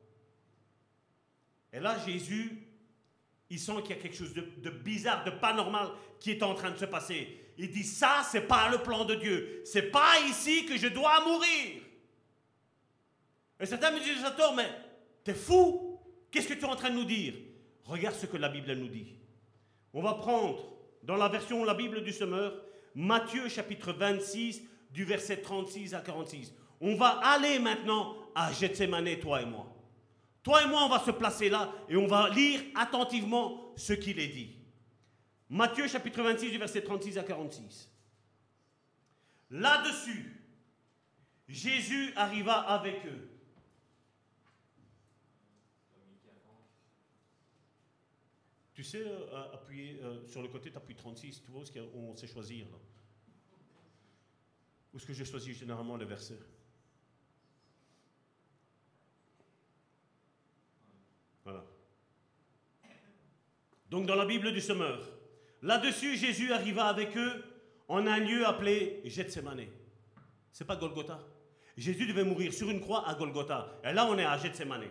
[1.72, 2.68] Et là, Jésus,
[3.50, 6.44] il sent qu'il y a quelque chose de, de, bizarre, de pas normal qui est
[6.44, 7.40] en train de se passer.
[7.62, 9.62] Il dit ça, c'est pas le plan de Dieu.
[9.66, 11.82] C'est pas ici que je dois mourir.
[13.60, 14.70] Et certains me disent, tort, mais
[15.26, 16.00] t'es fou.
[16.32, 17.34] Qu'est-ce que tu es en train de nous dire?
[17.84, 19.14] Regarde ce que la Bible nous dit.
[19.94, 20.72] On va prendre,
[21.04, 22.54] dans la version La Bible du Semeur,
[22.96, 24.62] Matthieu chapitre 26,
[24.92, 26.54] du verset 36 à 46.
[26.80, 29.68] On va aller maintenant à Gethsemane, toi et moi.
[30.44, 34.18] Toi et moi, on va se placer là et on va lire attentivement ce qu'il
[34.18, 34.59] est dit.
[35.50, 37.90] Matthieu chapitre 26 du verset 36 à 46.
[39.50, 40.40] Là-dessus,
[41.48, 43.28] Jésus arriva avec eux.
[48.76, 52.16] Tu sais, euh, appuyer euh, sur le côté, tu appuies 36, tu vois ce qu'on
[52.16, 52.66] sait choisir.
[54.94, 56.40] Où est-ce que j'ai choisi généralement les versets?
[61.44, 61.66] Voilà.
[63.90, 65.19] Donc dans la Bible du Semeur,
[65.62, 67.44] là-dessus, Jésus arriva avec eux
[67.88, 69.68] en un lieu appelé Gethsemane.
[70.52, 71.20] C'est pas Golgotha.
[71.78, 73.80] Jésus devait mourir sur une croix à Golgotha.
[73.84, 74.88] Et là, on est à Gethsemane.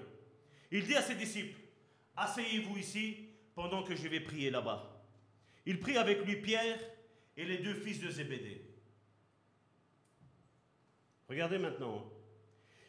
[0.70, 1.58] Il dit à ses disciples,
[2.16, 5.04] asseyez-vous ici pendant que je vais prier là-bas.
[5.66, 6.78] Il prit avec lui Pierre
[7.36, 8.62] et les deux fils de Zébédée.
[11.28, 12.06] Regardez maintenant.
[12.06, 12.10] Hein.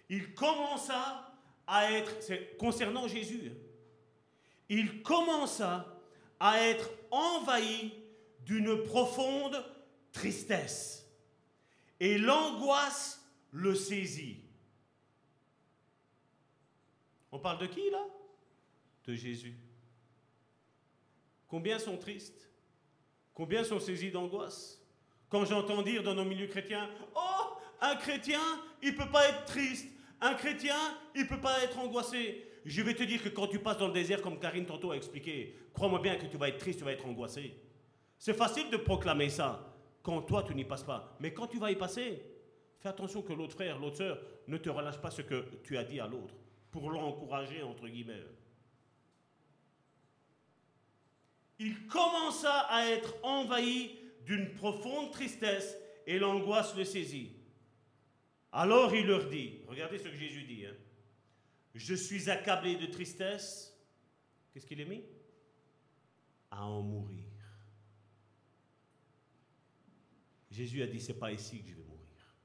[0.10, 1.36] Il commença
[1.68, 3.58] à être, c'est concernant Jésus, hein.
[4.70, 5.99] il commença
[6.40, 7.94] à être envahi
[8.46, 9.64] d'une profonde
[10.12, 11.08] tristesse.
[12.00, 13.22] Et l'angoisse
[13.52, 14.42] le saisit.
[17.32, 18.04] On parle de qui là?
[19.06, 19.56] De Jésus.
[21.48, 22.50] Combien sont tristes?
[23.34, 24.80] Combien sont saisis d'angoisse?
[25.30, 28.42] Quand j'entends dire dans nos milieux chrétiens, oh, un chrétien,
[28.82, 29.88] il ne peut pas être triste.
[30.22, 30.76] Un chrétien,
[31.16, 32.49] il ne peut pas être angoissé.
[32.66, 34.96] Je vais te dire que quand tu passes dans le désert, comme Karine tantôt a
[34.96, 37.54] expliqué, crois-moi bien que tu vas être triste, tu vas être angoissé.
[38.18, 39.74] C'est facile de proclamer ça
[40.04, 41.16] quand toi tu n'y passes pas.
[41.20, 42.22] Mais quand tu vas y passer,
[42.80, 45.84] fais attention que l'autre frère, l'autre sœur ne te relâche pas ce que tu as
[45.84, 46.36] dit à l'autre
[46.72, 48.24] pour l'encourager, entre guillemets.
[51.60, 55.78] Il commença à être envahi d'une profonde tristesse
[56.08, 57.34] et l'angoisse le saisit.
[58.52, 60.76] Alors il leur dit, regardez ce que Jésus dit, hein,
[61.80, 63.74] je suis accablé de tristesse.
[64.52, 65.02] Qu'est-ce qu'il est mis?
[66.52, 67.24] À en mourir.
[70.52, 72.36] Jésus a dit, c'est pas ici que je vais mourir.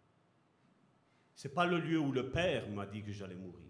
[1.35, 3.65] C'est pas le lieu où le Père m'a dit que j'allais mourir.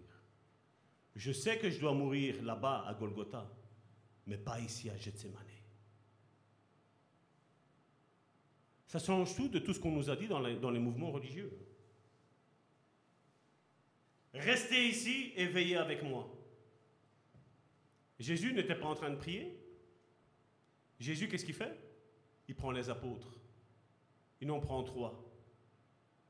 [1.15, 3.49] Je sais que je dois mourir là-bas à Golgotha,
[4.27, 5.41] mais pas ici à Gethsemane.
[8.85, 11.11] Ça change tout de tout ce qu'on nous a dit dans les, dans les mouvements
[11.11, 11.51] religieux.
[14.35, 16.29] Restez ici et veillez avec moi.
[18.19, 19.57] Jésus n'était pas en train de prier.
[20.99, 21.77] Jésus, qu'est-ce qu'il fait?
[22.47, 23.39] Il prend les apôtres.
[24.41, 25.23] Il en prend trois.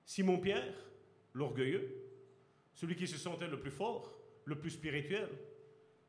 [0.05, 0.73] Simon-Pierre,
[1.33, 1.89] l'orgueilleux,
[2.73, 5.29] celui qui se sentait le plus fort, le plus spirituel.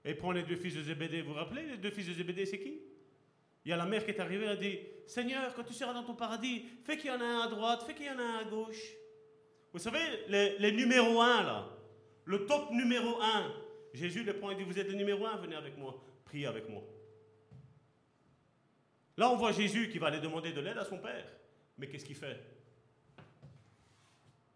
[0.04, 1.22] Et il prend les deux fils de Zébédée.
[1.22, 2.80] Vous vous rappelez, les deux fils de Zébédée, c'est qui?
[3.64, 5.92] Il y a la mère qui est arrivée, elle a dit Seigneur, quand tu seras
[5.92, 8.18] dans ton paradis, fais qu'il y en a un à droite, fais qu'il y en
[8.18, 8.92] a un à gauche.
[9.72, 9.98] Vous savez,
[10.28, 11.75] les, les numéros un, là,
[12.26, 13.52] le top numéro un.
[13.94, 16.68] Jésus le prend et dit, vous êtes le numéro un, venez avec moi, priez avec
[16.68, 16.82] moi.
[19.16, 21.26] Là, on voit Jésus qui va aller demander de l'aide à son Père.
[21.78, 22.38] Mais qu'est-ce qu'il fait?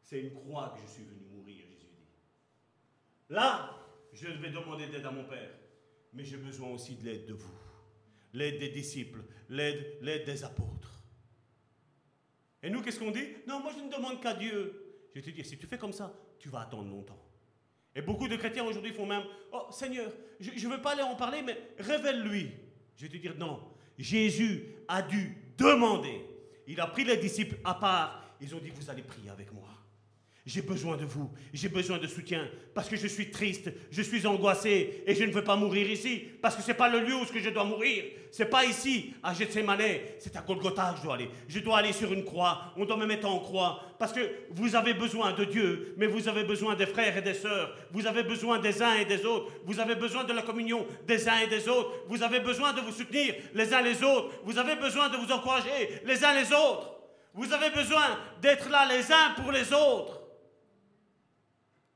[0.02, 2.09] C'est une croix que je suis venu mourir, Jésus dit.
[3.30, 3.78] Là,
[4.12, 5.51] je vais demander d'aide à mon Père.
[6.12, 7.55] Mais j'ai besoin aussi de l'aide de vous.
[8.34, 11.02] L'aide des disciples, l'aide, l'aide des apôtres.
[12.62, 13.28] Et nous, qu'est-ce qu'on dit?
[13.47, 15.09] Non, moi je ne demande qu'à Dieu.
[15.14, 17.30] Je te dire, si tu fais comme ça, tu vas attendre longtemps.
[17.94, 21.16] Et beaucoup de chrétiens aujourd'hui font même, oh Seigneur, je ne veux pas aller en
[21.16, 22.52] parler, mais révèle-lui.
[22.96, 23.60] Je vais te dire non.
[23.98, 26.24] Jésus a dû demander.
[26.66, 28.36] Il a pris les disciples à part.
[28.40, 29.68] Ils ont dit, vous allez prier avec moi.
[30.46, 34.26] J'ai besoin de vous, j'ai besoin de soutien, parce que je suis triste, je suis
[34.26, 37.14] angoissé, et je ne veux pas mourir ici, parce que ce n'est pas le lieu
[37.14, 38.04] où je dois mourir.
[38.32, 39.82] Ce n'est pas ici, à Gethsemane,
[40.18, 41.28] c'est à Golgotha que je dois aller.
[41.46, 44.74] Je dois aller sur une croix, on doit me mettre en croix, parce que vous
[44.74, 48.22] avez besoin de Dieu, mais vous avez besoin des frères et des sœurs, vous avez
[48.22, 51.48] besoin des uns et des autres, vous avez besoin de la communion des uns et
[51.48, 55.10] des autres, vous avez besoin de vous soutenir les uns les autres, vous avez besoin
[55.10, 56.94] de vous encourager les uns les autres,
[57.34, 60.19] vous avez besoin d'être là les uns pour les autres.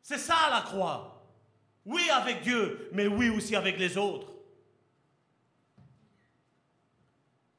[0.05, 1.27] C'est ça la croix.
[1.87, 4.31] Oui avec Dieu, mais oui aussi avec les autres.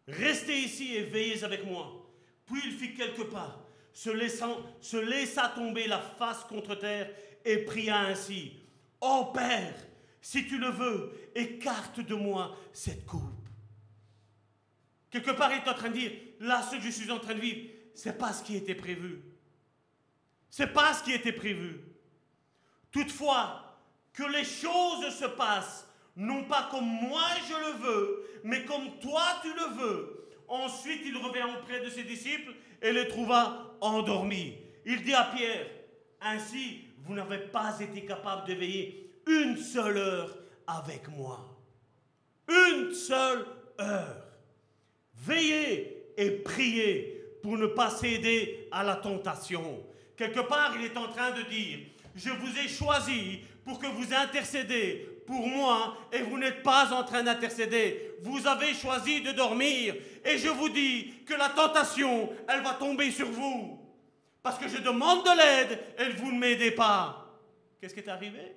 [0.07, 2.07] Restez ici et veillez avec moi.
[2.45, 7.09] Puis il fit quelques pas, se, laissant, se laissa tomber la face contre terre
[7.43, 8.53] et pria ainsi.
[9.01, 9.73] oh Père,
[10.21, 13.49] si tu le veux, écarte de moi cette coupe.
[15.09, 16.11] Quelque part, il est en train de dire,
[16.41, 19.23] là, ce que je suis en train de vivre, c'est pas ce qui était prévu.
[20.51, 21.94] C'est pas ce qui était prévu.
[22.95, 23.61] Toutefois,
[24.13, 25.85] que les choses se passent,
[26.15, 30.29] non pas comme moi je le veux, mais comme toi tu le veux.
[30.47, 34.55] Ensuite, il revient auprès de ses disciples et les trouva endormis.
[34.85, 35.67] Il dit à Pierre,
[36.21, 41.53] ainsi, vous n'avez pas été capable de veiller une seule heure avec moi.
[42.47, 43.45] Une seule
[43.77, 44.23] heure.
[45.15, 49.83] Veillez et priez pour ne pas céder à la tentation.
[50.15, 51.79] Quelque part, il est en train de dire,
[52.15, 57.03] je vous ai choisi pour que vous intercédez pour moi et vous n'êtes pas en
[57.03, 58.15] train d'intercéder.
[58.21, 63.11] Vous avez choisi de dormir et je vous dis que la tentation, elle va tomber
[63.11, 63.81] sur vous.
[64.41, 67.39] Parce que je demande de l'aide et vous ne m'aidez pas.
[67.81, 68.55] Qu'est-ce qui est arrivé?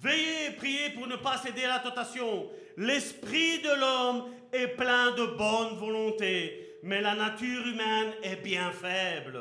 [0.00, 2.48] Veillez et priez pour ne pas céder à la tentation.
[2.76, 9.40] L'esprit de l'homme est plein de bonne volonté, mais la nature humaine est bien faible.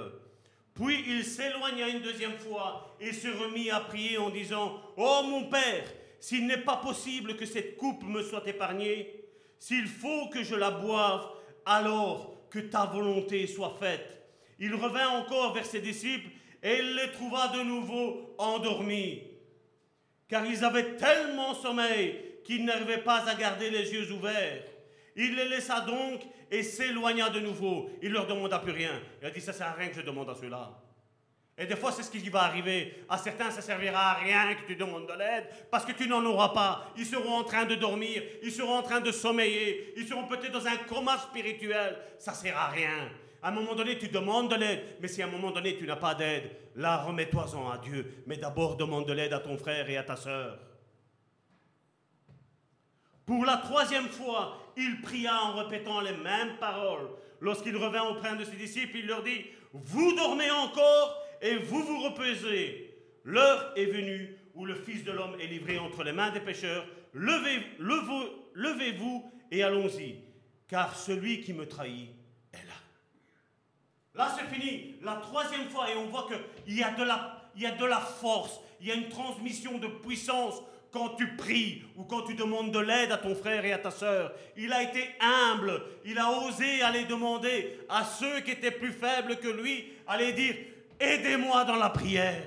[0.73, 5.45] Puis il s'éloigna une deuxième fois et se remit à prier en disant, Oh mon
[5.45, 5.85] Père,
[6.19, 9.25] s'il n'est pas possible que cette coupe me soit épargnée,
[9.59, 11.27] s'il faut que je la boive,
[11.65, 14.17] alors que ta volonté soit faite.
[14.59, 16.29] Il revint encore vers ses disciples
[16.63, 19.23] et il les trouva de nouveau endormis,
[20.27, 24.63] car ils avaient tellement sommeil qu'ils n'arrivaient pas à garder les yeux ouverts.
[25.17, 27.89] Il les laissa donc et s'éloigna de nouveau.
[28.01, 29.01] Il leur demanda plus rien.
[29.21, 30.71] Il a dit, ça sert à rien que je demande à ceux-là.
[31.57, 33.03] Et des fois, c'est ce qui va arriver.
[33.09, 36.23] À certains, ça servira à rien que tu demandes de l'aide, parce que tu n'en
[36.23, 36.93] auras pas.
[36.95, 40.51] Ils seront en train de dormir, ils seront en train de sommeiller, ils seront peut-être
[40.51, 41.97] dans un coma spirituel.
[42.19, 43.09] Ça sert à rien.
[43.41, 45.87] À un moment donné, tu demandes de l'aide, mais si à un moment donné, tu
[45.87, 48.23] n'as pas d'aide, là, remets-toi-en à Dieu.
[48.27, 50.59] Mais d'abord, demande de l'aide à ton frère et à ta sœur.
[53.25, 57.09] Pour la troisième fois, il pria en répétant les mêmes paroles.
[57.41, 62.03] Lorsqu'il revint auprès de ses disciples, il leur dit, Vous dormez encore et vous vous
[62.03, 62.95] reposez.
[63.23, 66.85] L'heure est venue où le Fils de l'homme est livré entre les mains des pécheurs.
[67.13, 70.15] Levez, levez-vous et allons-y,
[70.67, 72.09] car celui qui me trahit
[72.53, 72.73] est là.
[74.15, 74.95] Là, c'est fini.
[75.01, 78.95] La troisième fois, et on voit qu'il y a de la force, il y a
[78.95, 80.61] une transmission de puissance
[80.97, 83.91] quand tu pries ou quand tu demandes de l'aide à ton frère et à ta
[83.91, 84.33] sœur.
[84.55, 89.37] Il a été humble, il a osé aller demander à ceux qui étaient plus faibles
[89.37, 90.55] que lui, aller dire,
[90.99, 92.43] aidez-moi dans la prière,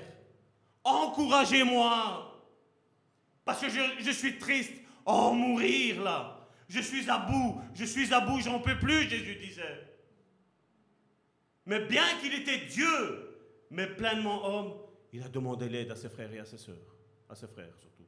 [0.83, 2.27] encouragez-moi,
[3.45, 4.73] parce que je, suis triste,
[5.05, 9.35] oh mourir là, je suis à bout, je suis à bout, j'en peux plus, Jésus
[9.35, 9.87] disait.
[11.65, 13.37] Mais bien qu'il était Dieu,
[13.69, 14.73] mais pleinement homme,
[15.13, 16.95] il a demandé l'aide à ses frères et à ses sœurs,
[17.29, 18.00] à ses frères surtout.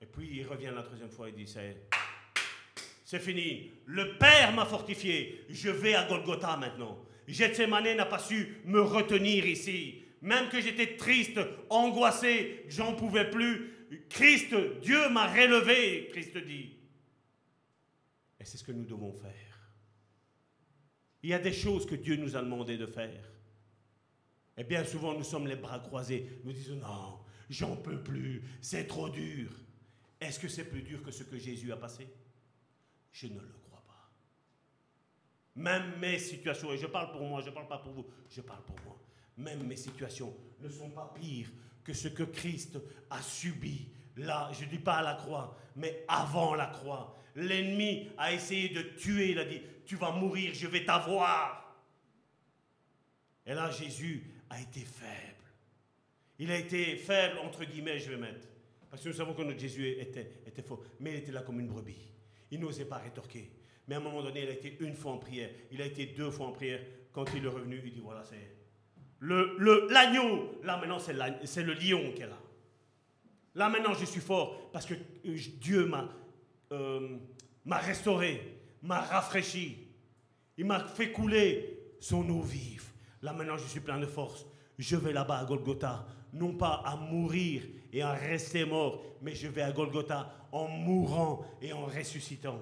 [0.00, 3.70] Et puis il revient la troisième fois et dit, c'est fini.
[3.86, 5.44] Le Père m'a fortifié.
[5.48, 7.04] Je vais à Golgotha maintenant.
[7.26, 10.02] Gethsemane n'a pas su me retenir ici.
[10.22, 13.72] Même que j'étais triste, angoissé, j'en pouvais plus.
[14.08, 16.76] Christ, Dieu m'a relevé, Christ dit.
[18.38, 19.72] Et c'est ce que nous devons faire.
[21.22, 23.24] Il y a des choses que Dieu nous a demandé de faire.
[24.56, 26.40] Et bien souvent, nous sommes les bras croisés.
[26.44, 27.18] Nous disons, non,
[27.48, 29.50] j'en peux plus, c'est trop dur.
[30.20, 32.06] Est-ce que c'est plus dur que ce que Jésus a passé?
[33.12, 34.10] Je ne le crois pas.
[35.56, 38.40] Même mes situations, et je parle pour moi, je ne parle pas pour vous, je
[38.40, 39.00] parle pour moi.
[39.38, 41.48] Même mes situations ne sont pas pires
[41.82, 42.78] que ce que Christ
[43.08, 47.16] a subi là, je ne dis pas à la croix, mais avant la croix.
[47.36, 51.78] L'ennemi a essayé de tuer, il a dit, tu vas mourir, je vais t'avoir.
[53.46, 55.36] Et là, Jésus a été faible.
[56.38, 58.49] Il a été faible, entre guillemets, je vais mettre.
[58.90, 60.82] Parce que nous savons que notre Jésus était, était faux.
[60.98, 62.10] Mais il était là comme une brebis.
[62.50, 63.50] Il n'osait pas rétorquer.
[63.86, 65.50] Mais à un moment donné, il a été une fois en prière.
[65.70, 66.80] Il a été deux fois en prière.
[67.12, 68.56] Quand il est revenu, il dit voilà, c'est.
[69.22, 72.38] L'agneau, le, l'agneau, là maintenant, c'est le lion est là.
[73.54, 76.08] Là maintenant, je suis fort parce que euh, Dieu m'a
[76.72, 77.18] euh,
[77.64, 79.88] m'a restauré, m'a rafraîchi.
[80.56, 82.90] Il m'a fait couler son eau vive.
[83.22, 84.46] Là maintenant, je suis plein de force.
[84.78, 87.62] Je vais là-bas à Golgotha, non pas à mourir
[87.92, 92.60] et en rester mort, mais je vais à Golgotha en mourant et en ressuscitant.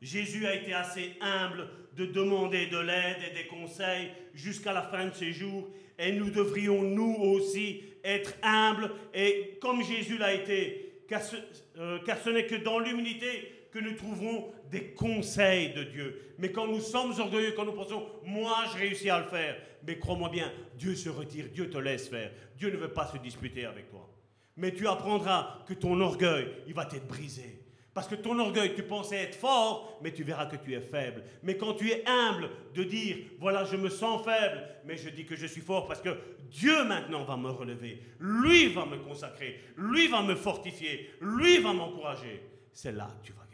[0.00, 5.06] Jésus a été assez humble de demander de l'aide et des conseils jusqu'à la fin
[5.06, 8.90] de ses jours, et nous devrions nous aussi être humbles.
[9.14, 11.36] Et comme Jésus l'a été, car ce,
[11.78, 11.98] euh,
[12.32, 16.34] n'est que dans l'humilité que nous trouverons des conseils de Dieu.
[16.38, 19.56] Mais quand nous sommes orgueilleux, quand nous pensons, moi je réussis à le faire,
[19.86, 22.30] mais crois-moi bien, Dieu se retire, Dieu te laisse faire.
[22.56, 24.08] Dieu ne veut pas se disputer avec toi.
[24.56, 27.62] Mais tu apprendras que ton orgueil, il va t'être brisé.
[27.92, 31.22] Parce que ton orgueil, tu pensais être fort, mais tu verras que tu es faible.
[31.42, 35.24] Mais quand tu es humble de dire, voilà, je me sens faible, mais je dis
[35.24, 36.10] que je suis fort parce que
[36.50, 38.02] Dieu maintenant va me relever.
[38.20, 39.60] Lui va me consacrer.
[39.78, 41.10] Lui va me fortifier.
[41.22, 42.42] Lui va m'encourager.
[42.70, 43.45] C'est là que tu vas.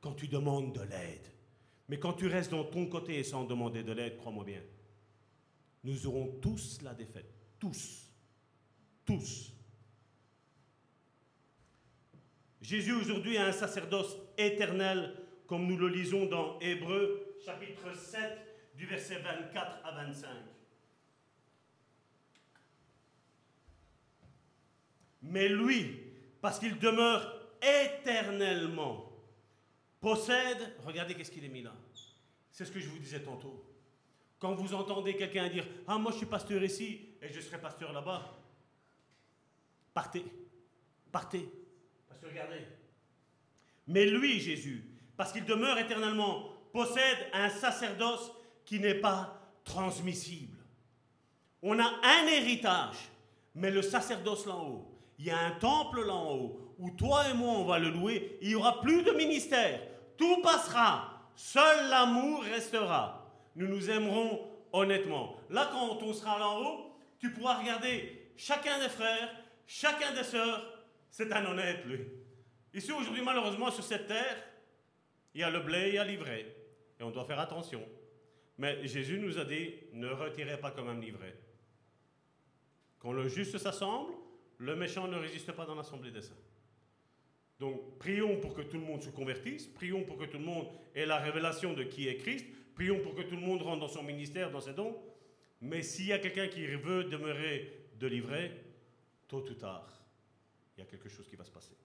[0.00, 1.28] Quand tu demandes de l'aide.
[1.88, 4.62] Mais quand tu restes dans ton côté sans demander de l'aide, crois-moi bien,
[5.84, 7.32] nous aurons tous la défaite.
[7.58, 8.10] Tous.
[9.04, 9.52] Tous.
[12.60, 15.14] Jésus aujourd'hui a un sacerdoce éternel,
[15.46, 18.20] comme nous le lisons dans Hébreu chapitre 7
[18.76, 20.28] du verset 24 à 25.
[25.22, 26.00] Mais lui,
[26.40, 29.07] parce qu'il demeure éternellement,
[30.00, 31.74] possède, regardez qu'est-ce qu'il est mis là.
[32.50, 33.64] C'est ce que je vous disais tantôt.
[34.38, 37.92] Quand vous entendez quelqu'un dire Ah, moi je suis pasteur ici et je serai pasteur
[37.92, 38.36] là-bas,
[39.94, 40.24] partez,
[41.10, 41.48] partez.
[42.06, 42.64] Parce que regardez.
[43.86, 44.84] Mais lui, Jésus,
[45.16, 48.30] parce qu'il demeure éternellement, possède un sacerdoce
[48.64, 50.58] qui n'est pas transmissible.
[51.62, 52.96] On a un héritage,
[53.54, 56.90] mais le sacerdoce là en haut, il y a un temple là en haut, où
[56.90, 59.80] toi et moi on va le louer, il n'y aura plus de ministère,
[60.16, 63.26] tout passera, seul l'amour restera.
[63.56, 65.36] Nous nous aimerons honnêtement.
[65.50, 69.34] Là, quand on sera là en haut, tu pourras regarder chacun des frères,
[69.66, 72.00] chacun des sœurs, c'est un honnête, lui.
[72.74, 74.36] Ici, aujourd'hui, malheureusement, sur cette terre,
[75.34, 76.54] il y a le blé, il y a l'ivraie.
[77.00, 77.82] Et on doit faire attention.
[78.58, 81.36] Mais Jésus nous a dit, ne retirez pas comme un livret.
[82.98, 84.12] Quand le juste s'assemble,
[84.58, 86.34] le méchant ne résiste pas dans l'assemblée des saints.
[87.58, 90.68] Donc, prions pour que tout le monde se convertisse, prions pour que tout le monde
[90.94, 93.88] ait la révélation de qui est Christ, prions pour que tout le monde rentre dans
[93.88, 94.96] son ministère, dans ses dons.
[95.60, 98.64] Mais s'il y a quelqu'un qui veut demeurer de livret,
[99.26, 100.04] tôt ou tard,
[100.76, 101.76] il y a quelque chose qui va se passer.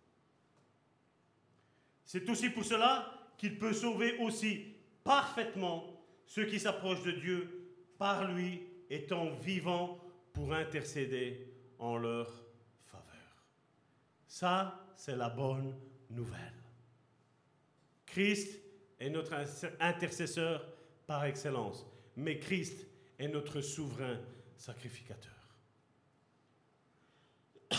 [2.05, 8.31] C'est aussi pour cela qu'il peut sauver aussi parfaitement ceux qui s'approchent de Dieu par
[8.31, 9.99] lui étant vivants
[10.31, 11.47] pour intercéder
[11.79, 12.27] en leur
[12.85, 13.45] faveur.
[14.27, 15.75] Ça, c'est la bonne
[16.09, 16.53] nouvelle.
[18.05, 18.59] Christ
[18.99, 19.33] est notre
[19.79, 20.65] intercesseur
[21.07, 22.87] par excellence, mais Christ
[23.19, 24.19] est notre souverain
[24.55, 25.31] sacrificateur.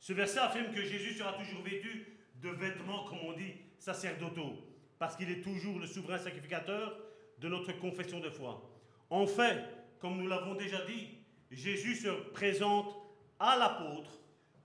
[0.00, 2.06] Ce verset affirme que Jésus sera toujours vêtu
[2.36, 4.56] de vêtements, comme on dit, sacerdotaux,
[4.98, 6.96] parce qu'il est toujours le souverain sacrificateur
[7.38, 8.62] de notre confession de foi.
[9.10, 9.64] En fait,
[9.98, 11.08] comme nous l'avons déjà dit,
[11.50, 12.94] Jésus se présente
[13.38, 14.18] à l'apôtre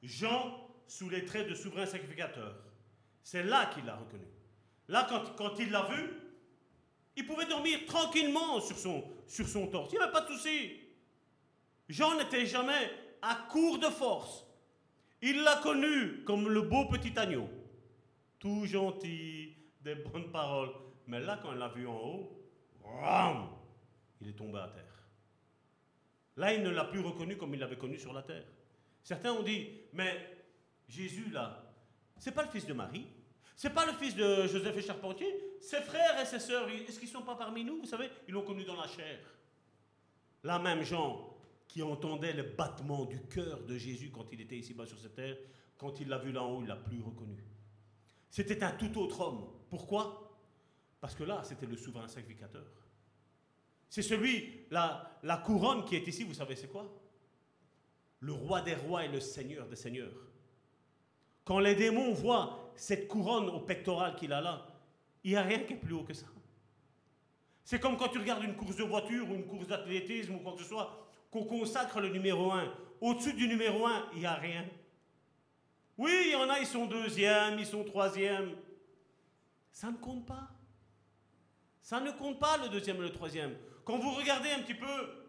[0.03, 2.55] Jean sous les traits de souverain sacrificateur.
[3.23, 4.27] C'est là qu'il l'a reconnu.
[4.89, 5.07] Là,
[5.37, 6.09] quand, il l'a vu,
[7.15, 9.93] il pouvait dormir tranquillement sur son, sur son torse.
[9.93, 10.73] Il n'y avait pas de souci.
[11.87, 14.45] Jean n'était jamais à court de force.
[15.21, 17.49] Il l'a connu comme le beau petit agneau.
[18.39, 20.73] Tout gentil, des bonnes paroles.
[21.07, 22.43] Mais là, quand il l'a vu en haut,
[24.19, 24.83] il est tombé à terre.
[26.35, 28.45] Là, il ne l'a plus reconnu comme il l'avait connu sur la terre.
[29.03, 30.45] Certains ont dit, mais
[30.87, 31.73] Jésus, là,
[32.17, 33.05] c'est pas le fils de Marie,
[33.55, 35.27] c'est pas le fils de Joseph et Charpentier,
[35.59, 38.43] ses frères et ses sœurs, est-ce qu'ils sont pas parmi nous Vous savez, ils l'ont
[38.43, 39.19] connu dans la chair.
[40.43, 44.85] Là même Jean, qui entendait le battement du cœur de Jésus quand il était ici-bas
[44.85, 45.37] sur cette terre,
[45.77, 47.43] quand il l'a vu là en haut, il l'a plus reconnu.
[48.29, 49.47] C'était un tout autre homme.
[49.69, 50.37] Pourquoi?
[50.99, 52.65] Parce que là, c'était le souverain sacrificateur.
[53.89, 56.89] C'est celui, la, la couronne qui est ici, vous savez c'est quoi?
[58.23, 60.13] Le roi des rois et le seigneur des seigneurs.
[61.43, 64.65] Quand les démons voient cette couronne au pectoral qu'il a là,
[65.25, 66.27] il n'y a rien qui est plus haut que ça.
[67.65, 70.53] C'est comme quand tu regardes une course de voiture ou une course d'athlétisme ou quoi
[70.53, 72.73] que ce soit, qu'on consacre le numéro 1.
[73.01, 74.65] Au-dessus du numéro 1, il n'y a rien.
[75.97, 78.55] Oui, il y en a, ils sont deuxième, ils sont troisième.
[79.69, 80.47] Ça ne compte pas.
[81.81, 83.53] Ça ne compte pas le deuxième et le troisième.
[83.83, 85.22] Quand vous regardez un petit peu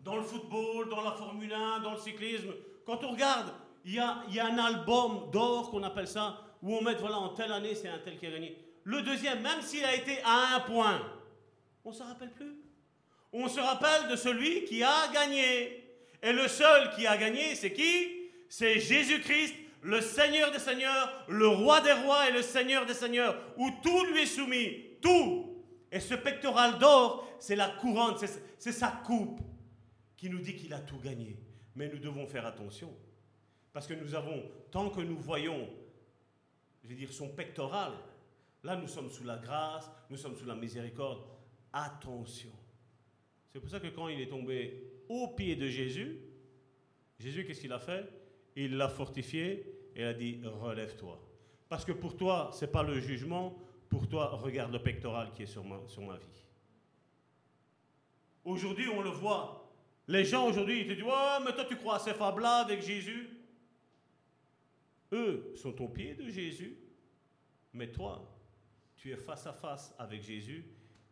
[0.00, 2.52] dans le football, dans la Formule 1, dans le cyclisme,
[2.86, 3.52] quand on regarde,
[3.84, 7.52] il y a, un album d'or qu'on appelle ça, où on met, voilà, en telle
[7.52, 8.56] année, c'est un tel qui a gagné.
[8.84, 11.00] Le deuxième, même s'il a été à un point,
[11.84, 12.56] on ne se rappelle plus.
[13.32, 15.84] On se rappelle de celui qui a gagné.
[16.22, 18.08] Et le seul qui a gagné, c'est qui?
[18.48, 23.36] C'est Jésus-Christ le Seigneur des Seigneurs, le Roi des Rois et le Seigneur des Seigneurs,
[23.56, 25.54] où tout lui est soumis, tout.
[25.92, 28.16] Et ce pectoral d'or, c'est la couronne,
[28.58, 29.40] c'est sa coupe
[30.18, 31.38] qui nous dit qu'il a tout gagné.
[31.74, 32.94] Mais nous devons faire attention,
[33.72, 35.70] parce que nous avons, tant que nous voyons,
[36.82, 37.92] je vais dire, son pectoral,
[38.64, 41.22] là nous sommes sous la grâce, nous sommes sous la miséricorde.
[41.72, 42.50] Attention.
[43.48, 46.18] C'est pour ça que quand il est tombé au pied de Jésus,
[47.18, 48.08] Jésus, qu'est-ce qu'il a fait?
[48.56, 51.20] Il l'a fortifié et a dit relève-toi.
[51.68, 53.56] Parce que pour toi, ce n'est pas le jugement,
[53.88, 56.46] pour toi, regarde le pectoral qui est sur ma, sur ma vie.
[58.44, 59.67] Aujourd'hui, on le voit.
[60.08, 62.82] Les gens aujourd'hui, ils te disent Ouais, mais toi, tu crois à ces fables-là avec
[62.82, 63.28] Jésus?
[65.12, 66.76] Eux sont au pied de Jésus,
[67.74, 68.26] mais toi,
[68.96, 70.64] tu es face à face avec Jésus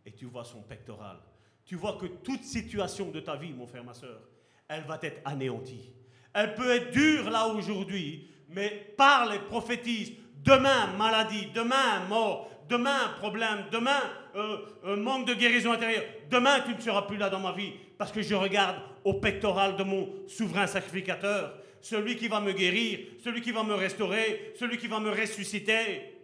[0.04, 1.18] et tu vois son pectoral.
[1.64, 4.20] Tu vois que toute situation de ta vie, mon frère, ma soeur,
[4.68, 5.92] elle va être anéantie.
[6.32, 10.12] Elle peut être dure là aujourd'hui, mais parle et prophétise.
[10.42, 14.00] Demain, maladie, demain, mort, demain, problème, demain,
[14.36, 16.04] euh, euh, manque de guérison intérieure.
[16.30, 19.76] Demain, tu ne seras plus là dans ma vie parce que je regarde au pectoral
[19.76, 24.78] de mon souverain sacrificateur, celui qui va me guérir, celui qui va me restaurer, celui
[24.78, 26.14] qui va me ressusciter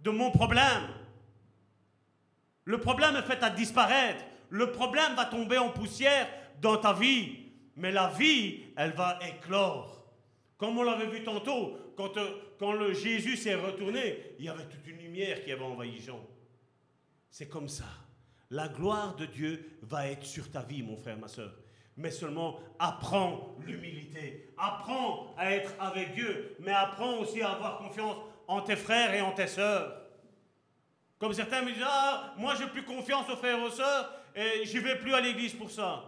[0.00, 0.88] de mon problème.
[2.64, 4.24] Le problème est fait à disparaître.
[4.50, 6.28] Le problème va tomber en poussière
[6.60, 7.44] dans ta vie
[7.76, 10.04] mais la vie, elle va éclore.
[10.56, 14.66] Comme on l'avait vu tantôt, quand, euh, quand le Jésus s'est retourné, il y avait
[14.66, 16.24] toute une lumière qui avait envahi Jean.
[17.30, 17.84] C'est comme ça.
[18.50, 21.52] La gloire de Dieu va être sur ta vie, mon frère, ma soeur.
[21.96, 24.52] Mais seulement apprends l'humilité.
[24.56, 26.56] Apprends à être avec Dieu.
[26.60, 28.16] Mais apprends aussi à avoir confiance
[28.46, 30.00] en tes frères et en tes sœurs.
[31.18, 34.66] Comme certains me disent, ah, moi j'ai plus confiance aux frères et aux sœurs et
[34.66, 36.04] je vais plus à l'église pour ça.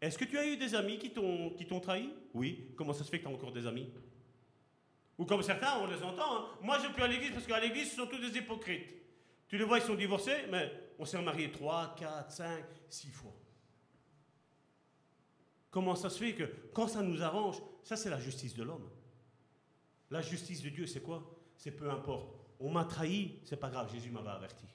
[0.00, 2.10] Est-ce que tu as eu des amis qui t'ont, trahi?
[2.32, 2.68] Oui.
[2.76, 3.90] Comment ça se fait que tu as encore des amis?
[5.18, 6.44] Ou comme certains, on les entend, hein.
[6.62, 8.86] moi je plus à l'église parce qu'à l'église, ce sont tous des hypocrites.
[9.48, 13.34] Tu les vois, ils sont divorcés, mais on s'est marié 3, 4, 5, 6 fois.
[15.70, 18.88] Comment ça se fait que quand ça nous arrange, ça c'est la justice de l'homme.
[20.10, 21.34] La justice de Dieu, c'est quoi?
[21.56, 22.34] C'est peu importe.
[22.60, 24.66] On m'a trahi, c'est pas grave, Jésus m'avait averti.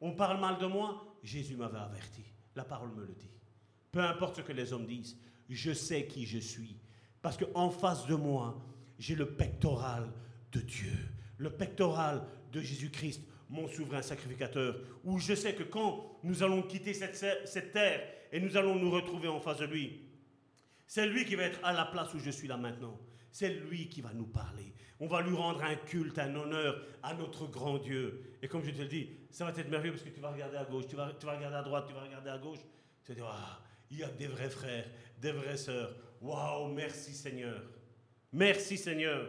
[0.00, 2.22] On parle mal de moi, Jésus m'avait averti.
[2.54, 3.30] La parole me le dit.
[3.90, 5.16] Peu importe ce que les hommes disent,
[5.48, 6.76] je sais qui je suis.
[7.22, 8.60] Parce qu'en face de moi,
[8.98, 10.12] j'ai le pectoral
[10.52, 10.92] de Dieu,
[11.38, 16.92] le pectoral de Jésus-Christ, mon souverain sacrificateur, où je sais que quand nous allons quitter
[16.94, 18.02] cette, cette terre
[18.32, 20.02] et nous allons nous retrouver en face de lui,
[20.86, 22.98] c'est lui qui va être à la place où je suis là maintenant.
[23.30, 24.72] C'est lui qui va nous parler.
[25.00, 28.36] On va lui rendre un culte, un honneur à notre grand Dieu.
[28.42, 30.56] Et comme je te le dis, ça va être merveilleux parce que tu vas regarder
[30.56, 32.58] à gauche, tu vas, tu vas regarder à droite, tu vas regarder à gauche.
[33.04, 33.60] Tu vas dire, ah,
[33.90, 34.86] il y a des vrais frères,
[35.20, 35.94] des vraies sœurs.
[36.20, 37.62] Waouh, merci Seigneur.
[38.32, 39.28] Merci Seigneur.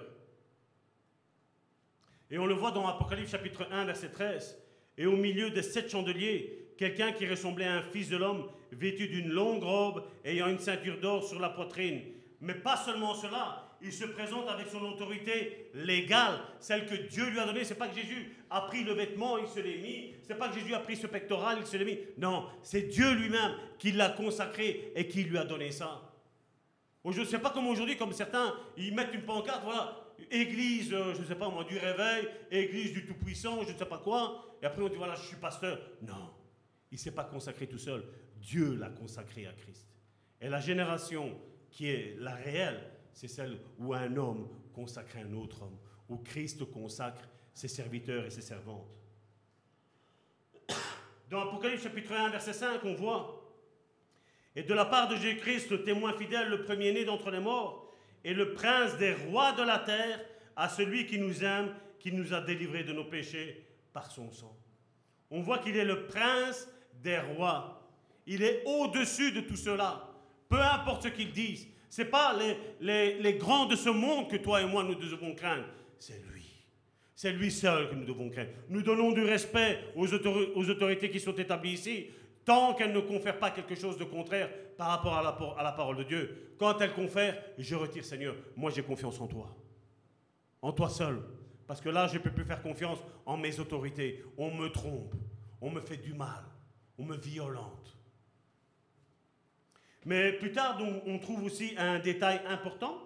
[2.32, 4.58] Et on le voit dans Apocalypse chapitre 1, verset 13.
[4.98, 9.08] Et au milieu des sept chandeliers, quelqu'un qui ressemblait à un fils de l'homme, vêtu
[9.08, 12.02] d'une longue robe, ayant une ceinture d'or sur la poitrine.
[12.42, 17.40] Mais pas seulement cela, il se présente avec son autorité légale, celle que Dieu lui
[17.40, 17.64] a donnée.
[17.64, 20.14] C'est pas que Jésus a pris le vêtement, il se l'est mis.
[20.22, 22.00] C'est pas que Jésus a pris ce pectoral, il se l'est mis.
[22.18, 26.02] Non, c'est Dieu lui-même qui l'a consacré et qui lui a donné ça.
[27.06, 31.14] Je ne sais pas comme aujourd'hui, comme certains, ils mettent une pancarte, voilà, église, euh,
[31.14, 34.58] je ne sais pas moi, du réveil, église du Tout-Puissant, je ne sais pas quoi.
[34.62, 35.80] Et après on dit, voilà, je suis pasteur.
[36.02, 36.32] Non,
[36.92, 38.04] il ne s'est pas consacré tout seul.
[38.38, 39.88] Dieu l'a consacré à Christ.
[40.42, 41.38] Et la génération
[41.70, 42.82] qui est la réelle,
[43.14, 45.78] c'est celle où un homme consacre un autre homme,
[46.08, 48.88] où Christ consacre ses serviteurs et ses servantes.
[51.30, 53.40] Dans Apocalypse chapitre 1, verset 5, on voit,
[54.56, 57.89] et de la part de Jésus-Christ, le témoin fidèle, le premier-né d'entre les morts,
[58.24, 60.20] et le prince des rois de la terre,
[60.56, 64.56] à celui qui nous aime, qui nous a délivrés de nos péchés par son sang.
[65.32, 66.68] On voit qu'il est le prince
[67.02, 67.82] des rois.
[68.26, 70.10] Il est au-dessus de tout cela.
[70.48, 72.38] Peu importe ce qu'ils disent, ce n'est pas
[72.80, 75.66] les, les, grands de ce monde que toi et moi nous devons craindre.
[75.98, 76.46] C'est lui.
[77.16, 78.52] C'est lui seul que nous devons craindre.
[78.70, 82.08] Nous donnons du respect aux autorités qui sont établies ici,
[82.50, 86.04] tant qu'elles ne confèrent pas quelque chose de contraire par rapport à la, parole de
[86.04, 86.56] Dieu.
[86.58, 88.36] Quand elles confèrent, je retire Seigneur.
[88.56, 89.56] Moi j'ai confiance en toi.
[90.60, 91.22] En toi seul.
[91.68, 92.98] Parce que là, je ne peux plus faire confiance
[93.28, 94.24] en mes autorités.
[94.36, 95.14] On me trompe.
[95.62, 96.44] On me fait du mal.
[96.98, 97.96] On me violente.
[100.04, 102.98] Mais plus tard, on trouve aussi un détail important.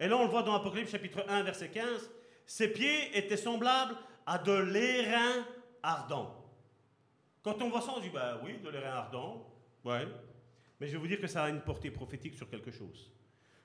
[0.00, 2.10] Et là, on le voit dans Apocalypse chapitre 1, verset 15.
[2.46, 3.94] Ses pieds étaient semblables
[4.26, 5.46] à de l'airain
[5.84, 6.37] ardent.
[7.48, 9.50] Quand on voit ça, on dit, bah oui, de l'airain ardent.
[9.82, 10.06] Ouais.
[10.78, 13.10] Mais je vais vous dire que ça a une portée prophétique sur quelque chose.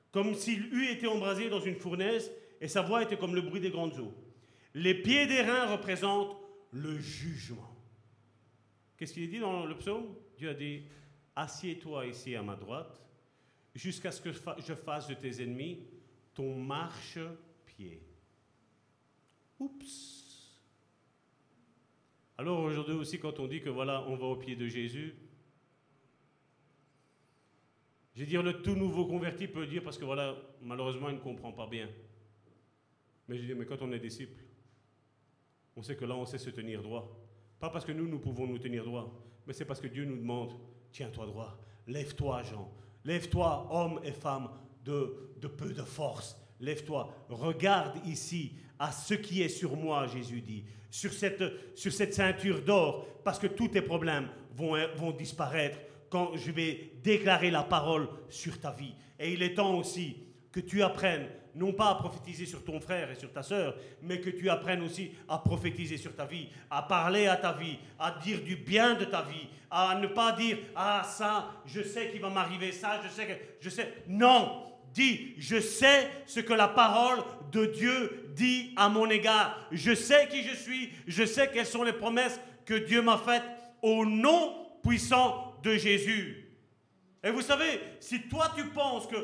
[0.10, 2.32] Comme s'il eût été embrasé dans une fournaise
[2.62, 4.14] et sa voix était comme le bruit des grandes eaux.
[4.74, 6.38] Les pieds d'airain représentent
[6.72, 7.76] le jugement.
[8.96, 10.16] Qu'est-ce qu'il dit dans le psaume?
[10.38, 10.84] Dieu a dit
[11.36, 13.02] Assieds-toi ici à ma droite,
[13.76, 15.84] jusqu'à ce que je fasse de tes ennemis
[16.34, 18.02] ton marche-pied.
[19.60, 20.23] Oups.
[22.38, 25.16] Alors aujourd'hui aussi, quand on dit que voilà, on va au pied de Jésus,
[28.16, 31.22] je veux dire, le tout nouveau converti peut dire, parce que voilà, malheureusement, il ne
[31.22, 31.90] comprend pas bien.
[33.28, 34.44] Mais je dis, mais quand on est disciple,
[35.76, 37.12] on sait que là, on sait se tenir droit.
[37.60, 39.12] Pas parce que nous, nous pouvons nous tenir droit,
[39.48, 40.54] mais c'est parce que Dieu nous demande
[40.94, 41.58] Tiens-toi droit.
[41.88, 42.72] Lève-toi, Jean.
[43.04, 44.50] Lève-toi, homme et femme
[44.86, 46.38] de, de peu de force.
[46.60, 47.12] Lève-toi.
[47.30, 48.54] Regarde ici
[48.84, 50.66] à ce qui est sur moi, Jésus dit.
[50.92, 51.42] Sur cette,
[51.74, 54.28] sur cette ceinture d'or, parce que tous tes problèmes
[54.58, 55.78] vont, vont disparaître
[56.10, 58.94] quand je vais déclarer la parole sur ta vie.
[59.18, 60.18] Et il est temps aussi
[60.52, 64.20] que tu apprennes non pas à prophétiser sur ton frère et sur ta sœur, mais
[64.20, 68.20] que tu apprennes aussi à prophétiser sur ta vie, à parler à ta vie, à
[68.22, 72.20] dire du bien de ta vie, à ne pas dire ah ça, je sais qu'il
[72.20, 74.04] va m'arriver ça, je sais que je sais.
[74.08, 77.20] Non, dis je sais ce que la parole
[77.52, 79.68] de Dieu dit à mon égard.
[79.72, 83.44] Je sais qui je suis, je sais quelles sont les promesses que Dieu m'a faites
[83.82, 86.50] au nom puissant de Jésus.
[87.24, 89.16] Et vous savez, si toi tu penses que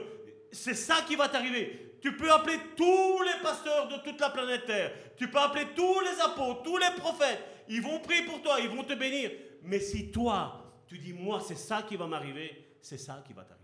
[0.51, 4.65] c'est ça qui va t'arriver, tu peux appeler tous les pasteurs de toute la planète
[4.65, 4.91] Terre.
[5.17, 7.43] Tu peux appeler tous les apôtres, tous les prophètes.
[7.67, 9.31] Ils vont prier pour toi, ils vont te bénir.
[9.63, 13.43] Mais si toi, tu dis, moi, c'est ça qui va m'arriver, c'est ça qui va
[13.43, 13.58] t'arriver.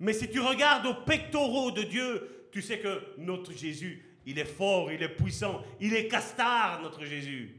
[0.00, 4.44] Mais si tu regardes aux pectoraux de Dieu, tu sais que notre Jésus, il est
[4.46, 7.54] fort, il est puissant, il est castard, notre Jésus.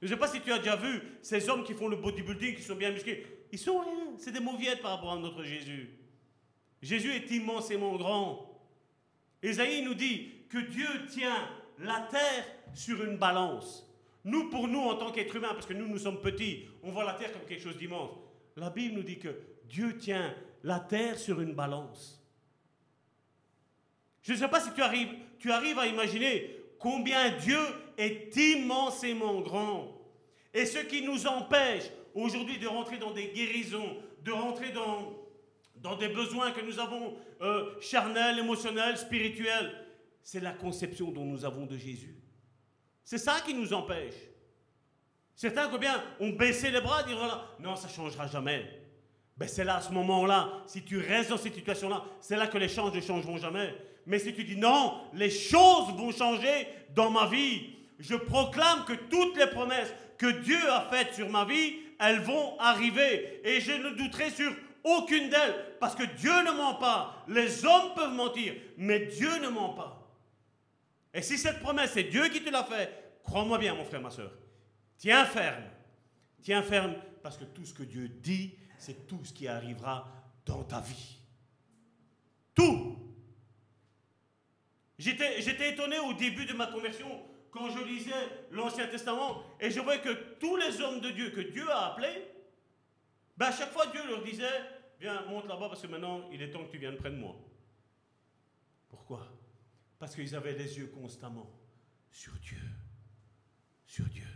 [0.00, 2.54] Je ne sais pas si tu as déjà vu ces hommes qui font le bodybuilding,
[2.54, 3.26] qui sont bien musclés.
[3.52, 5.90] Ils sont rien, c'est des mauviettes par rapport à notre Jésus.
[6.80, 8.48] Jésus est immensément grand.
[9.42, 11.48] Ésaïe nous dit que Dieu tient
[11.80, 13.86] la terre sur une balance.
[14.24, 17.04] Nous, pour nous, en tant qu'êtres humains, parce que nous, nous sommes petits, on voit
[17.04, 18.12] la terre comme quelque chose d'immense.
[18.56, 19.34] La Bible nous dit que
[19.68, 22.22] Dieu tient la terre sur une balance.
[24.22, 27.58] Je ne sais pas si tu arrives, tu arrives à imaginer combien Dieu
[27.96, 29.96] est immensément grand.
[30.52, 31.84] Et ce qui nous empêche
[32.14, 35.16] aujourd'hui de rentrer dans des guérisons, de rentrer dans,
[35.76, 39.86] dans des besoins que nous avons euh, charnels, émotionnels, spirituels,
[40.22, 42.16] c'est la conception dont nous avons de Jésus.
[43.04, 44.14] C'est ça qui nous empêche.
[45.34, 47.28] Certains, combien, ont baissé les bras, diront
[47.60, 48.79] non, ça ne changera jamais.
[49.36, 52.58] Ben c'est là, à ce moment-là, si tu restes dans cette situation-là, c'est là que
[52.58, 53.74] les changes ne changeront jamais.
[54.06, 58.92] Mais si tu dis non, les choses vont changer dans ma vie, je proclame que
[58.92, 63.40] toutes les promesses que Dieu a faites sur ma vie, elles vont arriver.
[63.44, 64.52] Et je ne douterai sur
[64.84, 67.24] aucune d'elles, parce que Dieu ne ment pas.
[67.28, 69.96] Les hommes peuvent mentir, mais Dieu ne ment pas.
[71.12, 74.10] Et si cette promesse, c'est Dieu qui te l'a fait, crois-moi bien, mon frère, ma
[74.10, 74.32] soeur,
[74.96, 75.64] tiens ferme.
[76.42, 80.08] Tiens ferme, parce que tout ce que Dieu dit, c'est tout ce qui arrivera
[80.46, 81.18] dans ta vie.
[82.54, 82.96] Tout.
[84.98, 90.00] J'étais étonné au début de ma conversion quand je lisais l'Ancien Testament et je voyais
[90.00, 92.26] que tous les hommes de Dieu que Dieu a appelés,
[93.36, 94.44] ben à chaque fois Dieu leur disait,
[94.98, 97.36] viens, monte là-bas parce que maintenant il est temps que tu viennes près de moi.
[98.88, 99.26] Pourquoi?
[99.98, 101.50] Parce qu'ils avaient les yeux constamment
[102.10, 102.60] sur Dieu.
[103.86, 104.26] Sur Dieu.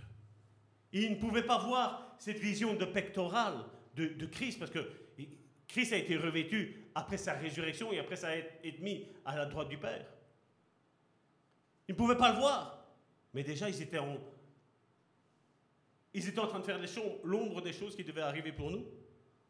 [0.92, 3.64] Ils ne pouvaient pas voir cette vision de pectoral
[3.96, 4.86] de, Christ parce que
[5.68, 9.46] Christ a été revêtu après sa résurrection et après ça a été mis à la
[9.46, 10.06] droite du Père.
[11.88, 12.84] Ils ne pouvaient pas le voir.
[13.34, 14.16] Mais déjà, ils étaient en,
[16.14, 16.78] ils étaient en train de faire
[17.24, 18.86] l'ombre des choses qui devaient arriver pour nous.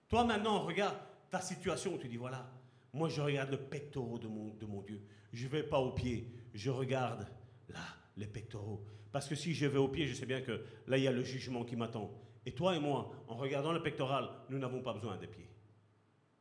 [0.09, 0.97] Toi, maintenant, regarde
[1.31, 1.99] ta situation.
[1.99, 2.51] Tu dis, voilà,
[2.93, 5.03] moi, je regarde le pectoral de mon, de mon Dieu.
[5.33, 6.33] Je ne vais pas au pied.
[6.55, 7.27] Je regarde
[7.69, 7.85] là,
[8.17, 8.83] les pectoraux.
[9.13, 11.13] Parce que si je vais au pied, je sais bien que là, il y a
[11.13, 12.11] le jugement qui m'attend.
[12.47, 15.49] Et toi et moi, en regardant le pectoral, nous n'avons pas besoin des pieds.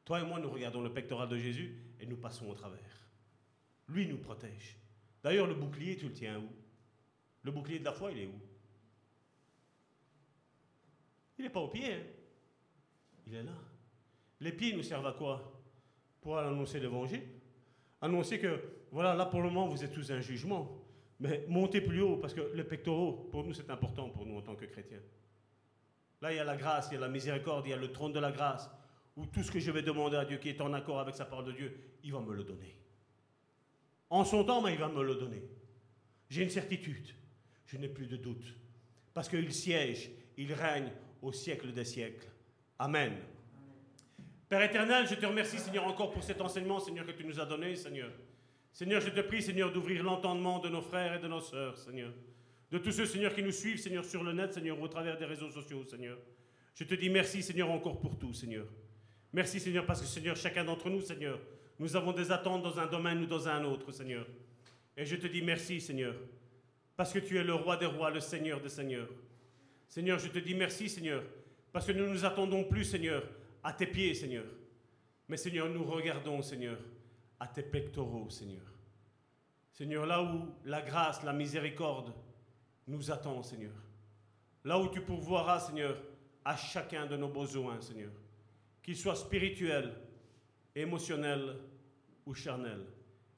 [0.05, 3.07] Toi et moi, nous regardons le pectoral de Jésus et nous passons au travers.
[3.87, 4.77] Lui nous protège.
[5.23, 6.49] D'ailleurs, le bouclier, tu le tiens où?
[7.43, 8.39] Le bouclier de la foi, il est où?
[11.37, 11.93] Il n'est pas au pied.
[11.93, 12.03] Hein
[13.27, 13.53] il est là.
[14.41, 15.61] Les pieds nous servent à quoi?
[16.21, 17.23] Pour annoncer l'évangile.
[18.01, 18.61] Annoncer que,
[18.91, 20.81] voilà, là pour le moment, vous êtes tous un jugement.
[21.19, 24.41] Mais montez plus haut, parce que le pectoraux, pour nous, c'est important pour nous en
[24.41, 24.99] tant que chrétiens.
[26.23, 27.91] Là, il y a la grâce, il y a la miséricorde, il y a le
[27.91, 28.71] trône de la grâce,
[29.17, 31.25] où tout ce que je vais demander à Dieu qui est en accord avec sa
[31.25, 32.79] parole de Dieu, il va me le donner.
[34.09, 35.43] En son temps, il va me le donner.
[36.29, 37.09] J'ai une certitude.
[37.65, 38.55] Je n'ai plus de doute.
[39.13, 42.29] Parce qu'il siège, il règne au siècle des siècles.
[42.79, 43.17] Amen.
[44.47, 47.45] Père éternel, je te remercie, Seigneur, encore pour cet enseignement, Seigneur, que tu nous as
[47.45, 48.13] donné, Seigneur.
[48.71, 52.13] Seigneur, je te prie, Seigneur, d'ouvrir l'entendement de nos frères et de nos sœurs, Seigneur.
[52.73, 55.25] De tous ceux, Seigneur, qui nous suivent, Seigneur, sur le net, Seigneur, au travers des
[55.25, 56.17] réseaux sociaux, Seigneur.
[56.73, 58.65] Je te dis merci, Seigneur, encore pour tout, Seigneur.
[59.31, 61.39] Merci, Seigneur, parce que, Seigneur, chacun d'entre nous, Seigneur,
[61.77, 64.25] nous avons des attentes dans un domaine ou dans un autre, Seigneur.
[64.97, 66.15] Et je te dis merci, Seigneur,
[66.97, 69.09] parce que tu es le roi des rois, le Seigneur des seigneurs.
[69.87, 71.23] Seigneur, je te dis merci, Seigneur,
[71.71, 73.21] parce que nous ne nous attendons plus, Seigneur,
[73.63, 74.45] à tes pieds, Seigneur.
[75.27, 76.79] Mais, Seigneur, nous regardons, Seigneur,
[77.39, 78.65] à tes pectoraux, Seigneur.
[79.71, 82.11] Seigneur, là où la grâce, la miséricorde
[82.87, 83.73] nous attend, Seigneur.
[84.63, 86.01] Là où tu pourvoiras, Seigneur,
[86.45, 88.11] à chacun de nos besoins, Seigneur.
[88.81, 89.93] Qu'ils soient spirituels,
[90.75, 91.57] émotionnel
[92.25, 92.85] ou charnel.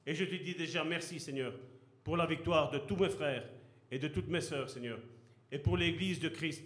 [0.06, 1.52] Et je te dis déjà merci, Seigneur,
[2.04, 3.48] pour la victoire de tous mes frères
[3.90, 4.98] et de toutes mes sœurs, Seigneur,
[5.50, 6.64] et pour l'Église de Christ,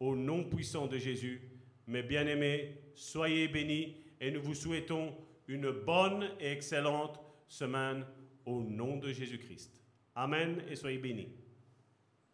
[0.00, 1.40] au nom puissant de Jésus.
[1.86, 5.14] Mes bien-aimés, soyez bénis et nous vous souhaitons
[5.48, 8.04] une bonne et excellente semaine
[8.46, 9.82] au nom de Jésus-Christ.
[10.14, 11.28] Amen et soyez bénis.